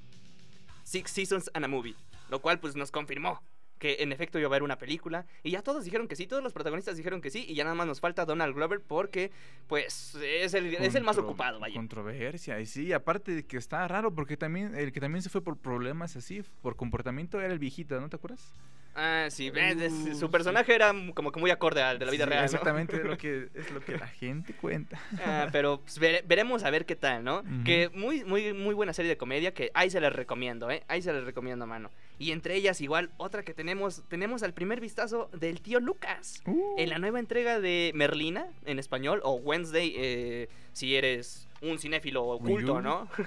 Six 0.84 1.12
Seasons 1.12 1.50
and 1.54 1.64
a 1.64 1.68
Movie. 1.68 1.96
Lo 2.30 2.40
cual 2.42 2.60
pues 2.60 2.76
nos 2.76 2.92
confirmó 2.92 3.42
que 3.80 3.98
en 4.02 4.12
efecto 4.12 4.38
iba 4.38 4.46
a 4.48 4.50
haber 4.52 4.64
una 4.64 4.78
película. 4.78 5.26
Y 5.44 5.52
ya 5.52 5.62
todos 5.64 5.84
dijeron 5.86 6.08
que 6.08 6.16
sí, 6.16 6.28
todos 6.28 6.44
los 6.44 6.54
protagonistas 6.54 6.96
dijeron 6.98 7.22
que 7.22 7.30
sí. 7.32 7.46
Y 7.48 7.56
ya 7.56 7.64
nada 7.64 7.76
más 7.76 7.88
nos 7.88 8.00
falta 8.00 8.26
Donald 8.26 8.54
Glover 8.54 8.82
porque 8.82 9.32
pues 9.68 10.16
es 10.22 10.54
el, 10.54 10.74
es 10.76 10.96
el 10.96 11.04
más 11.04 11.18
ocupado, 11.18 11.60
vaya. 11.60 11.76
Controversia, 11.76 12.60
y 12.60 12.66
sí, 12.66 12.94
aparte 12.94 13.32
de 13.34 13.46
que 13.46 13.58
está 13.58 13.88
raro 13.88 14.14
porque 14.14 14.38
también 14.38 14.76
el 14.76 14.92
que 14.92 15.00
también 15.00 15.22
se 15.24 15.30
fue 15.30 15.42
por 15.42 15.58
problemas 15.58 16.16
así, 16.16 16.44
por 16.62 16.76
comportamiento 16.76 17.40
era 17.42 17.52
el 17.54 17.60
viejito, 17.60 18.00
¿no 18.00 18.10
te 18.10 18.18
acuerdas? 18.18 18.54
Ah, 18.96 19.28
sí, 19.30 19.50
Uh, 19.52 20.14
su 20.16 20.20
sí. 20.20 20.28
personaje 20.28 20.74
era 20.76 20.92
como 21.14 21.32
que 21.32 21.40
muy 21.40 21.52
acorde 21.52 21.82
al 21.82 22.00
de 22.00 22.06
la 22.06 22.12
vida 22.12 22.26
Sí, 22.26 22.30
real. 22.32 22.42
¿no? 22.42 22.46
Exactamente, 22.46 22.96
es 22.98 23.04
lo 23.06 23.18
que 23.18 23.48
es 23.54 23.72
lo 23.72 23.80
que 23.80 23.98
la 23.98 24.08
gente 24.08 24.54
cuenta. 24.54 25.00
Ah, 25.24 25.48
pero 25.54 25.80
pues, 25.82 26.00
vere- 26.02 26.24
veremos 26.28 26.64
a 26.64 26.70
ver 26.70 26.86
qué 26.86 26.96
tal, 26.98 27.24
¿no? 27.24 27.44
Que 27.64 27.90
muy, 27.94 28.26
muy, 28.26 28.52
muy 28.54 28.74
buena 28.74 28.92
serie 28.92 29.10
de 29.10 29.18
comedia 29.18 29.54
que 29.54 29.72
ahí 29.74 29.90
se 29.90 30.02
les 30.02 30.12
recomiendo, 30.12 30.70
¿eh? 30.70 30.84
Ahí 30.90 31.02
se 31.02 31.14
les 31.14 31.24
recomiendo, 31.24 31.66
mano. 31.66 31.92
Y 32.20 32.34
entre 32.34 32.56
ellas, 32.56 32.82
igual, 32.82 33.10
otra 33.16 33.44
que 33.44 33.54
tenemos, 33.54 34.04
tenemos 34.10 34.44
al 34.44 34.54
primer 34.54 34.82
vistazo 34.82 35.30
del 35.32 35.62
tío 35.62 35.80
Lucas. 35.80 36.42
Uh, 36.46 36.76
En 36.78 36.90
la 36.90 37.00
nueva 37.00 37.20
entrega 37.20 37.62
de 37.62 37.92
Merlina, 37.96 38.48
en 38.66 38.78
español, 38.78 39.22
o 39.24 39.36
Wednesday, 39.36 39.94
eh, 39.96 40.50
si 40.74 40.96
eres 40.96 41.48
un 41.62 41.80
cinéfilo 41.80 42.26
oculto. 42.26 42.82
¿no? 42.82 43.08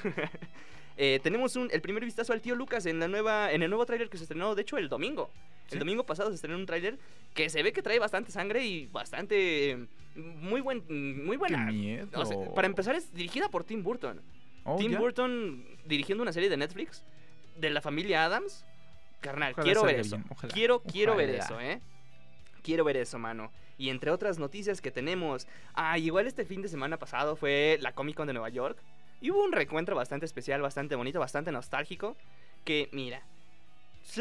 Eh, 0.98 1.20
tenemos 1.22 1.56
un, 1.56 1.70
el 1.72 1.80
primer 1.80 2.04
vistazo 2.04 2.34
al 2.34 2.42
tío 2.42 2.54
Lucas 2.54 2.84
en 2.84 3.00
la 3.00 3.08
nueva 3.08 3.50
en 3.50 3.62
el 3.62 3.70
nuevo 3.70 3.86
tráiler 3.86 4.10
que 4.10 4.18
se 4.18 4.24
estrenó, 4.24 4.54
de 4.54 4.60
hecho, 4.60 4.76
el 4.76 4.90
domingo. 4.90 5.30
El 5.70 5.78
domingo 5.78 6.04
pasado 6.04 6.28
se 6.28 6.34
estrenó 6.34 6.58
un 6.58 6.66
tráiler 6.66 6.98
que 7.32 7.48
se 7.48 7.62
ve 7.62 7.72
que 7.72 7.80
trae 7.82 7.98
bastante 7.98 8.30
sangre 8.30 8.64
y 8.66 8.86
bastante... 8.86 9.86
Muy 10.14 10.60
buen, 10.60 10.84
muy 11.24 11.38
buena. 11.38 11.66
Qué 11.66 11.72
miedo. 11.72 12.08
O 12.14 12.26
sea, 12.26 12.36
para 12.54 12.66
empezar 12.66 12.94
es 12.94 13.12
dirigida 13.14 13.48
por 13.48 13.64
Tim 13.64 13.82
Burton. 13.82 14.20
Oh, 14.64 14.76
Tim. 14.76 14.98
Burton 14.98 15.64
dirigiendo 15.86 16.20
una 16.20 16.32
serie 16.34 16.50
de 16.50 16.58
Netflix 16.58 17.02
de 17.56 17.70
la 17.70 17.80
familia 17.80 18.26
Adams. 18.26 18.66
Carnal, 19.22 19.52
Ojalá 19.52 19.64
quiero 19.64 19.82
ver 19.84 20.00
eso. 20.00 20.18
quiero, 20.52 20.82
quiero 20.82 21.16
ver 21.16 21.30
eso, 21.30 21.58
¿eh? 21.58 21.80
Quiero 22.62 22.84
ver 22.84 22.98
eso, 22.98 23.18
mano. 23.18 23.50
Y 23.78 23.88
entre 23.88 24.10
otras 24.10 24.38
noticias 24.38 24.80
que 24.80 24.90
tenemos, 24.90 25.48
ah, 25.74 25.98
igual 25.98 26.26
este 26.26 26.44
fin 26.44 26.60
de 26.60 26.68
semana 26.68 26.98
pasado 26.98 27.34
fue 27.34 27.78
la 27.80 27.92
Comic 27.92 28.16
Con 28.16 28.26
de 28.26 28.34
Nueva 28.34 28.50
York. 28.50 28.78
Y 29.20 29.30
hubo 29.30 29.42
un 29.42 29.52
reencuentro 29.52 29.96
bastante 29.96 30.26
especial, 30.26 30.60
bastante 30.60 30.94
bonito, 30.94 31.18
bastante 31.18 31.50
nostálgico. 31.50 32.16
Que, 32.64 32.88
mira, 32.92 33.22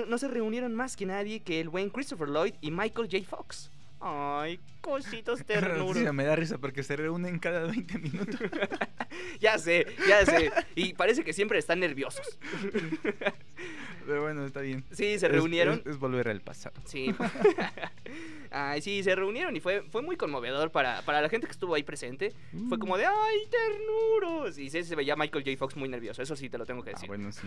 no 0.08 0.18
se 0.18 0.28
reunieron 0.28 0.74
más 0.74 0.96
que 0.96 1.06
nadie 1.06 1.42
que 1.42 1.60
el 1.60 1.70
buen 1.70 1.90
Christopher 1.90 2.30
Lloyd 2.30 2.54
y 2.62 2.72
Michael 2.72 3.10
J. 3.12 3.26
Fox. 3.28 3.72
Ay, 4.04 4.60
cositos 4.82 5.44
ternuros. 5.46 5.98
Sí, 5.98 6.12
me 6.12 6.24
da 6.26 6.36
risa 6.36 6.58
porque 6.58 6.82
se 6.84 6.96
reúnen 6.96 7.38
cada 7.40 7.68
20 7.68 7.98
minutos. 8.00 8.40
Ya 9.42 9.58
sé, 9.58 9.86
ya 10.08 10.26
sé. 10.26 10.52
Y 10.76 10.94
parece 10.94 11.24
que 11.24 11.34
siempre 11.34 11.60
están 11.60 11.80
nerviosos. 11.82 12.40
Pero 14.06 14.22
bueno, 14.24 14.46
está 14.46 14.62
bien. 14.62 14.84
Sí, 14.92 15.20
se 15.20 15.26
Es- 15.28 15.32
reunieron. 15.32 15.82
Es, 15.86 15.92
es 15.94 15.98
volver 16.00 16.30
al 16.30 16.42
pasado. 16.42 16.80
Sí. 16.86 17.14
Ay, 18.52 18.82
sí, 18.82 19.04
se 19.04 19.16
reunieron 19.16 19.56
y 19.56 19.60
fue, 19.60 19.84
fue 19.90 20.02
muy 20.02 20.16
conmovedor 20.16 20.72
para, 20.72 21.02
para 21.04 21.22
la 21.22 21.30
gente 21.30 21.46
que 21.48 21.52
estuvo 21.52 21.76
ahí 21.76 21.84
presente. 21.84 22.34
Fue 22.70 22.80
como 22.80 22.98
de, 22.98 23.06
¡ay, 23.06 23.38
ternuros! 23.50 24.58
Y 24.58 24.70
sí, 24.70 24.84
se 24.84 24.96
veía 24.96 25.16
Michael 25.16 25.44
J. 25.44 25.58
Fox 25.58 25.76
muy 25.76 25.90
nervioso, 25.90 26.22
eso 26.22 26.36
sí 26.36 26.50
te 26.50 26.58
lo 26.58 26.66
tengo 26.66 26.84
que 26.84 26.92
Ah, 26.92 26.94
decir. 26.94 27.08
bueno, 27.08 27.32
sí. 27.32 27.42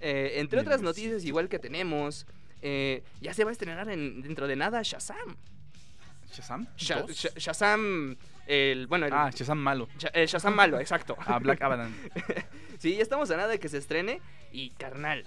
Eh, 0.00 0.34
entre 0.36 0.60
otras 0.60 0.82
noticias, 0.82 1.24
igual 1.24 1.48
que 1.48 1.58
tenemos, 1.58 2.26
eh, 2.66 3.04
ya 3.20 3.34
se 3.34 3.44
va 3.44 3.50
a 3.50 3.52
estrenar 3.52 3.88
en- 3.90 4.22
dentro 4.22 4.46
de 4.48 4.56
nada 4.56 4.80
Shazam. 4.82 5.36
¿Shazam? 6.32 6.66
Shazam, 6.76 8.16
el, 8.46 8.86
bueno, 8.86 9.06
el, 9.06 9.12
Ah, 9.12 9.30
Shazam 9.32 9.58
malo. 9.58 9.86
El 10.12 10.26
Shazam 10.26 10.54
malo, 10.54 10.80
exacto. 10.80 11.16
Ah, 11.26 11.38
Black 11.38 11.60
Avalanche. 11.62 12.10
Sí, 12.78 12.96
ya 12.96 13.02
estamos 13.02 13.30
a 13.30 13.36
nada 13.36 13.48
de 13.48 13.58
que 13.60 13.68
se 13.68 13.78
estrene 13.78 14.20
y 14.52 14.70
carnal. 14.70 15.24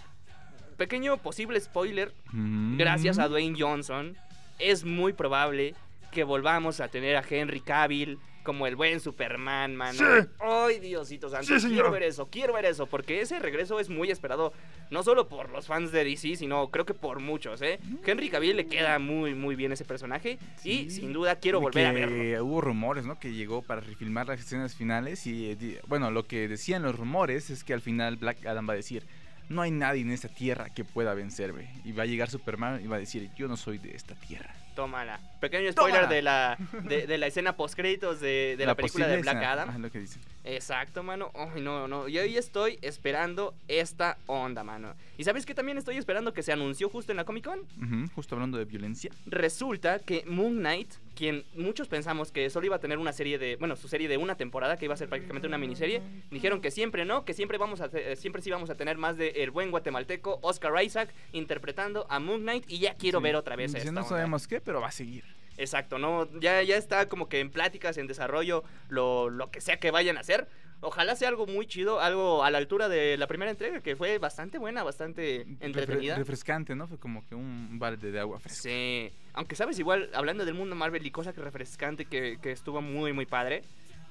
Pequeño 0.76 1.18
posible 1.18 1.60
spoiler, 1.62 2.14
gracias 2.34 3.18
a 3.20 3.28
Mm. 3.28 3.30
Dwayne 3.32 3.56
Johnson, 3.60 4.18
es 4.60 4.84
muy 4.84 5.14
probable 5.14 5.74
que 6.12 6.24
volvamos 6.24 6.80
a 6.82 6.88
tener 6.90 7.16
a 7.16 7.24
Henry 7.28 7.62
Cavill 7.62 8.20
como 8.48 8.66
el 8.66 8.78
buen 8.78 9.02
Superman, 9.02 9.76
mano. 9.76 10.00
Ay, 10.40 10.80
Diosito 10.80 11.30
santo, 11.30 11.60
Sí, 11.60 11.68
quiero 11.68 11.92
ver 11.92 12.04
eso, 12.04 12.30
quiero 12.32 12.54
ver 12.54 12.64
eso, 12.64 12.86
porque 12.86 13.20
ese 13.20 13.40
regreso 13.40 13.78
es 13.82 13.90
muy 13.90 14.10
esperado, 14.10 14.54
no 14.90 15.04
solo 15.04 15.28
por 15.28 15.50
los 15.50 15.68
fans 15.68 15.92
de 15.92 16.06
DC, 16.06 16.38
sino 16.38 16.70
creo 16.72 16.86
que 16.86 16.94
por 16.94 17.20
muchos, 17.20 17.62
¿eh? 17.62 17.78
Henry 18.06 18.30
Cavill 18.30 18.56
le 18.56 18.68
queda 18.68 19.00
muy, 19.00 19.36
muy 19.36 19.58
bien 19.58 19.74
ese 19.74 19.84
personaje 19.84 20.40
y 20.64 20.90
Sí. 20.90 20.90
sin 20.92 21.12
duda 21.12 21.36
quiero 21.36 21.60
De 21.60 21.64
volver 21.64 21.86
a 21.88 21.92
verlo. 21.92 22.46
Hubo 22.46 22.62
rumores, 22.62 23.06
¿no? 23.06 23.20
Que 23.20 23.34
llegó 23.34 23.62
para 23.64 23.82
refilmar 23.82 24.28
las 24.30 24.40
escenas 24.40 24.74
finales 24.76 25.28
y, 25.28 25.52
eh, 25.52 25.82
bueno, 25.88 26.10
lo 26.10 26.26
que 26.26 26.48
decían 26.48 26.84
los 26.84 26.96
rumores 26.96 27.50
es 27.50 27.66
que 27.66 27.74
al 27.74 27.82
final 27.82 28.16
Black 28.16 28.46
Adam 28.46 28.66
va 28.70 28.74
a 28.74 28.78
decir, 28.78 29.04
no 29.50 29.62
hay 29.62 29.72
nadie 29.72 30.04
en 30.04 30.12
esta 30.12 30.30
tierra 30.30 30.70
que 30.74 30.86
pueda 30.86 31.14
vencerme. 31.14 31.70
Y 31.84 31.92
va 31.92 32.04
a 32.04 32.06
llegar 32.06 32.30
Superman 32.30 32.82
y 32.82 32.88
va 32.88 32.96
a 32.96 33.00
decir, 33.00 33.30
yo 33.36 33.50
no 33.50 33.58
soy 33.58 33.78
de 33.78 33.92
esta 33.94 34.16
tierra. 34.16 34.56
Tómala. 34.78 35.20
Pequeño 35.42 35.72
spoiler 35.72 36.02
Tómala. 36.04 36.16
de 36.16 36.22
la, 36.22 36.58
de, 36.84 37.08
de 37.08 37.18
la 37.18 37.26
escena 37.28 37.56
post-créditos 37.58 38.20
de, 38.20 38.56
de 38.58 38.66
la, 38.66 38.76
película 38.76 39.08
de 39.08 39.18
Black 39.22 39.36
escena- 39.38 39.52
Adam. 39.52 39.70
Ah, 39.74 39.78
lo 39.80 39.90
que 39.92 40.00
dicen. 40.00 40.22
Exacto, 40.44 41.02
mano. 41.04 41.32
Ay, 41.34 41.62
no, 41.62 41.88
no. 41.88 42.08
Yo 42.08 42.22
ahí 42.22 42.38
estoy 42.38 42.78
esperando 42.84 43.56
esta 43.68 44.18
onda, 44.28 44.64
mano. 44.64 44.94
¿Y 45.18 45.24
sabes 45.24 45.46
qué 45.48 45.56
también 45.56 45.78
estoy 45.80 45.98
esperando 45.98 46.32
que 46.32 46.44
se 46.44 46.54
anunció 46.54 46.90
justo 46.90 47.12
en 47.12 47.18
la 47.18 47.26
Comic 47.26 47.46
Con? 47.46 48.08
Justo 48.16 48.36
hablando 48.36 48.58
de 48.60 48.66
violencia. 48.66 49.12
Resulta 49.26 50.00
que 50.00 50.24
Moon 50.28 50.58
Knight, 50.60 50.94
quien 51.16 51.44
muchos 51.56 51.88
pensamos 51.88 52.32
que 52.32 52.50
solo 52.52 52.68
iba 52.68 52.76
a 52.76 52.80
tener 52.80 52.98
una 53.00 53.12
serie 53.12 53.38
de, 53.40 53.56
bueno, 53.58 53.76
su 53.76 53.88
serie 53.88 54.08
de 54.08 54.18
una 54.18 54.36
temporada, 54.36 54.78
que 54.78 54.86
iba 54.86 54.94
a 54.94 54.98
ser 54.98 55.10
prácticamente 55.10 55.48
una 55.48 55.58
miniserie, 55.58 56.02
dijeron 56.30 56.62
que 56.62 56.70
siempre 56.72 57.04
no, 57.04 57.26
que 57.26 57.34
siempre 57.34 57.58
vamos 57.58 57.82
a, 57.82 57.90
eh, 57.94 58.16
siempre 58.16 58.42
sí 58.44 58.52
vamos 58.52 58.70
a 58.70 58.76
tener 58.76 58.98
más 58.98 59.18
de 59.18 59.30
el 59.30 59.50
buen 59.52 59.72
guatemalteco 59.72 60.40
Oscar 60.44 60.72
Isaac 60.84 61.10
interpretando 61.34 62.06
a 62.10 62.20
Moon 62.20 62.42
Knight 62.42 62.66
y 62.70 62.80
ya 62.80 62.94
quiero 62.94 63.20
Sí. 63.20 63.24
ver 63.24 63.36
otra 63.36 63.56
vez 63.56 63.74
esta 63.74 63.92
no 63.92 64.02
onda". 64.02 64.10
sabemos 64.10 64.48
qué, 64.48 64.62
pero 64.68 64.82
va 64.82 64.90
a 64.90 64.92
seguir. 64.92 65.24
Exacto, 65.58 65.98
no, 65.98 66.30
ya, 66.40 66.62
ya 66.62 66.78
está 66.78 67.08
como 67.10 67.28
que 67.30 67.40
en 67.40 67.50
pláticas, 67.50 67.98
en 67.98 68.06
desarrollo, 68.06 68.64
lo, 68.90 69.32
lo 69.32 69.50
que 69.50 69.60
sea 69.62 69.78
que 69.78 69.90
vayan 69.90 70.18
a 70.18 70.20
hacer. 70.20 70.48
Ojalá 70.82 71.16
sea 71.16 71.30
algo 71.30 71.48
muy 71.48 71.66
chido, 71.66 72.00
algo 72.00 72.44
a 72.44 72.52
la 72.52 72.60
altura 72.60 72.88
de 72.88 73.18
la 73.18 73.26
primera 73.26 73.50
entrega, 73.50 73.82
que 73.82 73.96
fue 73.96 74.20
bastante 74.20 74.60
buena, 74.60 74.84
bastante 74.84 75.44
Refre- 75.48 75.58
entretenida. 75.62 76.16
refrescante, 76.16 76.76
¿no? 76.76 76.88
Fue 76.88 77.00
como 77.00 77.28
que 77.28 77.34
un 77.34 77.80
balde 77.80 78.12
de 78.12 78.20
agua 78.20 78.40
fresca. 78.40 78.62
Sí, 78.62 79.12
aunque 79.34 79.56
sabes, 79.56 79.80
igual, 79.80 80.12
hablando 80.14 80.46
del 80.46 80.54
mundo 80.54 80.76
Marvel 80.76 81.04
y 81.04 81.10
cosa 81.10 81.34
que 81.34 81.42
refrescante 81.42 82.06
que, 82.06 82.38
que 82.40 82.52
estuvo 82.52 82.80
muy, 82.84 83.12
muy 83.12 83.26
padre, 83.26 83.64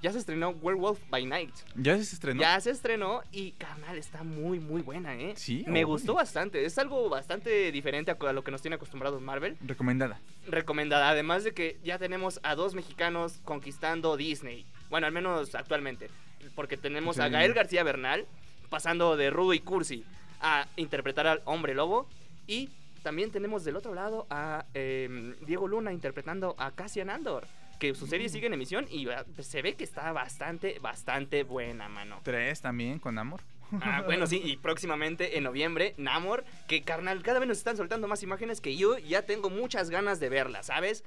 ya 0.03 0.13
se 0.13 0.19
estrenó 0.19 0.51
Werewolf 0.51 1.01
by 1.11 1.25
Night. 1.25 1.55
Ya 1.75 1.97
se 1.97 2.03
estrenó. 2.03 2.41
Ya 2.41 2.61
se 2.61 2.71
estrenó 2.71 3.23
y, 3.33 3.53
carnal, 3.53 3.97
está 3.97 4.23
muy, 4.23 4.61
muy 4.61 4.83
buena, 4.83 5.15
¿eh? 5.17 5.35
Sí, 5.37 5.65
Me 5.67 5.85
gustó 5.85 6.15
bastante, 6.15 6.65
es 6.65 6.79
algo 6.79 7.09
bastante 7.09 7.73
diferente 7.73 8.11
a 8.11 8.33
lo 8.33 8.45
que 8.45 8.51
nos 8.51 8.63
tiene 8.63 8.77
acostumbrados 8.77 9.21
Marvel. 9.23 9.57
Recomendada. 9.61 10.21
recomendada. 10.47 11.09
Además 11.09 11.45
de 11.45 11.53
que 11.53 11.79
ya 11.83 11.99
tenemos 11.99 12.41
a 12.43 12.55
dos 12.55 12.75
mexicanos 12.75 13.41
conquistando 13.45 14.17
Disney. 14.17 14.67
Bueno, 14.91 15.07
al 15.07 15.13
menos 15.13 15.55
actualmente. 15.55 16.11
Porque 16.55 16.77
tenemos 16.77 17.19
a. 17.19 17.29
Gael 17.29 17.55
García 17.55 17.83
Bernal 17.83 18.27
pasando 18.69 19.17
de 19.17 19.31
rudo 19.31 19.55
y 19.55 19.61
cursi 19.61 20.05
a 20.41 20.69
interpretar 20.77 21.27
al 21.27 21.43
hombre 21.45 21.75
lobo. 21.75 22.07
Y 22.47 22.71
también 23.03 23.31
tenemos 23.31 23.65
del 23.65 23.77
otro 23.77 23.95
lado 23.95 24.27
a 24.31 24.67
em, 24.75 25.35
Diego 25.47 25.69
Luna 25.69 25.93
interpretando 25.93 26.55
a 26.59 26.71
Cassian 26.73 27.11
Andor. 27.11 27.47
Que 27.79 27.95
su 27.95 28.07
serie 28.07 28.29
sigue 28.29 28.47
en 28.47 28.55
emisión 28.55 28.87
y 28.91 29.09
ah, 29.09 29.25
se 29.41 29.63
ve 29.63 29.75
que 29.75 29.85
está 29.85 30.13
bastante, 30.13 30.79
bastante 30.81 31.43
buena, 31.43 31.89
mano. 31.89 32.21
Tres 32.23 32.61
también 32.61 32.99
con 32.99 33.19
amor. 33.19 33.43
Ah, 33.83 34.03
bueno, 34.05 34.27
sí, 34.27 34.41
y 34.45 34.57
próximamente 34.57 35.37
en 35.37 35.45
noviembre, 35.45 35.95
Namor, 35.97 36.45
que 36.69 36.83
carnal, 36.83 37.23
cada 37.23 37.41
vez 37.41 37.49
nos 37.49 37.59
están 37.59 37.77
soltando 37.77 38.07
más 38.07 38.23
imágenes 38.23 38.61
que 38.61 38.77
yo 38.77 38.97
ya 38.99 39.23
tengo 39.23 39.51
muchas 39.51 39.91
ganas 39.91 40.21
de 40.21 40.29
verlas, 40.29 40.67
¿sabes? 40.67 41.03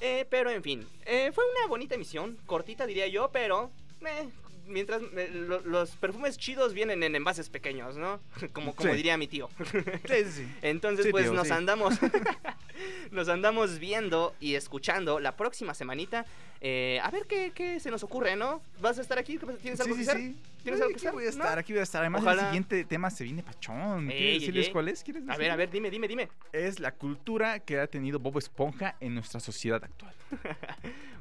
Eh, 0.00 0.24
pero 0.30 0.50
en 0.50 0.62
fin, 0.62 0.86
eh, 1.04 1.30
fue 1.34 1.44
una 1.44 1.68
bonita 1.68 1.94
emisión, 1.94 2.38
cortita 2.46 2.86
diría 2.86 3.06
yo, 3.08 3.30
pero 3.32 3.70
eh, 4.00 4.28
mientras 4.70 5.02
eh, 5.16 5.28
lo- 5.32 5.60
los 5.60 5.90
perfumes 5.96 6.38
chidos 6.38 6.72
vienen 6.72 7.02
en 7.02 7.14
envases 7.14 7.48
pequeños, 7.50 7.96
¿no? 7.96 8.20
Como, 8.52 8.74
como 8.74 8.90
Sí. 8.90 8.96
diría 8.96 9.16
mi 9.18 9.26
tío. 9.28 9.48
Sí, 10.06 10.24
sí, 10.24 10.32
sí. 10.32 10.48
Entonces, 10.62 11.06
Sí, 11.06 11.10
pues 11.12 11.24
tío, 11.24 11.34
nos 11.34 11.48
sí. 11.48 11.52
andamos. 11.52 11.94
nos 13.10 13.28
andamos 13.28 13.78
viendo 13.78 14.34
y 14.40 14.54
escuchando 14.54 15.20
la 15.20 15.36
próxima 15.36 15.74
semanita. 15.74 16.24
eh, 16.62 17.00
a 17.02 17.10
ver 17.10 17.26
qué, 17.26 17.52
qué 17.54 17.80
se 17.80 17.90
nos 17.90 18.02
ocurre, 18.02 18.36
¿no? 18.36 18.60
¿Vas 18.80 18.98
a 18.98 19.02
estar 19.02 19.18
aquí? 19.18 19.38
¿Tienes 19.62 19.80
algo 19.80 19.96
que 19.96 20.04
sí, 20.04 20.08
hacer? 20.10 20.20
sí. 20.22 20.36
¿Tienes 20.62 20.80
Ay, 20.80 20.86
algo 20.88 20.98
que 21.00 21.06
aquí 21.08 21.14
voy 21.14 21.24
a 21.24 21.26
¿No? 21.26 21.30
estar, 21.30 21.58
aquí 21.58 21.72
voy 21.72 21.80
a 21.80 21.82
estar. 21.84 22.00
Además, 22.02 22.22
Ojalá. 22.22 22.42
el 22.42 22.46
siguiente 22.48 22.84
tema 22.84 23.10
se 23.10 23.24
viene 23.24 23.42
pachón. 23.42 24.06
¿Quieres 24.08 24.22
ey, 24.22 24.38
decirles 24.40 24.66
ey. 24.66 24.72
cuál 24.72 24.88
es? 24.88 25.02
¿Quieres 25.02 25.22
A 25.28 25.36
ver, 25.36 25.50
a 25.50 25.56
ver, 25.56 25.70
dime, 25.70 25.90
dime, 25.90 26.08
dime. 26.08 26.28
Es 26.52 26.78
la 26.80 26.92
cultura 26.92 27.60
que 27.60 27.78
ha 27.80 27.86
tenido 27.86 28.18
Bob 28.18 28.38
Esponja 28.38 28.96
en 29.00 29.14
nuestra 29.14 29.40
sociedad 29.40 29.82
actual. 29.82 30.14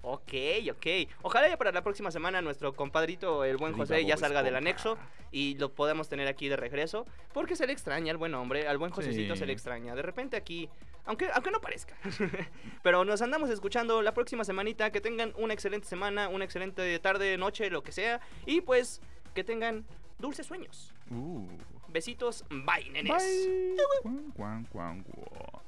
Ok, 0.02 0.32
ok. 0.72 0.88
Ojalá 1.24 1.50
ya 1.50 1.58
para 1.58 1.72
la 1.74 1.84
próxima 1.84 2.10
semana 2.10 2.42
nuestro 2.42 2.74
compadrito, 2.74 3.44
el 3.44 3.58
buen 3.58 3.74
José, 3.74 4.06
ya 4.06 4.16
salga 4.16 4.44
del 4.44 4.56
anexo 4.56 4.98
y 5.32 5.56
lo 5.56 5.74
podamos 5.74 6.08
tener 6.08 6.28
aquí 6.28 6.48
de 6.48 6.56
regreso. 6.56 7.06
Porque 7.34 7.56
se 7.58 7.68
le 7.68 7.74
extraña 7.74 8.12
al 8.12 8.18
buen 8.18 8.34
hombre, 8.34 8.66
al 8.68 8.78
buen 8.78 8.92
Josecito 8.92 9.34
Sí. 9.36 9.40
se 9.42 9.46
le 9.46 9.54
extraña. 9.54 9.96
De 9.96 10.02
repente 10.02 10.38
aquí, 10.38 10.70
aunque, 11.06 11.28
aunque 11.34 11.52
no 11.52 11.60
parezca. 11.60 11.96
Pero 12.82 13.04
nos 13.04 13.22
andamos 13.22 13.50
escuchando 13.50 14.02
la 14.02 14.14
próxima 14.14 14.46
semanita. 14.46 14.90
Que 14.90 15.02
tengan 15.02 15.34
una 15.38 15.54
excelente 15.54 15.86
semana, 15.88 16.30
una 16.30 16.46
excelente 16.46 16.98
tarde, 17.00 17.38
noche, 17.38 17.70
lo 17.70 17.84
que 17.84 17.92
sea. 17.92 18.22
Y 18.46 18.62
pues 18.62 19.02
que 19.34 19.44
tengan 19.44 19.86
dulces 20.18 20.46
sueños. 20.48 20.94
Uh. 21.10 21.48
Besitos, 21.88 22.46
bye, 22.50 22.90
nenes. 22.92 23.12
Bye. 23.14 23.76
Cuan, 24.04 24.32
cuan, 24.32 24.66
cuan, 24.66 25.04
cuan. 25.04 25.64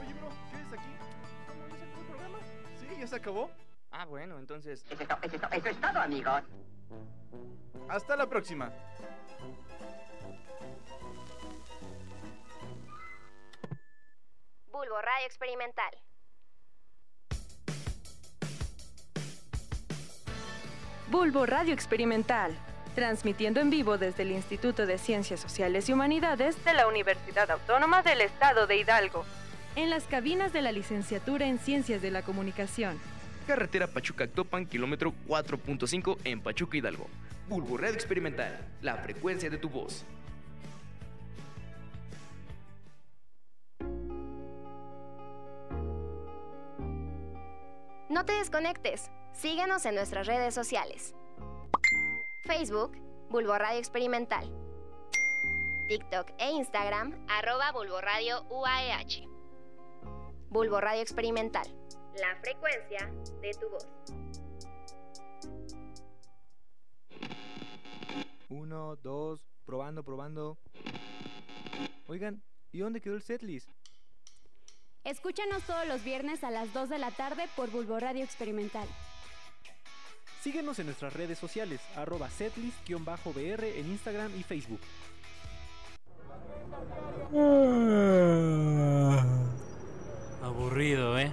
Oye, 0.00 0.14
bro, 0.14 0.28
¿qué 0.50 0.60
es 0.60 0.72
aquí? 0.72 0.92
¿Cómo 1.46 1.68
ya 1.68 1.76
se 1.76 1.84
acabó 1.84 2.00
el 2.00 2.06
programa? 2.06 2.38
Sí, 2.78 2.86
ya 3.00 3.06
se 3.06 3.16
acabó. 3.16 3.50
Ah, 3.90 4.04
bueno, 4.04 4.38
entonces. 4.38 4.84
Eso 4.90 5.02
es, 5.02 5.08
to- 5.08 5.18
eso 5.22 5.36
es 5.36 5.66
es 5.66 5.80
todo, 5.80 5.98
amigos. 6.00 6.42
Hasta 7.88 8.16
la 8.16 8.26
próxima. 8.28 8.72
Bulbo 14.70 15.00
Experimental. 15.26 15.90
Bulbo 21.10 21.46
Radio 21.46 21.72
Experimental, 21.72 22.54
transmitiendo 22.94 23.60
en 23.60 23.70
vivo 23.70 23.96
desde 23.96 24.24
el 24.24 24.32
Instituto 24.32 24.84
de 24.84 24.98
Ciencias 24.98 25.40
Sociales 25.40 25.88
y 25.88 25.94
Humanidades 25.94 26.62
de 26.66 26.74
la 26.74 26.86
Universidad 26.86 27.50
Autónoma 27.50 28.02
del 28.02 28.20
Estado 28.20 28.66
de 28.66 28.76
Hidalgo, 28.76 29.24
en 29.74 29.88
las 29.88 30.04
cabinas 30.04 30.52
de 30.52 30.60
la 30.60 30.70
Licenciatura 30.70 31.46
en 31.46 31.58
Ciencias 31.58 32.02
de 32.02 32.10
la 32.10 32.20
Comunicación. 32.20 32.98
carretera 33.46 33.86
Pachuca-Actopan, 33.86 34.66
kilómetro 34.66 35.14
4.5 35.26 36.18
en 36.24 36.42
Pachuca 36.42 36.76
Hidalgo. 36.76 37.06
Bulbo 37.48 37.78
Radio 37.78 37.94
Experimental, 37.94 38.58
la 38.82 38.96
frecuencia 38.96 39.48
de 39.48 39.56
tu 39.56 39.70
voz. 39.70 40.04
No 48.10 48.26
te 48.26 48.32
desconectes. 48.34 49.10
Síguenos 49.38 49.86
en 49.86 49.94
nuestras 49.94 50.26
redes 50.26 50.52
sociales. 50.52 51.14
Facebook, 52.42 52.90
Bulbo 53.30 53.56
Radio 53.56 53.78
Experimental. 53.78 54.50
TikTok 55.86 56.32
e 56.38 56.50
Instagram, 56.50 57.24
arroba 57.28 57.70
Bulbo 57.70 58.00
Radio 58.00 58.42
UAEH. 58.50 59.28
Bulbo 60.50 60.80
Radio 60.80 61.02
Experimental. 61.02 61.68
La 62.20 62.34
frecuencia 62.40 63.12
de 63.40 63.50
tu 63.52 63.68
voz. 63.70 63.86
Uno, 68.48 68.96
dos, 68.96 69.46
probando, 69.64 70.02
probando. 70.02 70.58
Oigan, 72.08 72.42
¿y 72.72 72.80
dónde 72.80 73.00
quedó 73.00 73.14
el 73.14 73.22
setlist? 73.22 73.70
Escúchanos 75.04 75.62
todos 75.62 75.86
los 75.86 76.02
viernes 76.02 76.42
a 76.42 76.50
las 76.50 76.74
2 76.74 76.88
de 76.88 76.98
la 76.98 77.12
tarde 77.12 77.44
por 77.54 77.70
Bulbo 77.70 78.00
Radio 78.00 78.24
Experimental. 78.24 78.88
Síguenos 80.42 80.78
en 80.78 80.86
nuestras 80.86 81.12
redes 81.12 81.38
sociales, 81.38 81.80
arroba 81.96 82.28
setlist-br 82.30 83.64
en 83.64 83.90
Instagram 83.90 84.32
y 84.38 84.42
Facebook. 84.42 84.80
Aburrido, 90.42 91.18
¿eh? 91.18 91.32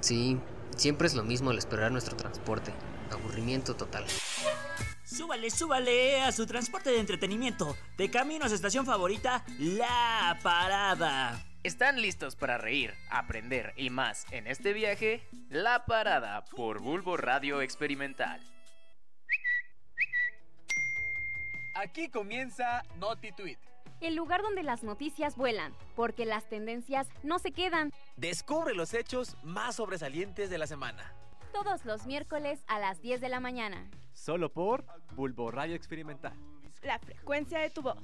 Sí, 0.00 0.38
siempre 0.76 1.06
es 1.06 1.14
lo 1.14 1.22
mismo 1.22 1.50
al 1.50 1.58
esperar 1.58 1.92
nuestro 1.92 2.16
transporte. 2.16 2.72
Aburrimiento 3.10 3.76
total. 3.76 4.04
Súbale, 5.04 5.50
súbale 5.50 6.22
a 6.22 6.32
su 6.32 6.46
transporte 6.46 6.90
de 6.90 7.00
entretenimiento. 7.00 7.76
De 7.98 8.10
camino 8.10 8.44
a 8.44 8.48
su 8.48 8.54
estación 8.54 8.86
favorita, 8.86 9.44
La 9.58 10.38
Parada. 10.42 11.49
¿Están 11.62 12.00
listos 12.00 12.36
para 12.36 12.56
reír, 12.56 12.94
aprender 13.10 13.74
y 13.76 13.90
más 13.90 14.24
en 14.32 14.46
este 14.46 14.72
viaje? 14.72 15.20
La 15.50 15.84
Parada 15.84 16.42
por 16.56 16.80
Bulbo 16.80 17.18
Radio 17.18 17.60
Experimental. 17.60 18.40
Aquí 21.74 22.08
comienza 22.08 22.82
NotiTweet. 22.96 23.58
El 24.00 24.14
lugar 24.14 24.40
donde 24.40 24.62
las 24.62 24.82
noticias 24.84 25.36
vuelan, 25.36 25.74
porque 25.96 26.24
las 26.24 26.48
tendencias 26.48 27.08
no 27.22 27.38
se 27.38 27.52
quedan. 27.52 27.92
Descubre 28.16 28.74
los 28.74 28.94
hechos 28.94 29.36
más 29.42 29.76
sobresalientes 29.76 30.48
de 30.48 30.56
la 30.56 30.66
semana. 30.66 31.12
Todos 31.52 31.84
los 31.84 32.06
miércoles 32.06 32.64
a 32.68 32.78
las 32.78 33.02
10 33.02 33.20
de 33.20 33.28
la 33.28 33.40
mañana. 33.40 33.90
Solo 34.14 34.50
por 34.50 34.86
Bulbo 35.14 35.50
Radio 35.50 35.74
Experimental. 35.74 36.32
La 36.82 36.98
frecuencia 36.98 37.58
de 37.58 37.68
tu 37.68 37.82
voz. 37.82 37.98